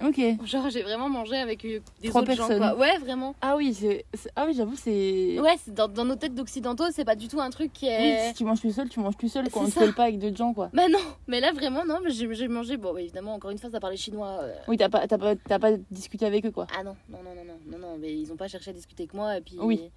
Ok. 0.06 0.46
Genre, 0.46 0.70
j'ai 0.70 0.82
vraiment 0.82 1.10
mangé 1.10 1.38
avec 1.38 1.64
euh, 1.66 1.80
des 2.02 2.10
Trois 2.10 2.22
autres 2.22 2.36
personnes. 2.36 2.62
gens. 2.62 2.74
Quoi. 2.74 2.80
Ouais, 2.80 2.98
vraiment. 2.98 3.36
Ah 3.42 3.56
oui, 3.56 3.74
c'est, 3.74 4.06
ah 4.36 4.46
oui, 4.48 4.54
j'avoue, 4.56 4.76
c'est. 4.76 5.40
Ouais, 5.40 5.56
dans, 5.68 5.88
dans, 5.88 6.06
nos 6.06 6.16
têtes 6.16 6.36
d'occidentaux, 6.36 6.86
c'est 6.92 7.06
pas 7.06 7.16
du 7.16 7.28
tout 7.28 7.40
un 7.40 7.50
truc 7.50 7.72
qui 7.74 7.88
est. 7.88 8.24
Oui, 8.24 8.28
si 8.30 8.34
tu 8.36 8.44
manges 8.44 8.62
tout 8.62 8.72
seul, 8.72 8.90
tu 8.90 9.00
manges 9.00 9.18
tout 9.18 9.30
seul. 9.30 9.50
Quand 9.50 9.62
on 9.62 9.86
ne 9.86 9.92
pas 9.92 10.04
avec 10.04 10.20
d'autres 10.20 10.38
gens, 10.38 10.54
quoi. 10.54 10.70
Bah 10.74 10.88
non, 10.90 11.00
mais 11.28 11.40
là 11.40 11.52
vraiment 11.52 11.86
non. 11.86 12.00
J'ai 12.08 12.48
mangé. 12.48 12.78
Bon, 12.78 12.96
évidemment, 12.98 13.34
encore 13.34 13.52
une 13.52 13.58
fois, 13.58 13.70
ça 13.70 13.80
parlait 13.80 13.98
chinois. 13.98 14.40
Euh. 14.42 14.54
Oui, 14.68 14.78
t'as 14.78 14.90
pas, 14.90 15.08
pas, 15.08 15.60
pas 15.60 15.72
discuté 15.90 16.26
avec 16.26 16.46
eux, 16.46 16.52
quoi. 16.52 16.68
Ah 16.78 16.84
non, 16.84 16.96
non, 17.10 17.20
non, 17.24 17.36
non, 17.36 17.44
non, 17.46 17.78
non, 17.78 17.88
non. 17.88 17.98
Mais 18.00 18.14
ils 18.14 18.32
ont 18.32 18.38
pas 18.38 18.48
cherché 18.48 18.72
à 18.72 18.74
discuter 18.74 19.04
avec 19.04 19.14
moi 19.14 19.38
et 19.38 19.42
puis. 19.42 19.58
Oui. 19.60 19.92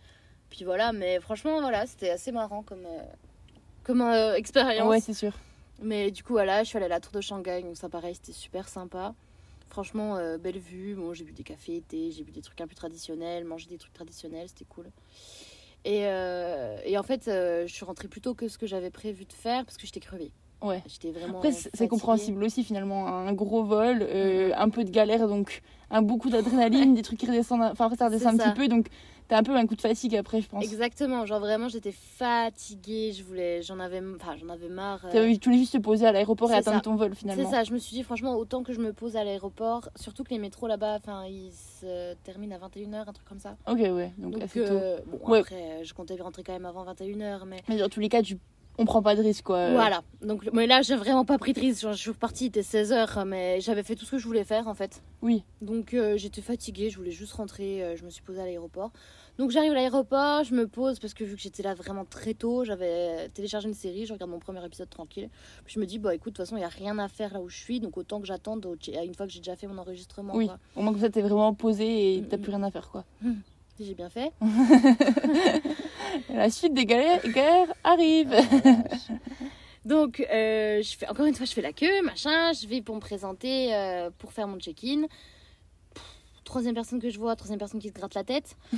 Puis 0.50 0.64
voilà, 0.64 0.92
mais 0.92 1.18
franchement, 1.20 1.60
voilà, 1.60 1.86
c'était 1.86 2.10
assez 2.10 2.30
marrant 2.30 2.62
comme, 2.62 2.84
euh, 2.86 3.02
comme 3.82 4.02
expérience. 4.36 4.88
Ouais, 4.88 5.00
c'est 5.00 5.14
sûr. 5.14 5.32
Mais 5.82 6.10
du 6.10 6.22
coup, 6.22 6.34
voilà, 6.34 6.62
je 6.62 6.68
suis 6.68 6.76
allée 6.76 6.86
à 6.86 6.90
la 6.90 7.00
tour 7.00 7.12
de 7.12 7.20
Shanghai, 7.20 7.62
donc 7.62 7.76
ça 7.76 7.88
pareil, 7.88 8.14
c'était 8.14 8.32
super 8.32 8.68
sympa. 8.68 9.14
Franchement, 9.74 10.16
euh, 10.16 10.38
belle 10.38 10.60
vue. 10.60 10.94
Bon, 10.94 11.14
j'ai 11.14 11.24
bu 11.24 11.32
des 11.32 11.42
cafés, 11.42 11.82
thé, 11.88 12.12
j'ai 12.12 12.22
bu 12.22 12.30
des 12.30 12.42
trucs 12.42 12.60
un 12.60 12.68
peu 12.68 12.76
traditionnels, 12.76 13.42
mangé 13.44 13.66
des 13.68 13.76
trucs 13.76 13.92
traditionnels, 13.92 14.46
c'était 14.46 14.64
cool. 14.66 14.88
Et, 15.84 16.02
euh, 16.04 16.76
et, 16.84 16.96
en 16.96 17.02
fait, 17.02 17.26
euh, 17.26 17.66
je 17.66 17.74
suis 17.74 17.84
rentrée 17.84 18.06
plus 18.06 18.20
tôt 18.20 18.34
que 18.34 18.46
ce 18.46 18.56
que 18.56 18.68
j'avais 18.68 18.90
prévu 18.90 19.24
de 19.24 19.32
faire 19.32 19.64
parce 19.64 19.76
que 19.76 19.84
j'étais 19.84 19.98
crevée. 19.98 20.30
Ouais. 20.62 20.80
J'étais 20.86 21.10
vraiment. 21.10 21.38
Après, 21.38 21.50
c'est 21.50 21.88
compréhensible 21.88 22.44
aussi 22.44 22.62
finalement. 22.62 23.08
Un 23.08 23.32
gros 23.32 23.64
vol, 23.64 23.98
euh, 24.02 24.52
un 24.56 24.68
peu 24.68 24.84
de 24.84 24.90
galère, 24.90 25.26
donc 25.26 25.60
un 25.90 26.02
beaucoup 26.02 26.30
d'adrénaline, 26.30 26.94
des 26.94 27.02
trucs 27.02 27.18
qui 27.18 27.26
redescendent. 27.26 27.62
Enfin, 27.62 27.86
après, 27.86 27.96
ça 27.96 28.06
redescend 28.06 28.40
un 28.40 28.44
ça. 28.44 28.50
petit 28.52 28.60
peu, 28.60 28.68
donc 28.68 28.86
t'as 29.28 29.38
un 29.38 29.42
peu 29.42 29.54
un 29.56 29.66
coup 29.66 29.74
de 29.76 29.80
fatigue 29.80 30.16
après, 30.16 30.40
je 30.40 30.48
pense. 30.48 30.62
Exactement, 30.64 31.24
genre 31.26 31.40
vraiment 31.40 31.68
j'étais 31.68 31.92
fatiguée, 31.92 33.12
je 33.12 33.22
voulais, 33.24 33.62
j'en 33.62 33.78
avais, 33.80 34.00
enfin 34.16 34.36
j'en 34.36 34.48
avais 34.48 34.68
marre. 34.68 35.04
euh, 35.06 35.34
Tu 35.40 35.48
voulais 35.48 35.58
juste 35.58 35.72
te 35.74 35.78
poser 35.78 36.06
à 36.06 36.12
l'aéroport 36.12 36.50
et 36.50 36.52
C'est 36.54 36.58
attendre 36.58 36.76
ça. 36.76 36.82
ton 36.82 36.96
vol 36.96 37.10
C'est 37.14 37.20
finalement. 37.20 37.50
ça, 37.50 37.64
je 37.64 37.72
me 37.72 37.78
suis 37.78 37.94
dit 37.96 38.02
franchement 38.02 38.34
autant 38.36 38.62
que 38.62 38.72
je 38.72 38.80
me 38.80 38.92
pose 38.92 39.16
à 39.16 39.24
l'aéroport, 39.24 39.88
surtout 39.96 40.24
que 40.24 40.30
les 40.30 40.38
métros 40.38 40.66
là-bas, 40.66 40.96
enfin 40.96 41.24
ils 41.26 41.52
se 41.52 42.14
terminent 42.24 42.54
à 42.56 42.58
21h, 42.68 43.08
un 43.08 43.12
truc 43.12 43.26
comme 43.28 43.40
ça. 43.40 43.56
Ok, 43.68 43.78
ouais, 43.78 44.12
donc, 44.18 44.32
Donc 44.34 44.42
assez 44.42 44.60
tôt. 44.64 44.72
euh, 44.72 44.98
bon 45.06 45.18
Ouais. 45.32 45.40
après 45.40 45.84
je 45.84 45.94
comptais 45.94 46.16
rentrer 46.20 46.42
quand 46.42 46.52
même 46.52 46.66
avant 46.66 46.84
21h 46.84 47.44
mais 47.46 47.62
Mais 47.68 47.76
dans 47.78 47.88
tous 47.88 48.00
les 48.00 48.08
cas, 48.08 48.22
tu... 48.22 48.38
on 48.78 48.84
prend 48.84 49.02
pas 49.02 49.14
de 49.14 49.22
risque 49.22 49.44
quoi. 49.44 49.70
voilà. 49.72 50.02
Donc 50.22 50.48
mais 50.52 50.66
là 50.66 50.82
j'ai 50.82 50.96
vraiment 50.96 51.24
pas 51.24 51.38
pris 51.38 51.52
de 51.52 51.60
risque, 51.60 51.82
Genre, 51.82 51.92
je 51.92 51.98
suis 52.00 52.10
repartie, 52.10 52.44
il 52.44 52.48
était 52.48 52.62
16h 52.62 53.24
mais 53.24 53.60
j'avais 53.60 53.82
fait 53.82 53.94
tout 53.94 54.04
ce 54.04 54.12
que 54.12 54.18
je 54.18 54.26
voulais 54.26 54.44
faire 54.44 54.68
en 54.68 54.74
fait. 54.74 55.02
Oui. 55.22 55.44
Donc 55.62 55.94
euh, 55.94 56.16
j'étais 56.16 56.42
fatiguée, 56.42 56.90
je 56.90 56.96
voulais 56.96 57.10
juste 57.10 57.32
rentrer, 57.32 57.82
euh, 57.82 57.96
je 57.96 58.04
me 58.04 58.10
suis 58.10 58.22
posée 58.22 58.40
à 58.40 58.44
l'aéroport. 58.44 58.90
Donc 59.38 59.50
j'arrive 59.50 59.72
à 59.72 59.74
l'aéroport, 59.74 60.44
je 60.44 60.54
me 60.54 60.68
pose 60.68 60.98
parce 61.00 61.12
que 61.14 61.24
vu 61.24 61.34
que 61.34 61.42
j'étais 61.42 61.62
là 61.62 61.74
vraiment 61.74 62.04
très 62.04 62.34
tôt, 62.34 62.64
j'avais 62.64 63.28
téléchargé 63.30 63.66
une 63.68 63.74
série, 63.74 64.06
je 64.06 64.12
regarde 64.12 64.30
mon 64.30 64.38
premier 64.38 64.64
épisode 64.64 64.88
tranquille. 64.90 65.28
Puis 65.64 65.74
je 65.74 65.80
me 65.80 65.86
dis, 65.86 65.98
bah 65.98 66.14
écoute, 66.14 66.34
de 66.34 66.36
toute 66.36 66.46
façon, 66.46 66.56
il 66.56 66.60
n'y 66.60 66.64
a 66.64 66.68
rien 66.68 66.98
à 67.00 67.08
faire 67.08 67.32
là 67.34 67.40
où 67.40 67.48
je 67.48 67.56
suis, 67.56 67.80
donc 67.80 67.96
autant 67.96 68.20
que 68.20 68.26
j'attende 68.26 68.64
une 68.86 69.14
fois 69.14 69.26
que 69.26 69.32
j'ai 69.32 69.40
déjà 69.40 69.56
fait 69.56 69.66
mon 69.66 69.78
enregistrement. 69.78 70.36
Oui. 70.36 70.46
quoi. 70.46 70.58
Au 70.76 70.82
moins 70.82 70.92
que 70.94 71.00
ça, 71.00 71.10
t'es 71.10 71.20
vraiment 71.22 71.52
posé 71.52 72.14
et 72.14 72.20
Mm, 72.20 72.28
t'as 72.28 72.36
mm. 72.36 72.40
plus 72.40 72.50
rien 72.50 72.62
à 72.62 72.70
faire 72.70 72.90
quoi. 72.90 73.04
Si 73.76 73.84
J'ai 73.86 73.94
bien 73.94 74.08
fait. 74.08 74.30
La 76.32 76.48
suite 76.50 76.74
des 76.74 76.86
galères, 76.86 77.20
galères 77.28 77.72
arrive. 77.82 78.34
Donc 79.84 80.20
euh, 80.32 80.80
je 80.82 80.96
fais, 80.96 81.08
encore 81.08 81.26
une 81.26 81.34
fois, 81.34 81.44
je 81.44 81.52
fais 81.52 81.60
la 81.60 81.72
queue, 81.72 82.02
machin, 82.02 82.52
je 82.52 82.66
vais 82.66 82.80
pour 82.80 82.94
me 82.94 83.00
présenter, 83.00 83.74
euh, 83.74 84.10
pour 84.18 84.32
faire 84.32 84.46
mon 84.48 84.58
check-in. 84.58 85.02
Troisième 86.44 86.74
personne 86.74 87.00
que 87.00 87.10
je 87.10 87.18
vois, 87.18 87.34
troisième 87.36 87.58
personne 87.58 87.80
qui 87.80 87.88
se 87.88 87.92
gratte 87.94 88.14
la 88.14 88.22
tête. 88.22 88.54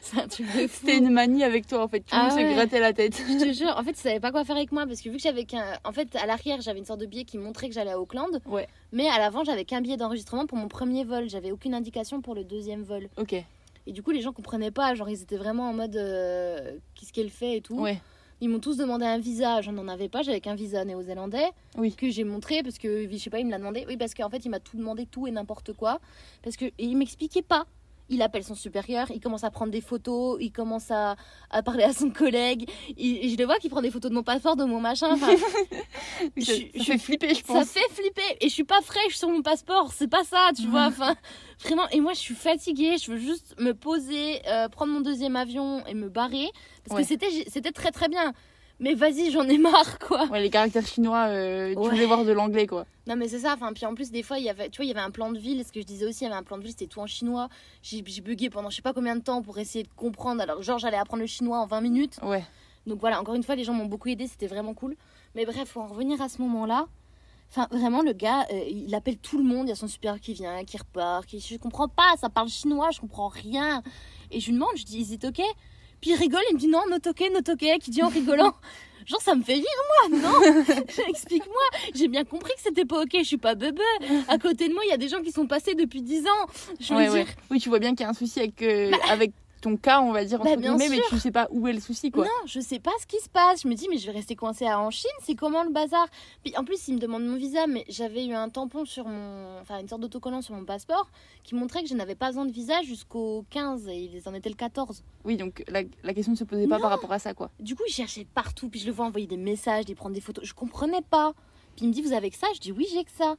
C'est 0.00 0.18
un 0.18 0.26
truc 0.28 0.46
de 0.56 0.66
fou. 0.66 0.80
C'était 0.80 0.98
une 0.98 1.10
manie 1.10 1.44
avec 1.44 1.66
toi 1.66 1.82
en 1.84 1.88
fait. 1.88 2.00
Tu 2.00 2.06
Ah 2.10 2.28
me 2.30 2.34
ouais. 2.34 2.48
se 2.50 2.54
grattais 2.54 2.80
la 2.80 2.92
tête. 2.92 3.16
Je 3.16 3.44
te 3.44 3.52
jure, 3.52 3.74
en 3.76 3.82
fait, 3.84 3.90
ils 3.92 3.96
savaient 3.96 4.20
pas 4.20 4.30
quoi 4.32 4.44
faire 4.44 4.56
avec 4.56 4.72
moi 4.72 4.86
parce 4.86 5.00
que 5.02 5.08
vu 5.10 5.16
que 5.18 5.22
j'avais 5.22 5.44
qu'un. 5.44 5.62
En 5.84 5.92
fait, 5.92 6.16
à 6.16 6.26
l'arrière, 6.26 6.60
j'avais 6.62 6.78
une 6.80 6.86
sorte 6.86 7.00
de 7.00 7.06
billet 7.06 7.24
qui 7.24 7.38
montrait 7.38 7.68
que 7.68 7.74
j'allais 7.74 7.92
à 7.92 8.00
Auckland. 8.00 8.40
Ouais. 8.46 8.66
Mais 8.92 9.08
à 9.08 9.18
l'avant, 9.18 9.44
j'avais 9.44 9.64
qu'un 9.64 9.80
billet 9.82 9.98
d'enregistrement 9.98 10.46
pour 10.46 10.58
mon 10.58 10.68
premier 10.68 11.04
vol. 11.04 11.28
J'avais 11.28 11.52
aucune 11.52 11.74
indication 11.74 12.22
pour 12.22 12.34
le 12.34 12.44
deuxième 12.44 12.82
vol. 12.82 13.08
Ok. 13.18 13.36
Et 13.86 13.92
du 13.92 14.02
coup, 14.02 14.10
les 14.10 14.20
gens 14.20 14.32
comprenaient 14.32 14.70
pas. 14.70 14.94
Genre, 14.94 15.08
ils 15.08 15.22
étaient 15.22 15.36
vraiment 15.36 15.70
en 15.70 15.72
mode 15.72 15.96
euh, 15.96 16.78
qu'est-ce 16.94 17.12
qu'elle 17.12 17.30
fait 17.30 17.56
et 17.56 17.60
tout. 17.60 17.80
Ouais. 17.80 18.00
Ils 18.42 18.48
m'ont 18.48 18.60
tous 18.60 18.76
demandé 18.76 19.04
un 19.04 19.18
visa. 19.18 19.60
J'en 19.60 19.76
en 19.76 19.88
avais 19.88 20.08
pas. 20.08 20.22
J'avais 20.22 20.40
qu'un 20.40 20.54
visa 20.54 20.84
néo-zélandais. 20.84 21.50
Oui. 21.76 21.94
Que 21.94 22.10
j'ai 22.10 22.24
montré 22.24 22.62
parce 22.62 22.78
que, 22.78 23.08
je 23.10 23.16
sais 23.16 23.30
pas, 23.30 23.38
il 23.38 23.46
me 23.46 23.50
l'a 23.50 23.58
demandé. 23.58 23.84
Oui, 23.86 23.96
parce 23.96 24.14
qu'en 24.14 24.30
fait, 24.30 24.44
il 24.44 24.50
m'a 24.50 24.60
tout 24.60 24.76
demandé, 24.76 25.06
tout 25.06 25.26
et 25.26 25.30
n'importe 25.30 25.72
quoi. 25.72 26.00
Parce 26.42 26.56
que 26.56 26.66
et 26.66 26.72
il 26.78 26.96
m'expliquait 26.96 27.42
pas. 27.42 27.66
Il 28.10 28.22
appelle 28.22 28.44
son 28.44 28.54
supérieur, 28.56 29.06
il 29.14 29.20
commence 29.20 29.44
à 29.44 29.50
prendre 29.50 29.70
des 29.72 29.80
photos, 29.80 30.36
il 30.40 30.50
commence 30.52 30.90
à, 30.90 31.16
à 31.50 31.62
parler 31.62 31.84
à 31.84 31.92
son 31.92 32.10
collègue. 32.10 32.68
Il- 32.98 33.30
je 33.30 33.36
le 33.36 33.44
vois 33.44 33.56
qu'il 33.58 33.70
prend 33.70 33.80
des 33.80 33.90
photos 33.90 34.10
de 34.10 34.16
mon 34.16 34.22
passeport, 34.24 34.56
de 34.56 34.64
mon 34.64 34.80
machin. 34.80 35.08
Enfin, 35.12 35.28
ça, 35.36 36.24
Je- 36.36 36.42
ça 36.42 36.52
je- 36.74 36.82
fait 36.82 36.98
flipper, 36.98 37.28
je 37.30 37.34
ça 37.36 37.42
pense. 37.46 37.68
fait 37.68 37.88
flipper. 37.90 38.36
Et 38.40 38.48
je 38.48 38.52
suis 38.54 38.64
pas 38.64 38.80
fraîche 38.82 39.16
sur 39.16 39.28
mon 39.28 39.42
passeport, 39.42 39.92
c'est 39.92 40.08
pas 40.08 40.24
ça, 40.24 40.50
tu 40.56 40.66
vois. 40.66 40.86
Enfin, 40.86 41.14
vraiment. 41.62 41.88
Et 41.90 42.00
moi, 42.00 42.12
je 42.12 42.18
suis 42.18 42.34
fatiguée. 42.34 42.96
Je 42.98 43.12
veux 43.12 43.18
juste 43.18 43.54
me 43.60 43.72
poser, 43.72 44.40
euh, 44.48 44.68
prendre 44.68 44.92
mon 44.92 45.00
deuxième 45.00 45.36
avion 45.36 45.84
et 45.86 45.94
me 45.94 46.08
barrer. 46.08 46.48
Parce 46.84 46.96
Ouais. 46.96 47.02
que 47.02 47.08
c'était, 47.08 47.30
c'était 47.48 47.72
très 47.72 47.90
très 47.92 48.08
bien. 48.08 48.32
Mais 48.82 48.94
vas-y, 48.94 49.30
j'en 49.30 49.46
ai 49.46 49.58
marre, 49.58 49.98
quoi. 49.98 50.26
Ouais, 50.28 50.40
les 50.40 50.48
caractères 50.50 50.86
chinois, 50.86 51.26
euh, 51.28 51.72
tu 51.74 51.78
Ouais. 51.78 51.90
voulais 51.90 52.06
voir 52.06 52.24
de 52.24 52.32
l'anglais 52.32 52.66
quoi. 52.66 52.86
Non 53.06 53.14
mais 53.16 53.28
c'est 53.28 53.40
ça, 53.40 53.54
enfin 53.54 53.72
puis 53.72 53.84
en 53.86 53.94
plus 53.94 54.10
des 54.10 54.22
fois 54.22 54.38
il 54.38 54.44
y 54.44 54.48
avait 54.50 54.68
tu 54.70 54.76
vois 54.78 54.84
il 54.84 54.88
y 54.88 54.92
avait 54.92 55.00
un 55.00 55.10
plan 55.10 55.30
de 55.32 55.38
ville, 55.38 55.64
ce 55.66 55.72
que 55.72 55.80
je 55.80 55.86
disais 55.86 56.06
aussi, 56.06 56.20
il 56.24 56.28
y 56.28 56.30
avait 56.30 56.36
un 56.38 56.42
plan 56.44 56.56
de 56.58 56.62
ville, 56.62 56.70
c'était 56.70 56.86
tout 56.86 57.00
en 57.00 57.06
chinois. 57.06 57.48
J'ai 57.82 58.02
j'ai 58.06 58.20
bugué 58.22 58.48
pendant 58.50 58.70
je 58.70 58.76
sais 58.76 58.82
pas 58.82 58.92
combien 58.92 59.16
de 59.16 59.20
temps 59.22 59.42
pour 59.42 59.58
essayer 59.58 59.82
de 59.84 59.88
comprendre. 59.96 60.40
Alors 60.40 60.62
genre 60.62 60.78
j'allais 60.78 60.96
apprendre 60.96 61.20
le 61.22 61.26
chinois 61.26 61.58
en 61.58 61.66
20 61.66 61.80
minutes. 61.80 62.18
Ouais. 62.22 62.44
Donc 62.86 63.00
voilà, 63.00 63.20
encore 63.20 63.34
une 63.34 63.42
fois 63.42 63.54
les 63.56 63.64
gens 63.64 63.72
m'ont 63.74 63.86
beaucoup 63.86 64.08
aidé, 64.08 64.26
c'était 64.28 64.46
vraiment 64.46 64.74
cool. 64.74 64.96
Mais 65.34 65.44
bref, 65.44 65.68
faut 65.68 65.80
en 65.80 65.86
revenir 65.88 66.22
à 66.22 66.28
ce 66.28 66.40
moment-là. 66.42 66.86
Enfin 67.50 67.66
vraiment 67.72 68.00
le 68.02 68.12
gars, 68.12 68.46
euh, 68.52 68.64
il 68.70 68.94
appelle 68.94 69.18
tout 69.18 69.38
le 69.38 69.44
monde, 69.44 69.66
il 69.66 69.70
y 69.70 69.72
a 69.72 69.76
son 69.76 69.88
supérieur 69.88 70.20
qui 70.20 70.32
vient, 70.34 70.64
qui 70.64 70.78
repart, 70.78 71.26
qui 71.26 71.40
je 71.40 71.56
comprends 71.56 71.88
pas, 71.88 72.14
ça 72.20 72.28
parle 72.30 72.48
chinois, 72.48 72.90
je 72.92 73.00
comprends 73.00 73.28
rien. 73.28 73.82
Et 74.30 74.38
je 74.40 74.46
lui 74.46 74.54
demande, 74.54 74.70
je 74.76 74.84
dis 74.84 75.00
is 75.00 75.14
it 75.14 75.24
ok 75.24 75.40
Puis 76.00 76.10
il 76.10 76.16
rigole, 76.16 76.40
il 76.50 76.54
me 76.54 76.58
dit 76.58 76.68
non, 76.68 76.82
not 76.88 76.96
ok, 77.08 77.20
not 77.32 77.52
ok, 77.52 77.78
qui 77.80 77.90
dit 77.90 78.02
en 78.02 78.08
rigolant. 78.08 78.54
Genre 79.06 79.20
ça 79.22 79.34
me 79.34 79.42
fait 79.42 79.54
rire 79.54 79.64
moi, 80.10 80.18
non 80.20 80.64
Explique-moi, 81.08 81.80
j'ai 81.94 82.06
bien 82.06 82.24
compris 82.24 82.52
que 82.54 82.60
c'était 82.62 82.84
pas 82.84 83.00
ok, 83.02 83.10
je 83.18 83.22
suis 83.24 83.38
pas 83.38 83.54
bébé. 83.54 83.82
À 84.28 84.38
côté 84.38 84.68
de 84.68 84.74
moi, 84.74 84.82
il 84.86 84.90
y 84.90 84.92
a 84.92 84.98
des 84.98 85.08
gens 85.08 85.20
qui 85.22 85.32
sont 85.32 85.46
passés 85.46 85.74
depuis 85.74 86.02
10 86.02 86.20
ans. 86.26 86.46
Je 86.78 86.90
veux 86.92 86.96
Ouais, 87.00 87.04
dire, 87.04 87.12
ouais. 87.14 87.26
Oui, 87.50 87.58
tu 87.58 87.70
vois 87.70 87.78
bien 87.78 87.90
qu'il 87.90 88.00
y 88.00 88.04
a 88.04 88.10
un 88.10 88.14
souci 88.14 88.38
avec, 88.40 88.60
euh, 88.62 88.92
avec 89.08 89.32
ton 89.60 89.76
cas, 89.76 90.00
on 90.00 90.12
va 90.12 90.24
dire, 90.24 90.40
entre 90.40 90.50
Bah, 90.50 90.56
bien 90.56 90.76
guillemets, 90.76 90.96
mais 90.96 91.02
tu 91.08 91.18
sais 91.18 91.30
pas 91.30 91.48
où 91.50 91.66
est 91.68 91.72
le 91.72 91.80
souci 91.80 92.10
quoi. 92.10 92.24
Non, 92.24 92.30
je 92.46 92.60
sais 92.60 92.78
pas 92.78 92.90
ce 93.00 93.06
qui 93.06 93.18
se 93.20 93.28
passe. 93.28 93.62
Je 93.62 93.68
me 93.68 93.74
dis, 93.74 93.86
mais 93.90 93.98
je 93.98 94.06
vais 94.06 94.12
rester 94.12 94.34
coincée 94.36 94.66
en 94.72 94.90
Chine, 94.90 95.10
c'est 95.22 95.34
comment 95.34 95.62
le 95.62 95.70
bazar? 95.70 96.06
Puis 96.44 96.56
en 96.56 96.64
plus, 96.64 96.88
il 96.88 96.94
me 96.94 96.98
demande 97.00 97.24
mon 97.24 97.36
visa, 97.36 97.66
mais 97.66 97.84
j'avais 97.88 98.26
eu 98.26 98.32
un 98.34 98.48
tampon 98.48 98.84
sur 98.84 99.06
mon. 99.06 99.58
Enfin, 99.60 99.80
une 99.80 99.88
sorte 99.88 100.00
d'autocollant 100.00 100.42
sur 100.42 100.54
mon 100.54 100.64
passeport 100.64 101.10
qui 101.44 101.54
montrait 101.54 101.82
que 101.82 101.88
je 101.88 101.94
n'avais 101.94 102.14
pas 102.14 102.28
besoin 102.28 102.46
de 102.46 102.52
visa 102.52 102.82
jusqu'au 102.82 103.44
15 103.50 103.88
et 103.88 103.96
ils 104.14 104.28
en 104.28 104.34
étaient 104.34 104.48
le 104.50 104.54
14. 104.56 105.02
Oui, 105.24 105.36
donc 105.36 105.62
la, 105.68 105.82
la 106.02 106.14
question 106.14 106.32
ne 106.32 106.36
se 106.38 106.44
posait 106.44 106.66
pas 106.66 106.76
Non. 106.76 106.80
par 106.82 106.90
rapport 106.90 107.12
à 107.12 107.18
ça 107.18 107.34
quoi. 107.34 107.50
Du 107.60 107.74
coup, 107.76 107.82
il 107.86 107.92
cherchait 107.92 108.26
partout, 108.34 108.68
puis 108.68 108.80
je 108.80 108.86
le 108.86 108.92
vois 108.92 109.06
envoyer 109.06 109.26
des 109.26 109.36
messages, 109.36 109.84
des 109.84 109.94
prendre 109.94 110.14
des 110.14 110.20
photos. 110.20 110.44
Je 110.44 110.54
comprenais 110.54 111.02
pas. 111.02 111.32
Puis 111.76 111.84
il 111.84 111.88
me 111.88 111.92
dit, 111.92 112.02
vous 112.02 112.12
avez 112.12 112.30
que 112.30 112.36
ça? 112.36 112.48
Je 112.54 112.60
dis, 112.60 112.72
oui, 112.72 112.86
j'ai 112.92 113.04
que 113.04 113.10
ça. 113.12 113.36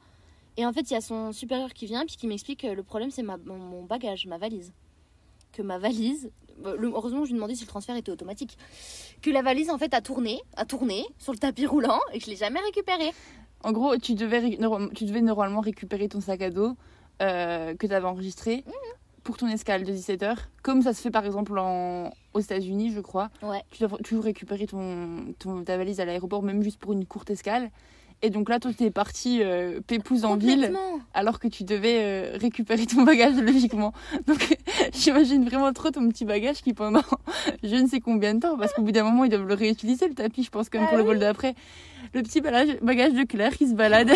Et 0.57 0.65
en 0.65 0.73
fait, 0.73 0.81
il 0.89 0.93
y 0.93 0.95
a 0.97 1.01
son 1.01 1.31
supérieur 1.31 1.73
qui 1.73 1.86
vient, 1.86 2.05
puis 2.05 2.15
qui 2.17 2.27
m'explique 2.27 2.62
que 2.62 2.67
le 2.67 2.84
problème, 2.84 3.10
c'est 3.12 3.23
ma, 3.23 3.38
mon 3.38 3.84
bagage, 3.84 4.25
ma 4.25 4.38
valise. 4.38 4.73
Que 5.51 5.61
ma 5.61 5.77
valise, 5.77 6.31
le- 6.63 6.87
heureusement, 6.93 7.21
je 7.23 7.29
lui 7.29 7.33
ai 7.33 7.35
demandé 7.35 7.55
si 7.55 7.61
le 7.63 7.67
transfert 7.67 7.95
était 7.95 8.11
automatique. 8.11 8.57
Que 9.21 9.29
la 9.29 9.41
valise, 9.41 9.69
en 9.69 9.77
fait, 9.77 9.93
a 9.93 10.01
tourné, 10.01 10.39
a 10.55 10.65
tourné 10.65 11.03
sur 11.17 11.33
le 11.33 11.37
tapis 11.39 11.65
roulant 11.65 11.99
et 12.13 12.19
que 12.19 12.25
je 12.25 12.29
l'ai 12.29 12.35
jamais 12.37 12.59
récupérée. 12.61 13.11
En 13.63 13.71
gros, 13.71 13.97
tu 13.97 14.13
devais, 14.15 14.57
tu 14.95 15.05
devais 15.05 15.21
normalement 15.21 15.59
récupérer 15.61 16.07
ton 16.07 16.21
sac 16.21 16.41
à 16.41 16.49
dos 16.49 16.75
euh, 17.21 17.75
que 17.75 17.85
tu 17.85 17.93
avais 17.93 18.07
enregistré 18.07 18.63
Mhm. 18.65 18.73
pour 19.23 19.37
ton 19.37 19.47
escale 19.47 19.83
de 19.83 19.91
17h, 19.93 20.35
comme 20.63 20.81
ça 20.81 20.93
se 20.93 21.01
fait 21.01 21.11
par 21.11 21.25
exemple 21.25 21.59
en, 21.59 22.11
aux 22.33 22.39
États-Unis, 22.39 22.91
je 22.91 23.01
crois. 23.01 23.29
Ouais. 23.43 23.61
Tu 23.69 23.85
dois 23.85 23.97
toujours 23.99 24.23
récupérer 24.23 24.65
ton, 24.65 25.33
ton- 25.37 25.63
ta 25.63 25.77
valise 25.77 25.99
à 25.99 26.05
l'aéroport, 26.05 26.41
même 26.41 26.63
juste 26.63 26.79
pour 26.79 26.93
une 26.93 27.05
courte 27.05 27.29
escale. 27.29 27.69
Et 28.23 28.29
donc 28.29 28.49
là, 28.49 28.60
toi, 28.60 28.71
t'es 28.71 28.91
parti 28.91 29.41
euh, 29.41 29.79
pépouze 29.86 30.25
en 30.25 30.36
ville, 30.38 30.71
alors 31.15 31.39
que 31.39 31.47
tu 31.47 31.63
devais 31.63 31.97
euh, 32.03 32.38
récupérer 32.38 32.86
ton 32.86 33.01
bagage, 33.01 33.34
logiquement. 33.41 33.93
Donc, 34.27 34.57
j'imagine 34.93 35.43
vraiment 35.45 35.73
trop 35.73 35.89
ton 35.89 36.07
petit 36.10 36.23
bagage 36.23 36.62
qui, 36.62 36.73
pendant 36.73 37.01
je 37.63 37.75
ne 37.75 37.88
sais 37.88 37.99
combien 37.99 38.36
de 38.36 38.39
temps, 38.41 38.57
parce 38.57 38.73
qu'au 38.73 38.84
bout 38.84 38.91
d'un 38.91 39.03
moment, 39.03 39.23
ils 39.23 39.29
doivent 39.31 39.47
le 39.47 39.53
réutiliser, 39.55 40.07
le 40.07 40.13
tapis, 40.13 40.43
je 40.43 40.51
pense, 40.51 40.69
comme 40.69 40.81
Ah 40.84 40.88
pour 40.88 40.97
le 40.97 41.03
oui. 41.03 41.07
vol 41.10 41.19
d'après. 41.19 41.55
Le 42.13 42.21
petit 42.23 42.41
bagage, 42.41 42.77
bagage 42.81 43.13
de 43.13 43.23
Claire 43.23 43.55
qui 43.57 43.67
se 43.67 43.73
balade 43.73 44.12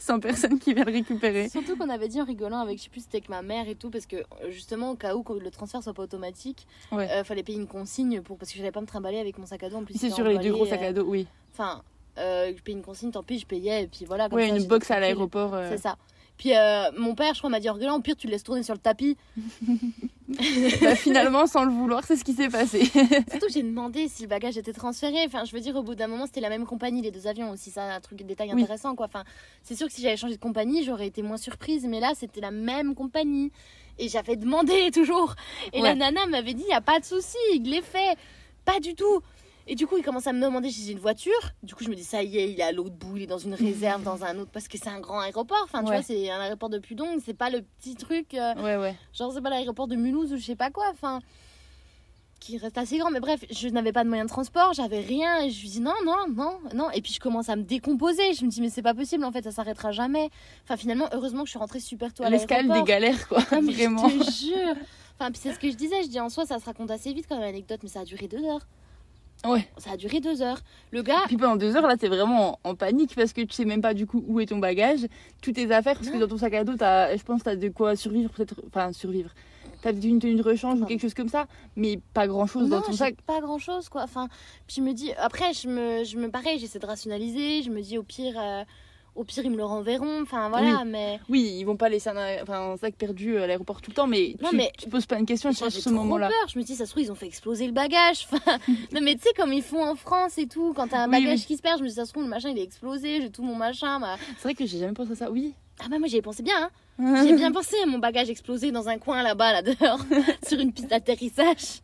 sans 0.00 0.20
personne 0.20 0.58
qui 0.58 0.72
vient 0.72 0.84
le 0.84 0.92
récupérer. 0.92 1.48
Surtout 1.48 1.76
qu'on 1.76 1.88
avait 1.90 2.08
dit 2.08 2.20
en 2.20 2.24
rigolant 2.24 2.60
avec, 2.60 2.78
je 2.78 2.84
sais 2.84 2.90
plus, 2.90 3.00
c'était 3.00 3.16
avec 3.18 3.28
ma 3.28 3.42
mère 3.42 3.68
et 3.68 3.74
tout, 3.74 3.90
parce 3.90 4.06
que 4.06 4.16
euh, 4.16 4.50
justement, 4.50 4.90
au 4.92 4.94
cas 4.94 5.14
où 5.14 5.24
le 5.38 5.50
transfert 5.50 5.82
soit 5.82 5.92
pas 5.94 6.02
automatique, 6.04 6.66
Ouais. 6.92 7.08
euh, 7.10 7.24
fallait 7.24 7.42
payer 7.42 7.58
une 7.58 7.66
consigne 7.66 8.22
pour, 8.22 8.38
parce 8.38 8.52
que 8.52 8.58
j'allais 8.58 8.70
pas 8.72 8.80
me 8.80 8.86
trimballer 8.86 9.18
avec 9.18 9.36
mon 9.38 9.44
sac 9.46 9.62
à 9.64 9.68
dos 9.68 9.76
en 9.76 9.84
plus. 9.84 9.94
C'est 9.98 10.10
sur 10.10 10.24
les 10.24 10.38
deux 10.38 10.52
gros 10.52 10.64
sacs 10.66 10.82
euh, 10.82 10.88
à 10.88 10.92
dos, 10.92 11.04
oui. 11.06 11.26
Enfin, 11.52 11.82
euh, 12.18 12.52
je 12.56 12.62
payais 12.62 12.76
une 12.76 12.84
consigne, 12.84 13.10
tant 13.10 13.22
pis, 13.22 13.38
je 13.38 13.46
payais, 13.46 13.84
et 13.84 13.86
puis 13.86 14.04
voilà. 14.04 14.28
Comme 14.28 14.38
Ouais, 14.38 14.48
ça, 14.48 14.56
une 14.56 14.66
box 14.66 14.90
à 14.90 15.00
l'aéroport. 15.00 15.54
euh. 15.54 15.68
C'est 15.70 15.78
ça. 15.82 15.96
Puis 16.36 16.54
euh, 16.56 16.90
mon 16.96 17.16
père, 17.16 17.34
je 17.34 17.38
crois, 17.40 17.50
m'a 17.50 17.58
dit 17.58 17.68
rigolant, 17.68 17.96
au 17.96 18.00
pire, 18.00 18.14
tu 18.16 18.28
le 18.28 18.32
laisses 18.32 18.44
tourner 18.44 18.62
sur 18.62 18.74
le 18.74 18.80
tapis. 18.80 19.16
Bah, 20.82 20.94
finalement, 20.94 21.46
sans 21.46 21.64
le 21.64 21.70
vouloir, 21.70 22.04
c'est 22.04 22.16
ce 22.16 22.22
qui 22.22 22.34
s'est 22.34 22.48
passé. 22.50 22.84
Surtout 23.30 23.46
j'ai 23.50 23.62
demandé 23.62 24.08
si 24.08 24.22
le 24.22 24.28
bagage 24.28 24.58
était 24.58 24.74
transféré. 24.74 25.16
Enfin, 25.26 25.44
je 25.44 25.52
veux 25.52 25.60
dire, 25.60 25.74
au 25.74 25.82
bout 25.82 25.94
d'un 25.94 26.06
moment, 26.06 26.26
c'était 26.26 26.40
la 26.42 26.50
même 26.50 26.66
compagnie, 26.66 27.00
les 27.00 27.10
deux 27.10 27.26
avions 27.26 27.50
aussi. 27.50 27.70
Ça, 27.70 27.82
un 27.94 28.00
truc, 28.00 28.22
détail 28.22 28.50
Oui. 28.54 28.62
intéressant, 28.62 28.94
quoi. 28.94 29.06
Enfin, 29.06 29.24
c'est 29.62 29.74
sûr 29.74 29.86
que 29.86 29.92
si 29.92 30.02
j'avais 30.02 30.16
changé 30.18 30.34
de 30.36 30.40
compagnie, 30.40 30.84
j'aurais 30.84 31.06
été 31.06 31.22
moins 31.22 31.38
surprise. 31.38 31.86
Mais 31.88 31.98
là, 31.98 32.12
c'était 32.14 32.42
la 32.42 32.50
même 32.50 32.94
compagnie. 32.94 33.50
Et 33.98 34.08
j'avais 34.08 34.36
demandé 34.36 34.90
toujours. 34.92 35.34
Et 35.72 35.80
Ouais. 35.80 35.88
la 35.88 35.94
nana 35.94 36.26
m'avait 36.26 36.54
dit, 36.54 36.62
il 36.62 36.68
n'y 36.68 36.74
a 36.74 36.82
pas 36.82 37.00
de 37.00 37.04
souci, 37.06 37.36
il 37.54 37.62
l'est 37.70 37.80
fait. 37.82 38.16
Pas 38.66 38.80
du 38.80 38.94
tout. 38.94 39.20
Et 39.70 39.74
du 39.74 39.86
coup, 39.86 39.96
il 39.98 40.02
commence 40.02 40.26
à 40.26 40.32
me 40.32 40.40
demander 40.40 40.70
si 40.70 40.82
j'ai 40.84 40.92
une 40.92 40.98
voiture. 40.98 41.38
Du 41.62 41.74
coup, 41.74 41.84
je 41.84 41.90
me 41.90 41.94
dis, 41.94 42.02
ça 42.04 42.22
y 42.22 42.38
est, 42.38 42.50
il 42.50 42.58
est 42.58 42.62
à 42.62 42.72
l'autre 42.72 42.94
bout, 42.96 43.18
il 43.18 43.24
est 43.24 43.26
dans 43.26 43.38
une 43.38 43.54
réserve, 43.54 44.02
dans 44.02 44.24
un 44.24 44.38
autre, 44.38 44.50
parce 44.50 44.66
que 44.66 44.78
c'est 44.78 44.88
un 44.88 44.98
grand 45.00 45.20
aéroport. 45.20 45.60
Enfin, 45.64 45.80
tu 45.84 45.90
Ouais. 45.90 45.96
vois, 45.96 46.02
c'est 46.02 46.30
un 46.30 46.40
aéroport 46.40 46.70
de 46.70 46.78
Pudong, 46.78 47.20
c'est 47.24 47.34
pas 47.34 47.50
le 47.50 47.62
petit 47.62 47.94
truc. 47.94 48.32
euh, 48.34 48.54
Ouais, 48.56 48.76
ouais. 48.76 48.96
Genre, 49.12 49.32
c'est 49.32 49.42
pas 49.42 49.50
l'aéroport 49.50 49.86
de 49.86 49.94
Mulhouse 49.94 50.32
ou 50.32 50.36
je 50.38 50.44
sais 50.44 50.56
pas 50.56 50.70
quoi, 50.70 50.86
enfin. 50.92 51.20
Qui 52.40 52.56
reste 52.56 52.78
assez 52.78 52.98
grand, 52.98 53.10
mais 53.10 53.18
bref, 53.18 53.44
je 53.50 53.66
n'avais 53.68 53.90
pas 53.92 54.04
de 54.04 54.08
moyen 54.08 54.24
de 54.24 54.28
transport, 54.30 54.72
j'avais 54.72 55.00
rien, 55.00 55.40
et 55.42 55.50
je 55.50 55.60
lui 55.60 55.68
dis 55.68 55.80
non, 55.80 55.92
non, 56.06 56.28
non, 56.32 56.60
non. 56.72 56.88
Et 56.92 57.02
puis 57.02 57.12
je 57.12 57.18
commence 57.18 57.48
à 57.48 57.56
me 57.56 57.62
décomposer, 57.64 58.32
je 58.32 58.44
me 58.44 58.50
dis, 58.50 58.60
mais 58.60 58.70
c'est 58.70 58.80
pas 58.80 58.94
possible, 58.94 59.24
en 59.24 59.32
fait, 59.32 59.42
ça 59.42 59.50
s'arrêtera 59.50 59.90
jamais. 59.90 60.30
Enfin, 60.62 60.76
finalement, 60.76 61.08
heureusement 61.12 61.40
que 61.40 61.46
je 61.46 61.50
suis 61.50 61.58
rentrée 61.58 61.80
super 61.80 62.14
tôt 62.14 62.22
à 62.22 62.30
L'escale 62.30 62.70
des 62.70 62.84
galères, 62.84 63.26
quoi. 63.26 63.42
Ah, 63.50 63.60
mais 63.60 63.72
Vraiment. 63.72 64.08
Je 64.08 64.18
te 64.18 64.30
jure. 64.30 64.76
Enfin, 65.18 65.32
puis 65.32 65.40
c'est 65.42 65.52
ce 65.52 65.58
que 65.58 65.68
je 65.68 65.74
disais, 65.74 66.00
je 66.04 66.08
dis 66.08 66.20
en 66.20 66.28
soi, 66.28 66.46
ça 66.46 66.60
se 66.60 66.64
raconte 66.64 66.92
assez 66.92 67.12
vite 67.12 67.26
comme 67.26 67.40
anecdote, 67.42 67.80
mais 67.82 67.88
ça 67.88 68.00
a 68.00 68.04
duré 68.04 68.28
deux 68.28 68.44
heures. 68.44 68.64
Ouais. 69.46 69.68
Ça 69.78 69.92
a 69.92 69.96
duré 69.96 70.20
deux 70.20 70.42
heures. 70.42 70.60
Le 70.90 71.02
gars, 71.02 71.22
Puis 71.26 71.36
pendant 71.36 71.56
deux 71.56 71.76
heures, 71.76 71.86
là, 71.86 71.96
t'es 71.96 72.08
vraiment 72.08 72.58
en, 72.64 72.70
en 72.70 72.74
panique 72.74 73.14
parce 73.14 73.32
que 73.32 73.40
tu 73.42 73.52
sais 73.54 73.64
même 73.64 73.80
pas 73.80 73.94
du 73.94 74.06
coup 74.06 74.24
où 74.26 74.40
est 74.40 74.46
ton 74.46 74.58
bagage, 74.58 75.06
toutes 75.42 75.54
tes 75.54 75.70
affaires, 75.70 75.94
parce 75.94 76.10
que 76.10 76.18
dans 76.18 76.26
ton 76.26 76.38
sac 76.38 76.54
à 76.54 76.64
dos, 76.64 76.76
t'as, 76.76 77.16
je 77.16 77.22
pense, 77.22 77.42
t'as 77.44 77.54
de 77.56 77.68
quoi 77.68 77.94
survivre, 77.96 78.30
peut-être. 78.30 78.54
Enfin, 78.66 78.92
survivre. 78.92 79.30
T'as 79.80 79.92
une 79.92 80.18
tenue 80.18 80.34
de 80.34 80.42
rechange 80.42 80.80
Non. 80.80 80.84
ou 80.86 80.88
quelque 80.88 81.02
chose 81.02 81.14
comme 81.14 81.28
ça, 81.28 81.46
mais 81.76 82.00
pas 82.12 82.26
grand 82.26 82.46
chose 82.46 82.68
dans 82.68 82.80
ton 82.82 82.92
sac. 82.92 83.14
pas 83.22 83.40
grand 83.40 83.58
chose 83.60 83.88
quoi. 83.88 84.02
Enfin, 84.02 84.26
puis 84.66 84.76
je 84.78 84.82
me 84.82 84.92
dis, 84.92 85.12
après, 85.12 85.52
je 85.52 85.68
me, 85.68 86.02
je 86.02 86.16
me 86.18 86.28
pareil, 86.30 86.58
j'essaie 86.58 86.80
de 86.80 86.86
rationaliser. 86.86 87.62
Je 87.62 87.70
me 87.70 87.80
dis, 87.80 87.96
au 87.96 88.02
pire, 88.02 88.34
euh, 88.36 88.64
au 89.18 89.24
pire, 89.24 89.44
ils 89.44 89.50
me 89.50 89.56
le 89.56 89.64
renverront. 89.64 90.22
Enfin, 90.22 90.48
voilà, 90.48 90.84
mais. 90.84 91.18
Oui, 91.28 91.56
ils 91.58 91.64
vont 91.64 91.76
pas 91.76 91.88
laisser 91.88 92.08
un, 92.10 92.42
enfin, 92.42 92.72
un 92.72 92.76
sac 92.76 92.94
perdu 92.94 93.36
à 93.38 93.46
l'aéroport 93.46 93.80
tout 93.82 93.90
le 93.90 93.96
temps, 93.96 94.06
mais, 94.06 94.34
Non, 94.42 94.50
tu, 94.50 94.56
mais- 94.56 94.72
tu 94.78 94.88
poses 94.88 95.06
pas 95.06 95.18
une 95.18 95.26
question 95.26 95.52
sur 95.52 95.70
ce 95.70 95.80
trop 95.80 95.90
moment-là. 95.90 96.28
peur. 96.28 96.48
Je 96.52 96.58
me 96.58 96.64
dis, 96.64 96.74
ça 96.76 96.86
se 96.86 96.90
trouve, 96.92 97.02
ils 97.02 97.10
ont 97.12 97.16
fait 97.16 97.26
exploser 97.26 97.66
le 97.66 97.72
bagage. 97.72 98.26
Enfin, 98.32 98.58
non, 98.92 99.00
mais 99.02 99.14
tu 99.16 99.22
sais, 99.22 99.32
comme 99.36 99.52
ils 99.52 99.62
font 99.62 99.82
en 99.82 99.94
France 99.96 100.38
et 100.38 100.46
tout, 100.46 100.72
quand 100.74 100.88
t'as 100.88 101.00
un 101.00 101.06
Oui, 101.10 101.22
bagage 101.24 101.40
oui. 101.40 101.44
qui 101.46 101.56
se 101.56 101.62
perd, 101.62 101.78
je 101.78 101.82
me 101.84 101.88
dis, 101.88 101.94
ça 101.94 102.04
se 102.06 102.12
trouve, 102.12 102.22
le 102.24 102.28
machin, 102.30 102.50
il 102.50 102.58
est 102.58 102.62
explosé, 102.64 103.20
j'ai 103.20 103.30
tout 103.30 103.42
mon 103.42 103.54
machin. 103.54 103.98
ma- 103.98 104.16
C'est 104.36 104.44
vrai 104.44 104.54
que 104.54 104.64
j'ai 104.66 104.78
jamais 104.78 104.92
pensé 104.94 105.12
à 105.12 105.16
ça, 105.16 105.30
oui. 105.30 105.54
Ah, 105.80 105.86
bah, 105.90 105.98
moi, 105.98 106.08
j'y 106.08 106.16
ai 106.16 106.22
pensé 106.22 106.42
bien, 106.42 106.54
hein. 106.60 106.70
J'ai 107.24 107.32
bien 107.34 107.52
pensé 107.52 107.76
à 107.82 107.86
mon 107.86 107.98
bagage 107.98 108.28
explosé 108.28 108.72
dans 108.72 108.88
un 108.88 108.98
coin 108.98 109.22
là-bas, 109.22 109.52
là 109.52 109.62
dehors, 109.62 110.00
sur 110.48 110.58
une 110.58 110.72
piste 110.72 110.88
d'atterrissage. 110.88 111.80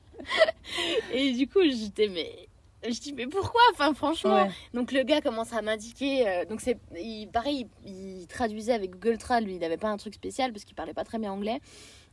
Et 1.12 1.32
du 1.32 1.46
coup, 1.48 1.60
j'étais, 1.62 2.08
mais. 2.08 2.48
Je 2.86 3.00
dis, 3.00 3.12
mais 3.12 3.26
pourquoi 3.26 3.60
Enfin, 3.72 3.94
franchement. 3.94 4.42
Ouais. 4.44 4.50
Donc, 4.74 4.92
le 4.92 5.02
gars 5.02 5.20
commence 5.20 5.52
à 5.52 5.62
m'indiquer. 5.62 6.28
euh, 6.28 6.44
donc, 6.44 6.60
c'est. 6.60 6.78
il- 6.96 7.28
Pareil, 7.28 7.66
il, 7.86 8.20
il 8.22 8.26
traduisait 8.26 8.72
avec 8.72 8.90
Google 8.92 9.18
Trad. 9.18 9.44
Lui, 9.44 9.54
il 9.54 9.58
n'avait 9.60 9.76
pas 9.78 9.88
un 9.88 9.96
truc 9.96 10.14
spécial 10.14 10.52
parce 10.52 10.64
qu'il 10.64 10.74
parlait 10.74 10.94
pas 10.94 11.04
très 11.04 11.18
bien 11.18 11.32
anglais. 11.32 11.60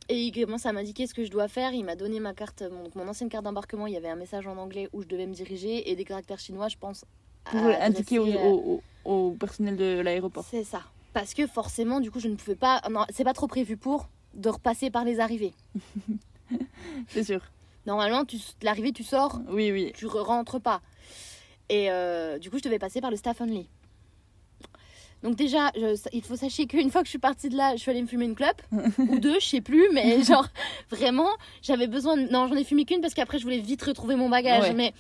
Et 0.10 0.18
il 0.24 0.32
commence 0.32 0.66
à 0.66 0.74
m'indiquer 0.74 1.06
ce 1.08 1.14
que 1.14 1.24
je 1.24 1.30
dois 1.32 1.48
faire. 1.48 1.74
Il 1.74 1.84
m'a 1.86 1.96
donné 1.96 2.20
ma 2.20 2.34
carte, 2.34 2.64
mon, 2.72 2.84
donc 2.84 2.96
mon 2.96 3.08
ancienne 3.08 3.30
carte 3.30 3.44
d'embarquement. 3.46 3.86
Il 3.88 3.94
y 3.94 3.98
avait 3.98 4.10
un 4.10 4.16
message 4.16 4.48
en 4.48 4.58
anglais 4.58 4.90
où 4.94 5.02
je 5.04 5.08
devais 5.08 5.28
me 5.28 5.34
diriger 5.34 5.90
et 5.92 5.96
des 5.96 6.04
caractères 6.06 6.40
chinois, 6.40 6.68
je 6.70 6.78
pense. 6.78 7.06
Pour 7.46 7.60
indiquer 7.66 8.18
euh, 8.20 8.38
au- 8.44 8.82
au- 9.06 9.12
au 9.28 9.32
personnel 9.32 9.76
de 9.78 10.00
l'aéroport. 10.00 10.46
c'est 10.50 10.64
ça. 10.64 10.82
Parce 11.14 11.34
que 11.34 11.46
forcément, 11.48 12.00
du 12.00 12.10
coup, 12.12 12.20
je 12.20 12.28
ne 12.30 12.36
pouvais 12.36 12.56
pas. 12.56 12.82
Non, 12.90 13.06
c'est 13.10 13.24
pas 13.24 13.34
trop 13.34 13.48
prévu 13.48 13.76
pour 13.78 14.08
de 14.34 14.48
repasser 14.50 14.90
par 14.90 15.04
les 15.06 15.20
arrivées. 15.20 15.54
C'est 17.10 17.24
sûr. 17.24 17.42
Normalement, 17.86 18.26
tu, 18.26 18.38
l'arrivée, 18.62 18.92
tu 18.92 19.04
sors, 19.04 19.40
Oui, 19.50 19.72
oui. 19.72 19.92
tu 19.96 20.06
re- 20.06 20.22
rentres 20.22 20.60
pas. 20.62 20.82
Et 21.70 21.90
euh, 21.92 22.38
du 22.38 22.50
coup, 22.52 22.58
je 22.58 22.64
devais 22.64 22.80
passer 22.80 23.02
par 23.02 23.10
le 23.12 23.18
staff 23.18 23.42
only. 23.42 23.68
Donc 25.24 25.36
déjà, 25.36 25.72
je- 25.76 26.10
il 26.14 26.24
faut 26.24 26.36
sachez 26.36 26.66
qu'une 26.66 26.90
fois 26.90 27.02
que 27.02 27.06
je 27.08 27.12
suis 27.12 27.20
partie 27.20 27.50
de 27.50 27.56
là, 27.56 27.74
je 27.76 27.82
suis 27.82 27.92
allée 27.92 28.02
me 28.02 28.08
fumer 28.08 28.26
une 28.26 28.36
clope 28.36 28.62
ou 28.98 29.20
deux, 29.20 29.40
je 29.40 29.46
sais 29.46 29.62
plus, 29.62 29.88
mais 29.94 30.24
genre 30.24 30.48
vraiment, 30.90 31.30
j'avais 31.62 31.88
besoin. 31.88 32.18
De... 32.18 32.24
Non, 32.32 32.48
j'en 32.48 32.56
ai 32.56 32.64
fumé 32.64 32.86
qu'une 32.86 33.02
parce 33.02 33.14
qu'après 33.14 33.38
je 33.38 33.44
voulais 33.44 33.60
vite 33.60 33.82
retrouver 33.84 34.16
mon 34.16 34.30
bagage, 34.30 34.64
Ouais. 34.64 34.74
mais 34.74 34.94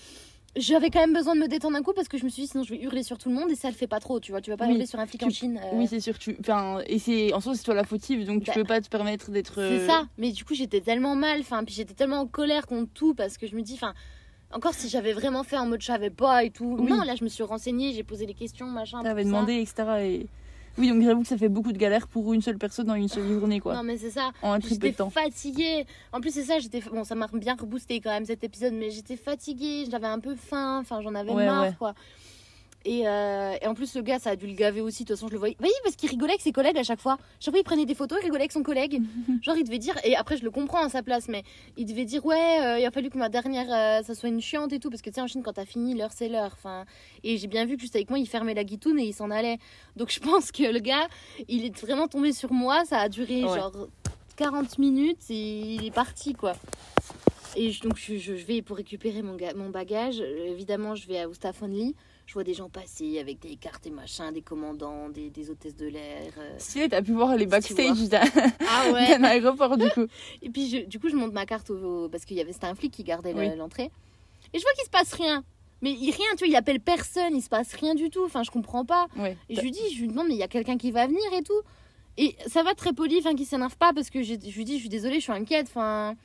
j'avais 0.55 0.89
quand 0.89 0.99
même 0.99 1.13
besoin 1.13 1.35
de 1.35 1.39
me 1.39 1.47
détendre 1.47 1.77
un 1.77 1.81
coup 1.81 1.93
parce 1.93 2.07
que 2.07 2.17
je 2.17 2.25
me 2.25 2.29
suis 2.29 2.43
dit 2.43 2.47
sinon 2.49 2.63
je 2.63 2.71
vais 2.73 2.81
hurler 2.81 3.03
sur 3.03 3.17
tout 3.17 3.29
le 3.29 3.35
monde 3.35 3.49
et 3.49 3.55
ça 3.55 3.69
le 3.69 3.73
fait 3.75 3.87
pas 3.87 3.99
trop, 3.99 4.19
tu 4.19 4.31
vois. 4.31 4.41
Tu 4.41 4.49
vas 4.49 4.57
pas 4.57 4.65
Oui. 4.65 4.71
hurler 4.73 4.85
sur 4.85 4.99
un 4.99 5.05
flic 5.05 5.23
en 5.23 5.27
Tu- 5.27 5.33
Chine. 5.35 5.59
euh, 5.63 5.69
Oui, 5.73 5.87
c'est 5.87 5.99
sûr. 5.99 6.17
Tu... 6.19 6.35
Enfin, 6.41 6.79
et 6.87 6.99
c'est... 6.99 7.33
En 7.33 7.39
soi, 7.39 7.55
c'est 7.55 7.63
toi 7.63 7.73
la 7.73 7.83
fautive, 7.85 8.25
donc 8.25 8.43
tu 8.43 8.47
Bah, 8.47 8.53
peux 8.55 8.63
pas 8.63 8.81
te 8.81 8.89
permettre 8.89 9.31
d'être. 9.31 9.53
C'est 9.55 9.61
euh, 9.61 9.87
ça, 9.87 10.07
mais 10.17 10.31
du 10.31 10.43
coup 10.45 10.53
j'étais 10.53 10.81
tellement 10.81 11.15
mal, 11.15 11.39
enfin 11.39 11.63
puis 11.63 11.73
j'étais 11.73 11.93
tellement 11.93 12.19
en 12.19 12.27
colère 12.27 12.65
contre 12.67 12.91
tout 12.93 13.13
parce 13.13 13.37
que 13.37 13.47
je 13.47 13.55
me 13.55 13.61
dis, 13.61 13.73
enfin 13.75 13.93
encore 14.53 14.73
si 14.73 14.89
j'avais 14.89 15.13
vraiment 15.13 15.43
fait 15.43 15.57
en 15.57 15.65
mode 15.65 15.79
je 15.81 15.85
savais 15.87 16.09
pas 16.09 16.43
et 16.43 16.49
tout. 16.49 16.75
Oui. 16.79 16.89
Non, 16.91 17.03
là 17.03 17.15
je 17.15 17.23
me 17.23 17.29
suis 17.29 17.43
renseignée, 17.43 17.93
j'ai 17.93 18.03
posé 18.03 18.25
des 18.25 18.33
questions, 18.33 18.67
machin. 18.67 19.01
T'avais 19.03 19.23
ça. 19.23 19.27
demandé, 19.29 19.53
etc. 19.55 19.83
Et... 20.01 20.27
Oui, 20.77 20.89
donc 20.89 21.01
j'avoue 21.03 21.21
que 21.21 21.27
ça 21.27 21.37
fait 21.37 21.49
beaucoup 21.49 21.71
de 21.71 21.77
galères 21.77 22.07
pour 22.07 22.33
une 22.33 22.41
seule 22.41 22.57
personne 22.57 22.87
dans 22.87 22.95
une 22.95 23.07
seule 23.09 23.27
journée, 23.27 23.59
quoi. 23.59 23.75
Non 23.75 23.83
mais 23.83 23.97
c'est 23.97 24.11
ça. 24.11 24.31
en 24.41 24.53
un 24.53 24.59
J'étais 24.59 24.93
fatiguée. 24.93 25.85
En 26.13 26.21
plus 26.21 26.33
c'est 26.33 26.43
ça, 26.43 26.59
j'étais 26.59 26.81
bon, 26.81 27.03
ça 27.03 27.15
m'a 27.15 27.27
bien 27.33 27.55
reboosté 27.55 27.99
quand 27.99 28.11
même 28.11 28.25
cet 28.25 28.43
épisode, 28.43 28.73
mais 28.73 28.89
j'étais 28.89 29.17
fatiguée, 29.17 29.85
j'avais 29.89 30.07
un 30.07 30.19
peu 30.19 30.35
faim, 30.35 30.79
enfin 30.79 31.01
j'en 31.01 31.13
avais 31.15 31.31
Ouais, 31.31 31.45
marre 31.45 31.63
ouais. 31.63 31.75
quoi. 31.77 31.93
Et, 32.83 33.07
euh, 33.07 33.53
et 33.61 33.67
en 33.67 33.75
plus 33.75 33.95
le 33.95 34.01
gars 34.01 34.17
ça 34.17 34.31
a 34.31 34.35
dû 34.35 34.47
le 34.47 34.53
gaver 34.53 34.81
aussi, 34.81 35.03
de 35.03 35.09
toute 35.09 35.15
façon 35.17 35.27
je 35.27 35.33
le 35.33 35.37
voyais. 35.39 35.55
Oui 35.61 35.69
parce 35.83 35.95
qu'il 35.95 36.09
rigolait 36.09 36.31
avec 36.31 36.41
ses 36.41 36.51
collègues 36.51 36.77
à 36.79 36.83
chaque 36.83 36.99
fois. 36.99 37.17
Chaque 37.39 37.53
fois 37.53 37.59
il 37.59 37.63
prenait 37.63 37.85
des 37.85 37.93
photos, 37.93 38.17
il 38.19 38.23
rigolait 38.23 38.41
avec 38.41 38.51
son 38.51 38.63
collègue. 38.63 38.99
Genre 39.43 39.55
il 39.55 39.63
devait 39.63 39.77
dire, 39.77 39.95
et 40.03 40.15
après 40.15 40.35
je 40.37 40.43
le 40.43 40.49
comprends 40.49 40.83
à 40.83 40.89
sa 40.89 41.03
place, 41.03 41.27
mais 41.27 41.43
il 41.77 41.85
devait 41.85 42.05
dire 42.05 42.25
ouais, 42.25 42.59
euh, 42.61 42.79
il 42.79 42.85
a 42.85 42.89
fallu 42.89 43.11
que 43.11 43.19
ma 43.19 43.29
dernière 43.29 43.67
euh, 43.71 44.03
ça 44.03 44.15
soit 44.15 44.29
une 44.29 44.41
chiante 44.41 44.73
et 44.73 44.79
tout, 44.79 44.89
parce 44.89 45.03
que 45.03 45.09
tu 45.11 45.15
sais 45.15 45.21
en 45.21 45.27
Chine 45.27 45.43
quand 45.43 45.53
t'as 45.53 45.65
fini 45.65 45.93
l'heure 45.93 46.11
c'est 46.11 46.27
l'heure. 46.27 46.51
Enfin, 46.53 46.85
et 47.23 47.37
j'ai 47.37 47.47
bien 47.47 47.65
vu 47.65 47.75
que 47.75 47.81
juste 47.81 47.95
avec 47.95 48.09
moi 48.09 48.17
il 48.17 48.27
fermait 48.27 48.55
la 48.55 48.63
guitoune 48.63 48.97
et 48.99 49.03
il 49.05 49.13
s'en 49.13 49.29
allait. 49.29 49.59
Donc 49.95 50.09
je 50.09 50.19
pense 50.19 50.51
que 50.51 50.63
le 50.63 50.79
gars 50.79 51.07
il 51.47 51.63
est 51.65 51.79
vraiment 51.79 52.07
tombé 52.07 52.33
sur 52.33 52.51
moi, 52.51 52.83
ça 52.85 52.97
a 52.99 53.09
duré 53.09 53.43
Ouais. 53.45 53.59
genre 53.59 53.71
40 54.37 54.79
minutes 54.79 55.19
et 55.29 55.75
il 55.75 55.85
est 55.85 55.91
parti 55.93 56.33
quoi. 56.33 56.53
Et 57.55 57.69
je- 57.71 57.81
donc 57.83 57.97
je, 57.97 58.17
je 58.17 58.31
vais 58.33 58.61
pour 58.63 58.77
récupérer 58.77 59.21
mon, 59.21 59.37
mon 59.55 59.69
bagage. 59.69 60.19
Évidemment, 60.19 60.95
je 60.95 61.05
vais 61.07 61.19
à 61.19 61.27
Staff 61.33 61.61
Only. 61.61 61.93
Je 62.31 62.33
vois 62.35 62.45
des 62.45 62.53
gens 62.53 62.69
passer 62.69 63.19
avec 63.19 63.39
des 63.39 63.57
cartes 63.57 63.85
et 63.87 63.89
machin, 63.89 64.31
des 64.31 64.41
commandants, 64.41 65.09
des, 65.09 65.29
des 65.29 65.49
hôtesses 65.49 65.75
de 65.75 65.87
l'air. 65.87 66.31
euh. 66.37 66.53
Stylé, 66.59 66.87
t'as 66.87 67.01
pu 67.01 67.11
voir 67.11 67.35
les 67.35 67.45
backstage 67.45 68.07
d'un 68.07 68.21
Ah 68.69 68.89
d'un 68.89 69.21
aéroport, 69.25 69.75
du 69.77 69.89
coup. 69.89 70.05
Et 70.41 70.49
puis 70.49 70.69
je- 70.69 70.85
du 70.85 70.97
coup, 70.97 71.09
je 71.09 71.17
monte 71.17 71.33
ma 71.33 71.45
carte 71.45 71.69
au, 71.71 72.05
au- 72.05 72.07
parce 72.09 72.23
qu'il 72.23 72.37
y 72.37 72.39
avait 72.39 72.53
c'était 72.53 72.67
un 72.67 72.73
flic 72.75 72.93
qui 72.93 73.03
gardait 73.03 73.33
Oui. 73.33 73.53
l'entrée. 73.57 73.91
Et 74.53 74.59
je 74.59 74.61
vois 74.63 74.71
qu'il 74.75 74.85
se 74.85 74.89
passe 74.89 75.11
rien. 75.11 75.43
Mais 75.81 75.91
il, 75.91 76.09
rien, 76.11 76.25
tu 76.37 76.45
vois, 76.45 76.47
il 76.47 76.55
appelle 76.55 76.79
personne, 76.79 77.35
il 77.35 77.41
se 77.41 77.49
passe 77.49 77.73
rien 77.73 77.95
du 77.95 78.09
tout. 78.09 78.23
Enfin, 78.23 78.43
je 78.43 78.49
comprends 78.51 78.85
pas. 78.85 79.07
Ouais. 79.17 79.35
Et 79.49 79.55
je 79.55 79.61
lui 79.61 79.71
dis, 79.71 79.81
je 79.93 79.99
lui 79.99 80.07
demande, 80.07 80.27
mais 80.29 80.35
il 80.35 80.39
y 80.39 80.43
a 80.43 80.47
quelqu'un 80.47 80.77
qui 80.77 80.91
va 80.91 81.07
venir 81.07 81.33
et 81.37 81.43
tout. 81.43 81.61
Et 82.17 82.37
ça 82.47 82.63
va 82.63 82.75
très 82.75 82.93
poli, 82.93 83.17
enfin, 83.19 83.35
qui 83.35 83.43
s'énerve 83.43 83.75
pas 83.75 83.91
parce 83.91 84.09
que 84.09 84.23
je 84.23 84.35
lui 84.35 84.63
dis, 84.63 84.75
je 84.75 84.79
suis 84.79 84.87
désolée, 84.89 85.15
je 85.15 85.23
suis 85.23 85.33
inquiète. 85.33 85.67
Enfin, 85.69 86.15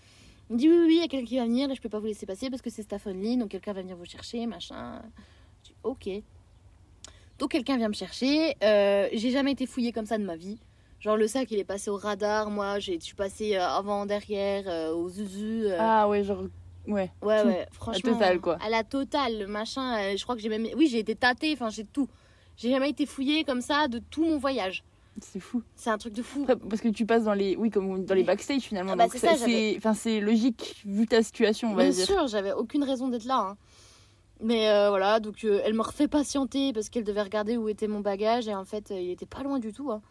il 0.51 0.55
me 0.55 0.59
dit, 0.61 0.69
oui, 0.69 0.77
oui, 0.79 0.85
oui, 0.87 0.95
il 0.99 1.01
y 1.01 1.05
a 1.05 1.09
quelqu'un 1.09 1.27
qui 1.27 1.37
va 1.37 1.47
venir, 1.47 1.66
là, 1.66 1.75
je 1.75 1.81
peux 1.81 1.88
pas 1.88 1.99
vous 1.99 2.07
laisser 2.07 2.27
passer 2.27 2.49
parce 2.49 2.62
que 2.62 2.71
c'est 2.71 2.83
staff 2.83 3.09
only, 3.09 3.37
donc 3.37 3.49
quelqu'un 3.49 3.73
va 3.73 3.81
venir 3.83 3.97
vous 3.97 4.05
chercher, 4.05 4.47
machin. 4.47 5.03
Ok. 5.83 6.09
Donc 7.39 7.51
quelqu'un 7.51 7.77
vient 7.77 7.89
me 7.89 7.95
chercher. 7.95 8.55
Euh, 8.62 9.09
j'ai 9.12 9.31
jamais 9.31 9.53
été 9.53 9.67
fouillée 9.67 9.93
comme 9.93 10.07
ça 10.07 10.19
de 10.19 10.25
ma 10.25 10.37
vie. 10.37 10.59
Genre 11.01 11.17
le 11.17 11.27
sac, 11.29 11.51
il 11.51 11.59
est 11.59 11.65
passé 11.65 11.91
au 11.91 11.97
radar. 11.97 12.51
Moi, 12.51 12.79
j'ai- 12.79 12.99
je 12.99 13.05
suis 13.05 13.15
passée 13.15 13.57
euh, 13.57 13.67
avant, 13.67 14.07
derrière, 14.07 14.65
euh, 14.67 14.93
au 14.95 15.09
zuzu. 15.11 15.67
euh, 15.67 15.77
Ah 15.79 16.09
ouais, 16.09 16.25
genre. 16.25 16.45
Ouais. 16.89 17.11
Ouais, 17.21 17.43
Tout. 17.43 17.49
ouais, 17.49 17.67
franchement. 17.73 18.12
totale, 18.12 18.41
quoi. 18.41 18.57
À 18.65 18.71
la 18.71 18.85
totale, 18.85 19.39
le 19.41 19.47
machin. 19.47 20.17
je 20.17 20.23
crois 20.23 20.37
que 20.37 20.41
j'ai 20.41 20.49
même. 20.49 20.67
Oui, 20.77 20.87
j'ai 20.87 21.01
été 21.01 21.15
tâtée, 21.15 21.53
enfin, 21.53 21.69
j'ai 21.69 21.85
tout. 21.85 22.09
J'ai 22.57 22.71
jamais 22.71 22.89
été 22.91 23.05
fouillée 23.05 23.45
comme 23.45 23.61
ça 23.61 23.87
de 23.89 23.99
tout 23.99 24.25
mon 24.25 24.39
voyage. 24.39 24.83
C'est 25.21 25.41
fou. 25.41 25.62
C'est 25.75 25.91
un 25.91 25.99
truc 25.99 26.12
de 26.15 26.23
fou. 26.23 26.43
Après, 26.49 26.57
parce 26.57 26.81
que 26.81 26.89
tu 26.89 27.05
passes 27.05 27.25
dans 27.25 27.35
les. 27.35 27.57
Oui, 27.57 27.71
comme 27.71 28.05
dans 28.05 28.15
les 28.15 28.23
backstage 28.23 28.62
finalement. 28.62 28.93
Ah 28.93 28.97
bah, 28.97 29.05
donc 29.05 29.12
c'est 29.12 29.19
ça, 29.19 29.33
ça, 29.33 29.37
j'avais- 29.39 29.73
c'est 29.73 29.77
enfin, 29.79 29.95
c'est 29.95 30.21
logique 30.21 30.77
vu 30.87 31.07
ta 31.07 31.23
situation, 31.23 31.71
on 31.73 31.75
va 31.75 31.83
Bien 31.85 31.93
dire. 31.93 32.07
sûr, 32.07 32.27
j'avais 32.29 32.53
aucune 32.53 32.85
raison 32.85 33.09
d'être 33.09 33.25
là. 33.25 33.39
hein. 33.51 33.57
Mais 34.42 34.68
euh, 34.68 34.90
voilà, 34.90 35.18
donc 35.18 35.44
euh, 35.44 35.61
elle 35.64 35.75
me 35.75 35.83
refait 35.83 36.09
patienter 36.09 36.72
parce 36.72 36.90
qu'elle 36.90 37.05
devait 37.05 37.22
regarder 37.22 37.57
où 37.57 37.68
était 37.68 37.88
mon 37.88 38.01
bagage 38.01 38.49
et 38.49 38.55
en 38.55 38.64
fait, 38.64 38.90
euh, 38.90 39.01
il 39.01 39.11
était 39.11 39.27
pas 39.27 39.42
loin 39.42 39.59
du 39.59 39.72
tout. 39.72 39.90
hein. 39.90 40.03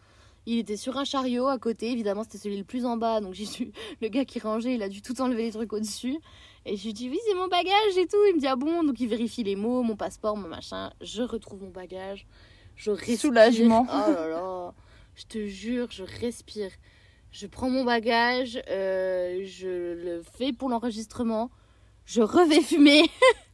Il 0.46 0.58
était 0.58 0.76
sur 0.76 0.96
un 0.96 1.04
chariot 1.04 1.46
à 1.48 1.58
côté, 1.58 1.90
évidemment, 1.90 2.22
c'était 2.22 2.38
celui 2.38 2.56
le 2.56 2.64
plus 2.64 2.84
en 2.86 2.96
bas. 2.96 3.20
Donc 3.20 3.34
j'ai 3.34 3.44
dû. 3.56 3.72
Le 4.00 4.08
gars 4.08 4.24
qui 4.24 4.38
rangeait, 4.40 4.74
il 4.74 4.82
a 4.82 4.88
dû 4.88 5.00
tout 5.02 5.20
enlever 5.20 5.44
les 5.44 5.52
trucs 5.52 5.72
au-dessus. 5.72 6.18
Et 6.64 6.76
je 6.76 6.84
lui 6.84 6.92
dis, 6.92 7.08
oui, 7.08 7.18
c'est 7.26 7.34
mon 7.34 7.46
bagage 7.48 7.96
et 7.96 8.06
tout. 8.06 8.16
Il 8.28 8.34
me 8.34 8.40
dit, 8.40 8.46
ah 8.48 8.56
bon? 8.56 8.82
Donc 8.82 8.98
il 9.00 9.08
vérifie 9.08 9.44
les 9.44 9.54
mots, 9.56 9.82
mon 9.82 9.96
passeport, 9.96 10.36
mon 10.36 10.48
machin. 10.48 10.92
Je 11.00 11.22
retrouve 11.22 11.62
mon 11.62 11.70
bagage. 11.70 12.26
Je 12.74 12.90
respire. 12.90 13.18
Soulagement. 13.18 13.86
Oh 13.92 14.10
là 14.12 14.28
là. 14.28 14.74
Je 15.14 15.24
te 15.24 15.46
jure, 15.46 15.88
je 15.90 16.02
respire. 16.02 16.70
Je 17.30 17.46
prends 17.46 17.70
mon 17.70 17.84
bagage, 17.84 18.60
je 18.68 19.94
le 19.94 20.22
fais 20.36 20.52
pour 20.52 20.68
l'enregistrement. 20.68 21.50
Je 22.04 22.22
revais 22.22 22.60
fumer. 22.60 23.04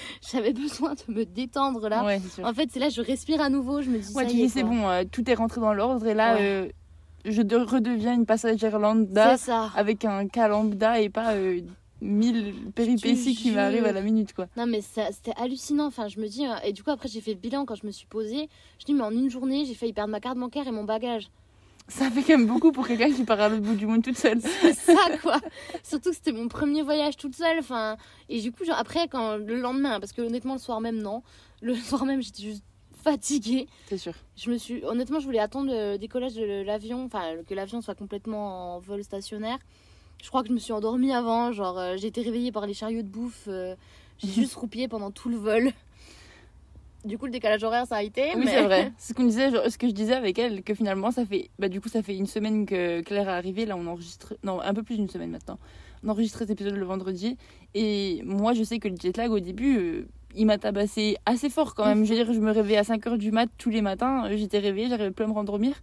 J'avais 0.32 0.52
besoin 0.52 0.94
de 0.94 1.12
me 1.12 1.24
détendre 1.24 1.88
là. 1.88 2.04
Ouais. 2.04 2.20
En 2.42 2.52
fait, 2.54 2.68
c'est 2.72 2.80
là 2.80 2.88
je 2.88 3.00
respire 3.00 3.40
à 3.40 3.48
nouveau. 3.50 3.82
Je 3.82 3.90
me 3.90 3.98
dis 3.98 4.12
Ouais, 4.14 4.24
ça 4.24 4.30
tu 4.30 4.36
y 4.36 4.40
est. 4.40 4.44
dis 4.44 4.48
c'est 4.50 4.62
bon, 4.62 4.88
euh, 4.88 5.04
tout 5.10 5.28
est 5.30 5.34
rentré 5.34 5.60
dans 5.60 5.72
l'ordre 5.74 6.06
et 6.06 6.14
là, 6.14 6.34
Ouais. 6.34 6.40
euh, 6.42 6.68
je 7.24 7.42
de- 7.42 7.56
redeviens 7.56 8.14
une 8.14 8.26
passagère 8.26 8.78
lambda 8.78 9.36
avec 9.76 10.04
un 10.04 10.26
cas 10.28 10.48
lambda 10.48 11.00
et 11.00 11.08
pas 11.10 11.34
euh, 11.34 11.60
mille 12.02 12.54
péripéties 12.74 13.34
qui 13.34 13.50
m'arrivent 13.50 13.84
à 13.84 13.92
la 13.92 14.00
minute, 14.00 14.32
quoi. 14.32 14.46
Non 14.56 14.66
mais 14.66 14.80
c'était 14.80 15.32
hallucinant. 15.36 15.86
Enfin, 15.86 16.08
je 16.08 16.18
me 16.18 16.28
dis 16.28 16.46
euh, 16.46 16.54
et 16.64 16.72
du 16.72 16.82
coup 16.82 16.90
après 16.90 17.08
j'ai 17.08 17.20
fait 17.20 17.34
le 17.34 17.38
bilan 17.40 17.66
quand 17.66 17.74
je 17.74 17.86
me 17.86 17.92
suis 17.92 18.06
posée. 18.06 18.48
Je 18.78 18.86
dis 18.86 18.94
mais 18.94 19.02
en 19.02 19.10
une 19.10 19.28
journée 19.30 19.64
j'ai 19.66 19.74
failli 19.74 19.92
perdre 19.92 20.10
ma 20.10 20.20
carte 20.20 20.38
bancaire 20.38 20.66
et 20.66 20.72
mon 20.72 20.84
bagage. 20.84 21.28
Ça 21.90 22.10
fait 22.10 22.22
quand 22.22 22.38
même 22.38 22.46
beaucoup 22.46 22.72
pour 22.72 22.86
quelqu'un 22.86 23.12
qui 23.12 23.24
part 23.24 23.40
à 23.40 23.48
l'autre 23.48 23.62
bout 23.62 23.74
du 23.74 23.86
monde 23.86 24.02
toute 24.02 24.16
seule. 24.16 24.40
C'est 24.62 24.72
ça 24.74 24.94
quoi. 25.20 25.38
Surtout 25.82 26.10
que 26.10 26.16
c'était 26.16 26.32
mon 26.32 26.48
premier 26.48 26.82
voyage 26.82 27.16
toute 27.16 27.34
seule. 27.34 27.58
Enfin 27.58 27.96
et 28.28 28.40
du 28.40 28.52
coup 28.52 28.64
genre 28.64 28.78
après 28.78 29.08
quand 29.08 29.36
le 29.36 29.60
lendemain 29.60 29.98
parce 30.00 30.12
que 30.12 30.22
honnêtement 30.22 30.54
le 30.54 30.60
soir 30.60 30.80
même 30.80 31.02
non. 31.02 31.22
Le 31.60 31.74
soir 31.88 32.04
même 32.06 32.22
j'étais 32.22 32.42
juste 32.44 32.64
fatiguée. 33.02 33.66
C'est 33.88 33.98
sûr. 33.98 34.14
Je 34.36 34.50
me 34.50 34.56
suis 34.58 34.84
honnêtement 34.84 35.18
je 35.20 35.26
voulais 35.26 35.40
attendre 35.40 35.70
le 35.70 35.96
décollage 35.96 36.34
de 36.34 36.62
l'avion, 36.62 37.04
enfin 37.04 37.34
que 37.46 37.54
l'avion 37.54 37.80
soit 37.80 37.94
complètement 37.94 38.76
en 38.76 38.78
vol 38.78 39.02
stationnaire. 39.02 39.58
Je 40.22 40.28
crois 40.28 40.42
que 40.42 40.48
je 40.48 40.52
me 40.54 40.58
suis 40.58 40.72
endormie 40.72 41.12
avant, 41.12 41.50
genre 41.50 41.78
euh, 41.78 41.96
j'ai 41.96 42.08
été 42.08 42.22
réveillée 42.22 42.52
par 42.52 42.66
les 42.66 42.74
chariots 42.74 43.02
de 43.02 43.08
bouffe. 43.08 43.44
euh, 43.48 43.74
j'ai 44.18 44.28
juste 44.42 44.54
roupillé 44.54 44.86
pendant 44.86 45.10
tout 45.10 45.28
le 45.28 45.36
vol. 45.36 45.72
Du 47.04 47.16
coup 47.18 47.26
le 47.26 47.32
décalage 47.32 47.62
horaire 47.64 47.86
ça 47.86 47.96
a 47.96 48.02
été. 48.02 48.22
Oui, 48.34 48.42
mais- 48.44 48.50
c'est 48.50 48.62
vrai. 48.62 48.92
C'est 48.98 49.12
ce 49.12 49.14
qu'on 49.14 49.24
disait, 49.24 49.50
genre, 49.50 49.62
ce 49.68 49.78
que 49.78 49.88
je 49.88 49.92
disais 49.94 50.14
avec 50.14 50.38
elle, 50.38 50.62
que 50.62 50.74
finalement, 50.74 51.10
ça 51.10 51.24
fait, 51.24 51.48
bah, 51.58 51.68
du 51.68 51.80
coup, 51.80 51.88
ça 51.88 52.02
fait 52.02 52.16
une 52.16 52.26
semaine 52.26 52.66
que 52.66 53.00
Claire 53.00 53.28
est 53.28 53.32
arrivée. 53.32 53.64
Là, 53.66 53.76
on 53.76 53.86
enregistre, 53.86 54.34
non, 54.44 54.60
un 54.60 54.74
peu 54.74 54.82
plus 54.82 54.96
d'une 54.96 55.08
semaine 55.08 55.30
maintenant. 55.30 55.58
on 56.04 56.08
enregistre 56.10 56.38
cet 56.38 56.50
épisode 56.50 56.74
le 56.76 56.84
vendredi. 56.84 57.36
Et 57.74 58.20
moi, 58.24 58.52
je 58.52 58.62
sais 58.62 58.78
que 58.78 58.88
le 58.88 58.96
jet 59.00 59.16
lag, 59.16 59.30
au 59.30 59.40
début, 59.40 59.78
euh, 59.78 60.08
il 60.34 60.46
m'a 60.46 60.58
tabassé 60.58 61.16
assez 61.26 61.48
fort 61.50 61.74
quand 61.74 61.84
même. 61.86 62.04
je 62.04 62.10
veux 62.14 62.16
dire, 62.24 62.32
je 62.32 62.38
me 62.40 62.50
réveillais 62.52 62.78
à 62.78 62.82
5h 62.82 63.16
du 63.18 63.30
mat 63.32 63.48
tous 63.58 63.70
les 63.70 63.80
matins. 63.82 64.26
euh, 64.26 64.36
J'étais 64.36 64.58
réveillée, 64.58 64.88
j'arrivais 64.88 65.10
plus 65.10 65.24
à 65.24 65.28
me 65.28 65.32
rendormir. 65.32 65.74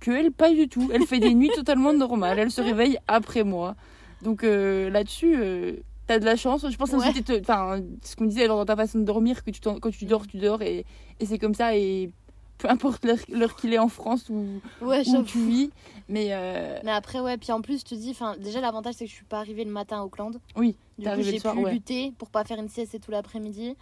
Que 0.00 0.10
elle, 0.10 0.32
pas 0.32 0.50
du 0.52 0.68
tout. 0.68 0.90
Elle 0.92 1.06
fait 1.06 1.20
des 1.20 1.34
nuits 1.34 1.50
totalement 1.54 1.92
normales. 1.92 2.38
Elle 2.38 2.50
se 2.50 2.60
réveille 2.60 2.98
après 3.08 3.44
moi. 3.44 3.74
Donc 4.22 4.42
euh, 4.44 4.90
là-dessus, 4.90 5.36
euh, 5.38 5.72
t'as 6.06 6.18
de 6.18 6.24
la 6.24 6.36
chance. 6.36 6.66
Je 6.68 6.76
pense 6.76 6.90
que 6.90 6.96
Ouais. 6.96 7.40
enfin, 7.40 7.80
ce 8.02 8.16
qu'on 8.16 8.24
disait 8.26 8.46
dans 8.48 8.64
ta 8.64 8.76
façon 8.76 8.98
de 8.98 9.04
dormir, 9.04 9.42
que 9.44 9.50
tu 9.50 9.60
quand 9.60 9.90
tu 9.90 10.04
dors, 10.04 10.26
tu 10.26 10.38
dors. 10.38 10.62
Et, 10.62 10.84
et 11.20 11.26
c'est 11.26 11.38
comme 11.38 11.54
ça. 11.54 11.76
Et 11.76 12.10
peu 12.58 12.68
importe 12.70 13.04
l'heure 13.28 13.56
qu'il 13.56 13.72
est 13.74 13.78
en 13.78 13.88
France 13.88 14.28
ou 14.30 14.60
Ouais, 14.80 15.02
où 15.08 15.22
tu 15.24 15.38
vis. 15.46 15.70
Mais 16.08 16.28
euh, 16.30 16.78
Mais 16.84 16.92
après, 16.92 17.20
ouais, 17.20 17.36
puis 17.36 17.50
en 17.52 17.60
plus, 17.60 17.80
je 17.80 17.84
te 17.84 17.94
dis, 17.94 18.10
enfin, 18.10 18.36
déjà, 18.38 18.60
l'avantage, 18.60 18.94
c'est 18.94 19.04
que 19.06 19.10
je 19.10 19.16
suis 19.16 19.24
pas 19.24 19.38
arrivée 19.38 19.64
le 19.64 19.70
matin 19.72 19.98
à 20.00 20.04
Auckland. 20.04 20.38
oui, 20.56 20.76
Du 20.98 21.08
coup, 21.08 21.22
j'ai 21.22 21.40
pu 21.40 21.48
ouais. 21.48 21.72
lutter 21.72 22.12
pour 22.18 22.30
pas 22.30 22.44
faire 22.44 22.58
une 22.60 22.68
sieste 22.68 23.00
tout 23.00 23.10
l'après-midi. 23.10 23.74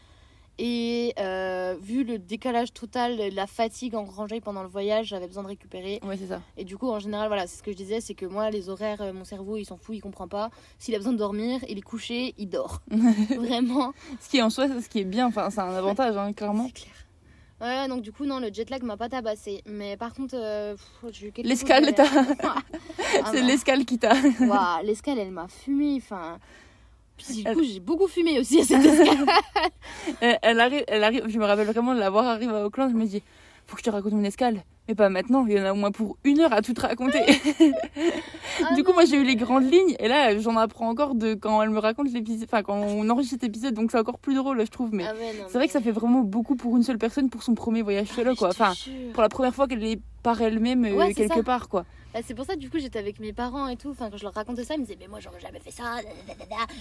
Et 0.59 1.14
euh, 1.18 1.74
vu 1.80 2.05
le 2.05 2.18
décalage 2.18 2.72
total, 2.72 3.16
la 3.32 3.46
fatigue 3.46 3.94
engrangée 3.94 4.40
pendant 4.40 4.62
le 4.62 4.68
voyage, 4.68 5.07
j'avais 5.07 5.26
besoin 5.26 5.42
de 5.42 5.48
récupérer. 5.48 5.98
ouais, 6.05 6.16
c'est 6.16 6.26
ça. 6.26 6.40
Et 6.57 6.64
du 6.64 6.76
coup, 6.76 6.88
en 6.90 6.98
général, 6.98 7.28
voilà, 7.28 7.46
c'est 7.46 7.57
ce 7.57 7.62
que 7.62 7.72
je 7.72 7.76
disais, 7.76 8.00
c'est 8.00 8.14
que 8.14 8.26
moi, 8.26 8.50
les 8.50 8.68
horaires, 8.68 9.00
euh, 9.00 9.12
mon 9.12 9.24
cerveau, 9.24 9.57
il 9.57 9.64
s'en 9.64 9.76
fout, 9.78 9.96
il 9.96 10.00
comprend 10.00 10.28
pas. 10.28 10.50
S'il 10.78 10.94
a 10.94 10.98
besoin 10.98 11.14
de 11.14 11.18
dormir, 11.18 11.61
il 11.68 11.78
est 11.78 11.82
couché, 11.82 12.34
il 12.38 12.48
dort. 12.48 12.82
Vraiment. 13.36 13.92
Ce 14.20 14.28
qui 14.28 14.38
est 14.38 14.42
en 14.42 14.50
soi, 14.50 14.68
ce 14.80 14.88
qui 14.88 15.00
est 15.00 15.05
bien, 15.05 15.26
enfin, 15.28 15.48
c'est 15.50 15.61
un 15.61 15.74
avantage, 15.74 16.16
hein, 16.16 16.32
clairement. 16.32 16.66
C'est 16.66 16.82
clair. 16.82 16.94
Ouais, 17.62 17.88
donc 17.88 18.03
du 18.03 18.11
coup, 18.12 18.26
non, 18.26 18.40
le 18.40 18.53
jet 18.53 18.68
lag 18.70 18.82
m'a 18.82 18.96
pas 18.96 19.09
tabassé. 19.09 19.62
Mais 19.66 19.96
par 19.96 20.12
contre, 20.12 20.34
euh, 20.36 20.76
j'ai 21.12 21.28
eu 21.28 21.32
L'escale, 21.44 21.94
t'as- 21.94 22.05
Ah 22.44 23.30
c'est 23.30 23.40
non. 23.40 23.46
l'escale 23.46 23.84
qui 23.84 23.98
t'a. 23.98 24.14
Waouh, 24.40 24.84
l'escale, 24.84 25.18
elle 25.20 25.30
m'a 25.30 25.46
fumé. 25.48 25.94
Enfin. 25.96 26.38
Puis 27.26 27.42
du 27.42 27.52
coup, 27.52 27.62
j'ai 27.62 27.80
beaucoup 27.80 28.08
fumé 28.08 28.38
aussi 28.38 28.60
à 28.60 28.64
cette 28.64 28.84
escale. 28.84 29.26
Elle, 30.20 30.38
elle 30.42 30.60
arrive, 30.60 30.84
elle 30.88 31.04
arrive, 31.04 31.28
je 31.28 31.38
me 31.38 31.44
rappelle 31.44 31.66
vraiment 31.66 31.94
de 31.94 32.00
la 32.00 32.10
voir 32.10 32.26
arriver 32.26 32.52
à 32.52 32.66
Auckland. 32.66 32.90
Je 32.90 32.96
me 32.96 33.06
dis, 33.06 33.22
faut 33.66 33.76
que 33.76 33.80
je 33.80 33.84
te 33.84 33.90
raconte 33.90 34.12
mon 34.12 34.24
escale. 34.24 34.62
Mais 34.89 34.95
pas 34.97 35.09
maintenant, 35.09 35.47
il 35.47 35.55
y 35.57 35.61
en 35.61 35.64
a 35.64 35.72
au 35.72 35.76
moins 35.76 35.93
pour 35.93 36.16
une 36.24 36.41
heure 36.41 36.53
à 36.53 36.61
tout 36.61 36.72
te 36.74 36.80
raconter. 36.80 37.20
Ah 38.64 38.74
du 38.74 38.83
coup, 38.85 38.91
non. 38.91 38.97
moi 38.97 39.05
j'ai 39.07 39.16
eu 39.16 39.24
les 39.24 39.35
grandes 39.37 39.64
lignes. 39.64 39.97
Et 39.99 40.09
là, 40.09 40.39
j'en 40.39 40.57
apprends 40.59 40.89
encore 40.89 41.14
de 41.14 41.33
quand 41.35 41.62
elle 41.62 41.70
me 41.70 41.78
raconte 41.78 42.12
l'épisode, 42.12 42.47
enfin 42.53 42.62
quand 42.62 42.74
on 42.76 43.09
enregistre 43.09 43.37
cet 43.41 43.45
épisode. 43.45 43.72
Donc 43.74 43.91
c'est 43.91 43.99
encore 43.99 44.18
plus 44.18 44.35
drôle, 44.35 44.61
je 44.61 44.70
trouve. 44.70 44.91
Mais 44.93 45.05
Ah 45.09 45.14
ouais, 45.14 45.33
c'est 45.49 45.55
vrai 45.57 45.66
que 45.66 45.72
ça 45.72 45.80
fait 45.80 45.91
vraiment 45.91 46.20
beaucoup 46.20 46.55
pour 46.55 46.76
une 46.76 46.83
seule 46.83 46.99
personne 46.99 47.30
pour 47.30 47.43
son 47.43 47.55
premier 47.55 47.80
voyage 47.80 48.09
Ah, 48.11 48.14
solo, 48.14 48.30
mais 48.33 48.37
quoi. 48.37 48.49
Enfin, 48.51 48.72
pour 49.14 49.22
la 49.22 49.30
première 49.30 49.55
fois 49.55 49.66
qu'elle 49.66 49.83
est 49.85 49.99
par 50.22 50.41
elle-même 50.43 50.85
euh, 50.85 50.93
Ouais, 50.97 51.14
quelque 51.14 51.35
ça. 51.37 51.43
part, 51.43 51.68
quoi. 51.70 51.87
Bah, 52.12 52.20
c'est 52.26 52.35
pour 52.35 52.45
ça, 52.45 52.55
du 52.57 52.68
coup, 52.68 52.78
j'étais 52.78 52.99
avec 52.99 53.18
mes 53.20 53.33
parents 53.33 53.68
et 53.68 53.76
tout. 53.76 53.89
Enfin, 53.91 54.11
quand 54.11 54.18
je 54.18 54.22
leur 54.24 54.35
racontais 54.35 54.64
ça, 54.64 54.74
ils 54.74 54.80
me 54.80 54.85
disaient, 54.85 54.99
mais 55.01 55.09
moi, 55.09 55.18
j'aurais 55.20 55.41
jamais 55.41 55.61
fait 55.61 55.70
ça. 55.70 55.97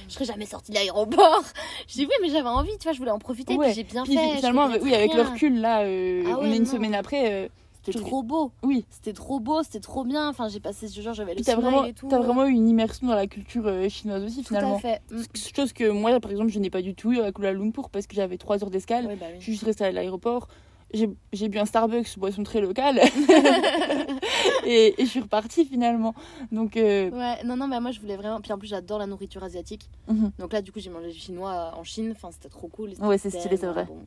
Je 0.10 0.14
serais 0.14 0.26
jamais 0.26 0.46
sortie 0.46 0.72
de 0.72 0.76
l'aéroport. 0.76 1.44
Je 1.88 1.94
dis, 1.94 2.06
oui, 2.06 2.12
mais 2.22 2.28
j'avais 2.30 2.50
envie, 2.50 2.72
tu 2.78 2.84
vois, 2.84 2.92
je 2.92 2.98
voulais 3.00 3.12
en 3.12 3.20
profiter. 3.20 3.56
Ouais. 3.56 3.68
Puis 3.68 3.76
j'ai 3.76 3.84
bien 3.84 4.04
Puis 4.04 4.18
fait. 4.18 4.36
finalement, 4.38 4.68
oui, 4.82 4.94
avec 4.94 5.14
le 5.14 5.22
recul, 5.22 5.62
là, 5.62 5.84
euh, 5.84 6.24
Ah 6.28 6.38
on 6.42 6.52
est 6.52 6.58
une 6.58 6.66
semaine 6.66 6.94
après. 6.96 7.32
euh, 7.32 7.48
C'était 7.84 8.00
trop 8.00 8.22
beau. 8.24 8.52
Oui. 8.64 8.86
C'était 8.92 9.14
trop 9.14 9.40
beau, 9.40 9.64
c'était 9.64 9.80
trop 9.80 10.04
bien. 10.04 10.30
Enfin, 10.30 10.48
j'ai 10.50 10.60
passé 10.60 10.88
ce 10.88 11.02
jour, 11.02 11.14
j'avais 11.14 11.34
le 11.34 11.44
smile 11.44 11.56
vraiment, 11.58 11.86
et 11.86 11.94
tout. 11.94 12.08
t'as 12.10 12.20
vraiment 12.20 12.46
eu 12.46 12.52
une 12.52 12.68
immersion 12.70 13.08
dans 13.08 13.16
la 13.16 13.26
culture 13.28 13.64
euh, 13.66 13.90
chinoise 13.90 14.24
aussi, 14.24 14.44
Tout 14.44 14.50
finalement. 14.50 14.76
à 14.76 14.80
fait. 14.80 15.02
Mm. 15.10 15.22
Chose 15.56 15.74
que 15.74 15.90
moi, 15.90 16.20
par 16.20 16.30
exemple, 16.32 16.50
je 16.52 16.60
n'ai 16.60 16.70
pas 16.70 16.82
du 16.82 16.94
tout 16.94 17.12
eu 17.12 17.20
à 17.22 17.32
Kuala 17.32 17.54
Lumpur 17.54 17.90
parce 17.90 18.06
que 18.08 18.16
j'avais 18.16 18.38
3 18.38 18.64
heures 18.64 18.70
d'escale. 18.70 19.08
Ouais, 19.08 19.16
bah 19.16 19.26
Je 19.38 19.44
suis 19.44 19.54
juste 19.54 19.64
restée 19.66 19.86
à 19.86 19.92
l'aéroport. 19.92 20.48
J'ai 20.94 21.48
bu 21.48 21.58
un 21.58 21.66
Starbucks, 21.66 22.20
boisson 22.20 22.44
très 22.44 22.60
locale. 22.60 23.00
et, 24.66 25.02
et 25.02 25.06
je 25.06 25.10
suis 25.10 25.22
repartie 25.22 25.66
finalement. 25.66 26.14
Donc, 26.52 26.78
euh, 26.78 27.10
Ouais, 27.12 27.44
non, 27.46 27.56
non, 27.56 27.68
mais 27.68 27.80
moi 27.80 27.92
je 27.92 28.00
voulais 28.00 28.18
vraiment. 28.18 28.42
Puis 28.42 28.52
en 28.52 28.58
plus, 28.58 28.68
j'adore 28.68 29.00
la 29.00 29.08
nourriture 29.08 29.44
asiatique. 29.44 29.90
mhm. 30.08 30.32
Donc 30.40 30.54
là, 30.54 30.62
du 30.62 30.72
coup, 30.72 30.80
j'ai 30.80 30.90
mangé 30.90 31.08
du 31.10 31.18
chinois 31.18 31.74
en 31.78 31.84
Chine. 31.84 32.12
Enfin, 32.16 32.30
c'était 32.32 32.50
trop 32.50 32.68
cool. 32.68 32.92
Ouais, 33.00 33.18
c'est 33.18 33.30
stylé, 33.30 33.58
c'est 33.58 33.68
vrai. 33.68 33.86
bon. 33.86 34.00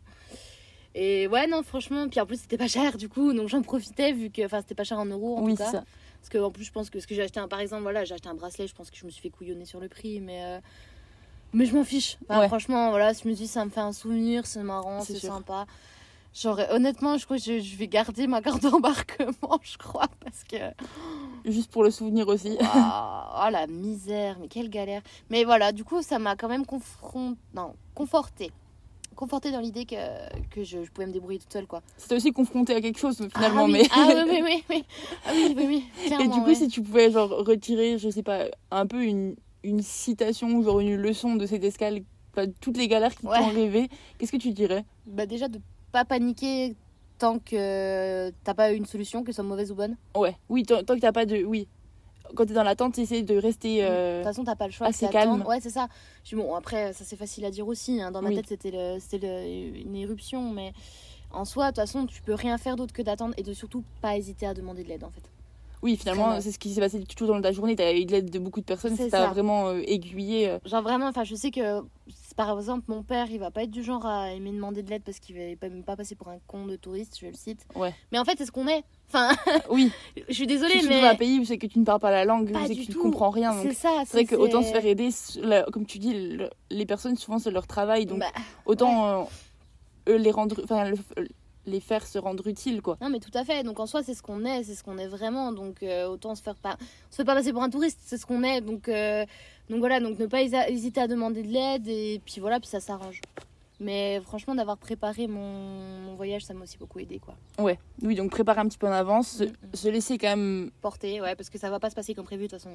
Et 0.94 1.26
ouais, 1.26 1.46
non, 1.46 1.62
franchement. 1.62 2.08
Puis 2.08 2.20
en 2.20 2.26
plus, 2.26 2.40
c'était 2.40 2.56
pas 2.58 2.68
cher 2.68 2.96
du 2.96 3.08
coup. 3.08 3.32
Donc 3.32 3.48
j'en 3.48 3.62
profitais 3.62 4.12
vu 4.12 4.30
que. 4.30 4.44
Enfin, 4.44 4.60
c'était 4.60 4.74
pas 4.74 4.84
cher 4.84 4.98
en 4.98 5.06
euros 5.06 5.38
en 5.38 5.42
oui, 5.42 5.52
tout 5.52 5.58
cas. 5.58 5.70
ça. 5.70 5.84
Parce 6.20 6.28
que 6.30 6.38
en 6.38 6.50
plus, 6.50 6.64
je 6.64 6.72
pense 6.72 6.88
que 6.90 7.00
ce 7.00 7.06
que 7.06 7.14
j'ai 7.14 7.22
acheté, 7.22 7.40
un, 7.40 7.48
par 7.48 7.60
exemple, 7.60 7.82
voilà, 7.82 8.04
j'ai 8.04 8.14
acheté 8.14 8.28
un 8.28 8.34
bracelet. 8.34 8.66
Je 8.66 8.74
pense 8.74 8.90
que 8.90 8.96
je 8.96 9.04
me 9.04 9.10
suis 9.10 9.20
fait 9.22 9.30
couillonner 9.30 9.64
sur 9.64 9.80
le 9.80 9.88
prix. 9.88 10.20
Mais. 10.20 10.42
euh, 10.44 10.60
Mais 11.52 11.66
je 11.66 11.74
m'en 11.74 11.84
fiche. 11.84 12.16
Enfin, 12.28 12.40
Ouais. 12.40 12.48
Franchement, 12.48 12.90
voilà, 12.90 13.12
je 13.12 13.28
me 13.28 13.34
dis, 13.34 13.46
ça 13.46 13.64
me 13.64 13.70
fait 13.70 13.80
un 13.80 13.92
souvenir, 13.92 14.46
c'est 14.46 14.62
marrant, 14.62 15.00
C'est 15.00 15.18
sympa. 15.18 15.66
Genre, 16.34 16.58
honnêtement, 16.70 17.16
je 17.16 17.24
crois 17.26 17.36
que 17.36 17.44
je, 17.44 17.60
je 17.60 17.76
vais 17.76 17.86
garder 17.86 18.26
ma 18.26 18.42
carte 18.42 18.60
d'embarquement, 18.62 19.60
je 19.62 19.76
crois, 19.78 20.08
parce 20.20 20.42
que. 20.44 20.56
Juste 21.44 21.70
pour 21.70 21.84
le 21.84 21.90
souvenir 21.92 22.26
aussi. 22.26 22.56
Oh 22.60 23.48
la 23.50 23.66
misère, 23.68 24.38
mais 24.40 24.48
quelle 24.48 24.68
galère. 24.70 25.02
Mais 25.30 25.44
voilà, 25.44 25.70
du 25.72 25.84
coup, 25.84 26.02
ça 26.02 26.18
m'a 26.18 26.34
quand 26.36 26.48
même 26.48 26.64
non, 27.54 27.74
conforté. 27.94 28.50
Conforté 29.14 29.50
dans 29.52 29.60
l'idée 29.60 29.84
que, 29.86 29.94
que 30.50 30.64
je, 30.64 30.84
je 30.84 30.90
pouvais 30.90 31.06
me 31.06 31.12
débrouiller 31.12 31.38
toute 31.38 31.52
seule, 31.52 31.66
quoi. 31.66 31.82
C'était 31.96 32.16
aussi 32.16 32.32
confronté 32.32 32.74
à 32.74 32.80
quelque 32.80 32.98
chose 32.98 33.16
finalement. 33.34 33.62
ah, 33.62 33.64
oui. 33.66 33.72
mais... 33.72 33.88
ah 33.92 35.32
oui, 35.32 35.54
oui, 35.56 35.64
oui. 35.68 35.84
Ah. 36.12 36.22
Et 36.22 36.28
du 36.28 36.40
coup, 36.40 36.46
ouais. 36.46 36.54
si 36.54 36.68
tu 36.68 36.82
pouvais 36.82 37.10
genre 37.10 37.30
retirer, 37.30 37.98
je 37.98 38.08
sais 38.10 38.22
pas, 38.22 38.44
un 38.70 38.86
peu 38.86 39.02
une, 39.04 39.36
une 39.62 39.82
citation, 39.82 40.62
genre 40.62 40.80
une 40.80 40.96
leçon 40.96 41.36
de 41.36 41.46
cette 41.46 41.64
escale, 41.64 42.00
toutes 42.60 42.76
les 42.76 42.88
galères 42.88 43.14
qui 43.14 43.26
Ouais. 43.26 43.38
t'ont 43.38 43.48
rêvé, 43.50 43.88
qu'est-ce 44.18 44.32
que 44.32 44.36
tu 44.36 44.50
dirais? 44.50 44.84
Bah, 45.06 45.26
déjà, 45.26 45.48
de 45.48 45.60
pas 45.92 46.04
paniquer 46.04 46.74
tant 47.18 47.38
que 47.38 48.30
t'as 48.42 48.54
pas 48.54 48.72
une 48.72 48.86
solution, 48.86 49.22
que 49.22 49.30
ce 49.30 49.36
soit 49.36 49.44
mauvaise 49.44 49.70
ou 49.70 49.76
bonne. 49.76 49.96
Ouais, 50.16 50.36
oui, 50.48 50.64
tant, 50.64 50.82
tant 50.82 50.96
que 50.96 51.00
t'as 51.00 51.12
pas 51.12 51.26
de. 51.26 51.44
Oui. 51.44 51.68
Quand 52.34 52.46
t'es 52.46 52.54
dans 52.54 52.62
l'attente, 52.62 52.98
essaye 52.98 53.22
de 53.22 53.36
rester. 53.36 53.82
De 53.82 53.86
euh, 53.86 54.18
toute 54.20 54.28
façon, 54.28 54.44
t'as 54.44 54.56
pas 54.56 54.66
le 54.66 54.72
choix. 54.72 54.86
assez 54.86 55.08
calme. 55.08 55.44
Ouais, 55.46 55.60
c'est 55.60 55.70
ça. 55.70 55.88
Je 56.24 56.36
bon, 56.36 56.54
après, 56.54 56.92
ça 56.92 57.04
c'est 57.04 57.16
facile 57.16 57.44
à 57.44 57.50
dire 57.50 57.66
aussi. 57.68 58.00
hein. 58.00 58.10
Dans 58.10 58.22
ma 58.22 58.30
Oui. 58.30 58.36
tête, 58.36 58.46
c'était 58.48 58.70
une 59.82 59.94
éruption. 59.96 60.50
Mais 60.50 60.72
en 61.30 61.44
soi, 61.44 61.66
de 61.66 61.68
toute 61.70 61.76
façon, 61.76 62.06
tu 62.06 62.22
peux 62.22 62.34
rien 62.34 62.56
faire 62.58 62.76
d'autre 62.76 62.92
que 62.92 63.02
d'attendre 63.02 63.34
et 63.36 63.42
de 63.42 63.52
surtout 63.52 63.84
pas 64.00 64.16
hésiter 64.16 64.46
à 64.46 64.54
demander 64.54 64.82
de 64.84 64.88
l'aide, 64.88 65.04
en 65.04 65.10
fait. 65.10 65.22
Oui, 65.82 65.98
finalement, 65.98 66.40
c'est 66.40 66.50
ce 66.50 66.58
qui 66.58 66.72
s'est 66.72 66.80
passé 66.80 67.04
tout 67.04 67.24
au 67.24 67.26
long 67.28 67.36
de 67.36 67.42
ta 67.42 67.52
journée. 67.52 67.76
T'as 67.76 67.92
eu 67.92 68.06
de 68.06 68.12
l'aide 68.12 68.30
de 68.30 68.38
beaucoup 68.38 68.60
de 68.60 68.64
personnes, 68.64 68.96
C'est 68.96 69.10
ça 69.10 69.18
t'a 69.18 69.26
vraiment 69.28 69.68
euh, 69.68 69.82
aiguillé. 69.84 70.48
euh. 70.48 70.58
Genre 70.64 70.80
vraiment, 70.82 71.08
enfin, 71.08 71.24
je 71.24 71.34
sais 71.34 71.50
que 71.50 71.82
par 72.36 72.58
exemple, 72.58 72.84
mon 72.88 73.02
père, 73.02 73.26
il 73.30 73.38
va 73.38 73.50
pas 73.50 73.64
être 73.64 73.70
du 73.70 73.82
genre 73.82 74.06
à 74.06 74.32
aimer 74.32 74.50
demander 74.50 74.82
de 74.82 74.88
l'aide 74.88 75.02
parce 75.02 75.18
qu'il 75.20 75.36
va 75.36 75.42
pas, 75.60 75.68
même 75.68 75.84
pas 75.84 75.94
passer 75.94 76.14
pour 76.14 76.28
un 76.28 76.38
con 76.46 76.64
de 76.64 76.76
touriste, 76.76 77.18
je 77.20 77.26
le 77.26 77.34
cite. 77.34 77.66
Ouais. 77.74 77.92
Mais 78.12 78.18
en 78.18 78.24
fait, 78.24 78.32
c'est 78.38 78.46
ce 78.46 78.50
qu'on 78.52 78.66
est. 78.66 78.82
Enfin, 79.08 79.30
Oui, 79.70 79.90
je 80.28 80.32
suis 80.34 80.46
désolée, 80.46 80.82
mais 80.88 81.00
dans 81.02 81.06
un 81.08 81.14
pays 81.14 81.38
où 81.38 81.44
c'est 81.44 81.58
que 81.58 81.66
tu 81.66 81.78
ne 81.78 81.84
parles 81.84 82.00
pas 82.00 82.10
la 82.10 82.24
langue, 82.24 82.50
c'est 82.66 82.74
que 82.74 82.80
tu 82.82 82.90
ne 82.90 82.96
comprends 83.02 83.30
rien. 83.30 83.52
c'est 83.62 83.72
ça. 83.74 84.02
c'est 84.06 84.12
vrai 84.16 84.24
que 84.24 84.34
autant 84.34 84.62
se 84.62 84.72
faire 84.72 84.84
aider, 84.86 85.08
la- 85.40 85.62
comme 85.64 85.86
tu 85.86 85.98
dis, 85.98 86.12
le- 86.36 86.50
les 86.70 86.86
personnes, 86.86 87.16
souvent, 87.16 87.38
c'est 87.38 87.50
leur 87.50 87.66
travail. 87.66 88.06
Donc, 88.06 88.20
Bah, 88.20 88.32
autant 88.66 89.06
euh, 89.06 89.24
eux 90.08 90.16
les 90.16 90.30
rendre. 90.30 90.60
Enfin, 90.64 90.90
le- 90.90 91.28
les 91.66 91.80
faire 91.80 92.06
se 92.06 92.18
rendre 92.18 92.46
utiles, 92.46 92.82
quoi. 92.82 92.98
non, 93.00 93.08
mais 93.08 93.20
tout 93.20 93.30
à 93.32 93.42
fait. 93.42 93.62
Donc 93.62 93.80
en 93.80 93.86
soi, 93.86 94.02
c'est 94.02 94.12
ce 94.12 94.20
qu'on 94.22 94.44
est, 94.44 94.64
c'est 94.64 94.74
ce 94.74 94.84
qu'on 94.84 94.98
est 94.98 95.06
vraiment. 95.06 95.50
Donc 95.50 95.82
euh, 95.82 96.06
autant 96.08 96.34
se 96.34 96.42
faire 96.42 96.56
pas, 96.56 96.76
on 96.78 97.10
se 97.10 97.16
fait 97.16 97.24
pas 97.24 97.34
passer 97.34 97.54
pour 97.54 97.62
un 97.62 97.70
touriste, 97.70 98.00
c'est 98.04 98.18
ce 98.18 98.26
qu'on 98.26 98.42
est. 98.42 98.60
Donc 98.60 98.86
euh, 98.86 99.24
donc 99.70 99.78
voilà, 99.78 99.98
donc 99.98 100.18
ne 100.18 100.26
pas 100.26 100.42
hésiter 100.42 101.00
à 101.00 101.08
demander 101.08 101.42
de 101.42 101.48
l'aide 101.48 101.88
et 101.88 102.20
puis 102.26 102.38
voilà, 102.42 102.60
puis 102.60 102.68
ça 102.68 102.80
s'arrange. 102.80 103.22
Mais 103.84 104.20
franchement, 104.24 104.54
d'avoir 104.54 104.78
préparé 104.78 105.26
mon, 105.26 106.00
mon 106.06 106.14
voyage, 106.14 106.42
ça 106.44 106.54
m'a 106.54 106.62
aussi 106.62 106.78
beaucoup 106.78 107.00
aidé, 107.00 107.18
quoi. 107.18 107.34
Ouais, 107.62 107.78
oui, 108.02 108.14
donc 108.14 108.30
préparer 108.30 108.60
un 108.60 108.66
petit 108.66 108.78
peu 108.78 108.86
en 108.86 108.92
avance, 108.92 109.28
se, 109.28 109.44
Mm, 109.44 109.48
mm. 109.48 109.74
se 109.74 109.88
laisser 109.88 110.16
quand 110.16 110.28
même. 110.28 110.70
Porter, 110.80 111.20
ouais, 111.20 111.36
parce 111.36 111.50
que 111.50 111.58
ça 111.58 111.68
va 111.68 111.78
pas 111.78 111.90
se 111.90 111.94
passer 111.94 112.14
comme 112.14 112.24
prévu 112.24 112.44
de 112.44 112.48
toute 112.48 112.58
façon. 112.62 112.70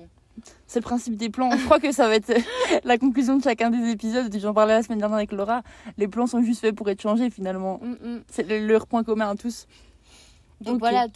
C'est 0.67 0.79
le 0.79 0.83
principe 0.83 1.15
des 1.15 1.29
plans. 1.31 1.49
Je 1.57 1.65
crois 1.65 1.79
que 1.79 1.91
ça 1.91 2.07
va 2.07 2.15
être 2.15 2.31
la 2.83 2.97
conclusion 2.99 3.37
de 3.37 3.43
chacun 3.43 3.71
des 3.71 3.89
épisodes. 3.89 4.31
J'en 4.39 4.53
parlais 4.53 4.73
la 4.75 4.83
semaine 4.83 4.99
dernière 4.99 5.17
avec 5.17 5.31
Laura. 5.31 5.63
Les 5.97 6.07
plans 6.07 6.27
sont 6.27 6.43
juste 6.43 6.61
faits 6.61 6.75
pour 6.75 6.87
être 6.89 7.01
changés 7.01 7.31
finalement. 7.31 7.79
Mm. 7.81 8.19
C'est 8.29 8.47
le- 8.47 8.67
leur 8.67 8.85
point 8.85 9.03
commun 9.03 9.29
à 9.31 9.35
tous. 9.35 9.65
Donc 10.61 10.79
voilà, 10.79 11.07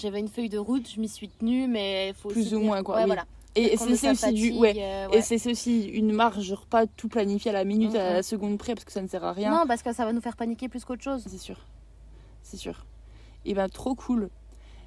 j'avais 0.00 0.20
une 0.20 0.28
feuille 0.28 0.48
de 0.48 0.58
route, 0.58 0.88
je 0.88 1.00
m'y 1.00 1.08
suis 1.08 1.28
tenue, 1.28 1.66
mais 1.66 2.08
il 2.10 2.14
faut 2.14 2.28
Plus 2.30 2.42
aussi 2.46 2.54
ou 2.54 2.58
tenir- 2.60 2.66
moins, 2.66 2.82
quoi, 2.84 2.94
Ouais, 2.94 3.02
oui. 3.02 3.06
voilà. 3.08 3.24
Et 3.54 3.76
c'est 3.76 4.10
aussi 4.10 4.32
du. 4.32 4.52
Ouais. 4.52 4.74
euh, 4.78 5.08
Et 5.12 5.16
ouais. 5.16 5.20
c'est 5.22 5.36
c'est 5.38 5.50
aussi 5.50 5.84
une 5.88 6.12
marge, 6.12 6.40
genre 6.42 6.66
pas 6.66 6.86
tout 6.86 7.08
planifier 7.08 7.50
à 7.50 7.54
la 7.54 7.64
minute, 7.64 7.94
à 7.94 8.14
la 8.14 8.22
seconde 8.22 8.56
près, 8.58 8.74
parce 8.74 8.84
que 8.84 8.92
ça 8.92 9.02
ne 9.02 9.08
sert 9.08 9.22
à 9.24 9.32
rien. 9.32 9.50
Non, 9.50 9.66
parce 9.66 9.82
que 9.82 9.92
ça 9.92 10.04
va 10.06 10.12
nous 10.12 10.20
faire 10.22 10.36
paniquer 10.36 10.68
plus 10.68 10.84
qu'autre 10.84 11.02
chose. 11.02 11.24
C'est 11.28 11.38
sûr. 11.38 11.58
C'est 12.42 12.56
sûr. 12.56 12.86
Et 13.44 13.54
ben 13.54 13.68
trop 13.68 13.94
cool. 13.94 14.30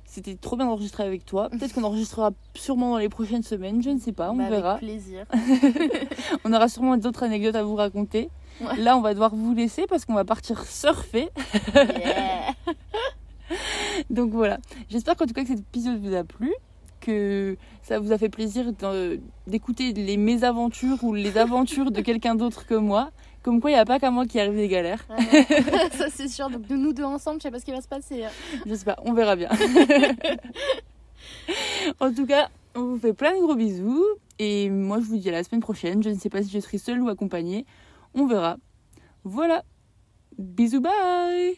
C'était 0.07 0.35
trop 0.35 0.55
bien 0.55 0.65
d'enregistrer 0.67 1.03
avec 1.03 1.25
toi. 1.25 1.49
Peut-être 1.51 1.73
qu'on 1.73 1.83
enregistrera 1.83 2.31
sûrement 2.53 2.91
dans 2.91 2.97
les 2.97 3.09
prochaines 3.09 3.41
semaines, 3.43 3.81
je 3.81 3.89
ne 3.89 3.99
sais 3.99 4.11
pas, 4.11 4.31
on 4.31 4.35
Bah, 4.35 4.49
verra. 4.49 4.73
Avec 4.73 4.83
plaisir. 4.83 5.25
On 6.43 6.53
aura 6.53 6.67
sûrement 6.69 6.95
d'autres 6.97 7.23
anecdotes 7.23 7.55
à 7.55 7.63
vous 7.63 7.75
raconter. 7.75 8.29
Ouais. 8.61 8.77
Là, 8.77 8.97
on 8.97 9.01
va 9.01 9.13
devoir 9.13 9.35
vous 9.35 9.53
laisser 9.53 9.85
parce 9.87 10.05
qu'on 10.05 10.13
va 10.13 10.23
partir 10.25 10.63
surfer. 10.65 11.29
Yeah. 11.75 12.53
Donc 14.09 14.31
voilà. 14.31 14.59
J'espère 14.89 15.15
qu'en 15.15 15.25
tout 15.25 15.33
cas 15.33 15.41
que 15.41 15.49
cet 15.49 15.59
épisode 15.59 15.99
vous 16.01 16.13
a 16.15 16.23
plu, 16.23 16.53
que 17.05 17.57
ça 17.81 17.99
vous 17.99 18.11
a 18.11 18.17
fait 18.17 18.29
plaisir 18.29 18.65
d'écouter 19.47 19.93
les 19.93 20.17
mésaventures 20.17 21.03
ou 21.03 21.13
les 21.13 21.37
aventures 21.37 21.91
de 21.91 22.01
quelqu'un 22.01 22.35
d'autre 22.35 22.65
que 22.65 22.75
moi. 22.75 23.11
Comme 23.43 23.61
quoi, 23.61 23.69
il 23.69 23.73
n'y 23.73 23.79
a 23.79 23.85
pas 23.85 23.99
qu'à 23.99 24.09
moi 24.09 24.25
qui 24.25 24.39
arrive 24.39 24.55
des 24.55 24.67
galères. 24.67 25.05
Ah 25.09 25.17
ça 25.91 26.09
c'est 26.09 26.27
sûr. 26.27 26.49
Donc 26.49 26.65
de 26.67 26.75
nous 26.75 26.93
deux 26.93 27.03
ensemble, 27.03 27.39
je 27.39 27.43
sais 27.43 27.51
pas 27.51 27.59
ce 27.59 27.65
qui 27.65 27.71
va 27.71 27.81
se 27.81 27.87
passer. 27.87 28.25
hein. 28.25 28.29
Je 28.65 28.73
sais 28.73 28.85
pas, 28.85 28.97
on 29.05 29.13
verra 29.13 29.35
bien. 29.35 29.49
en 31.99 32.11
tout 32.11 32.25
cas, 32.25 32.49
on 32.73 32.81
vous 32.81 32.97
fait 32.97 33.13
plein 33.13 33.35
de 33.35 33.41
gros 33.41 33.55
bisous 33.55 34.03
Et 34.39 34.69
moi, 34.71 34.99
je 34.99 35.05
vous 35.05 35.17
dis 35.17 35.29
à 35.29 35.33
la 35.33 35.43
semaine 35.43 35.61
prochaine. 35.61 36.01
Je 36.01 36.09
ne 36.09 36.15
sais 36.15 36.29
pas 36.29 36.41
si 36.41 36.49
je 36.49 36.59
serai 36.59 36.79
seule 36.79 37.01
ou 37.01 37.09
accompagnée. 37.09 37.65
On 38.15 38.25
verra. 38.25 38.57
Voilà. 39.23 39.63
Bisous, 40.37 40.81
bye 40.81 41.55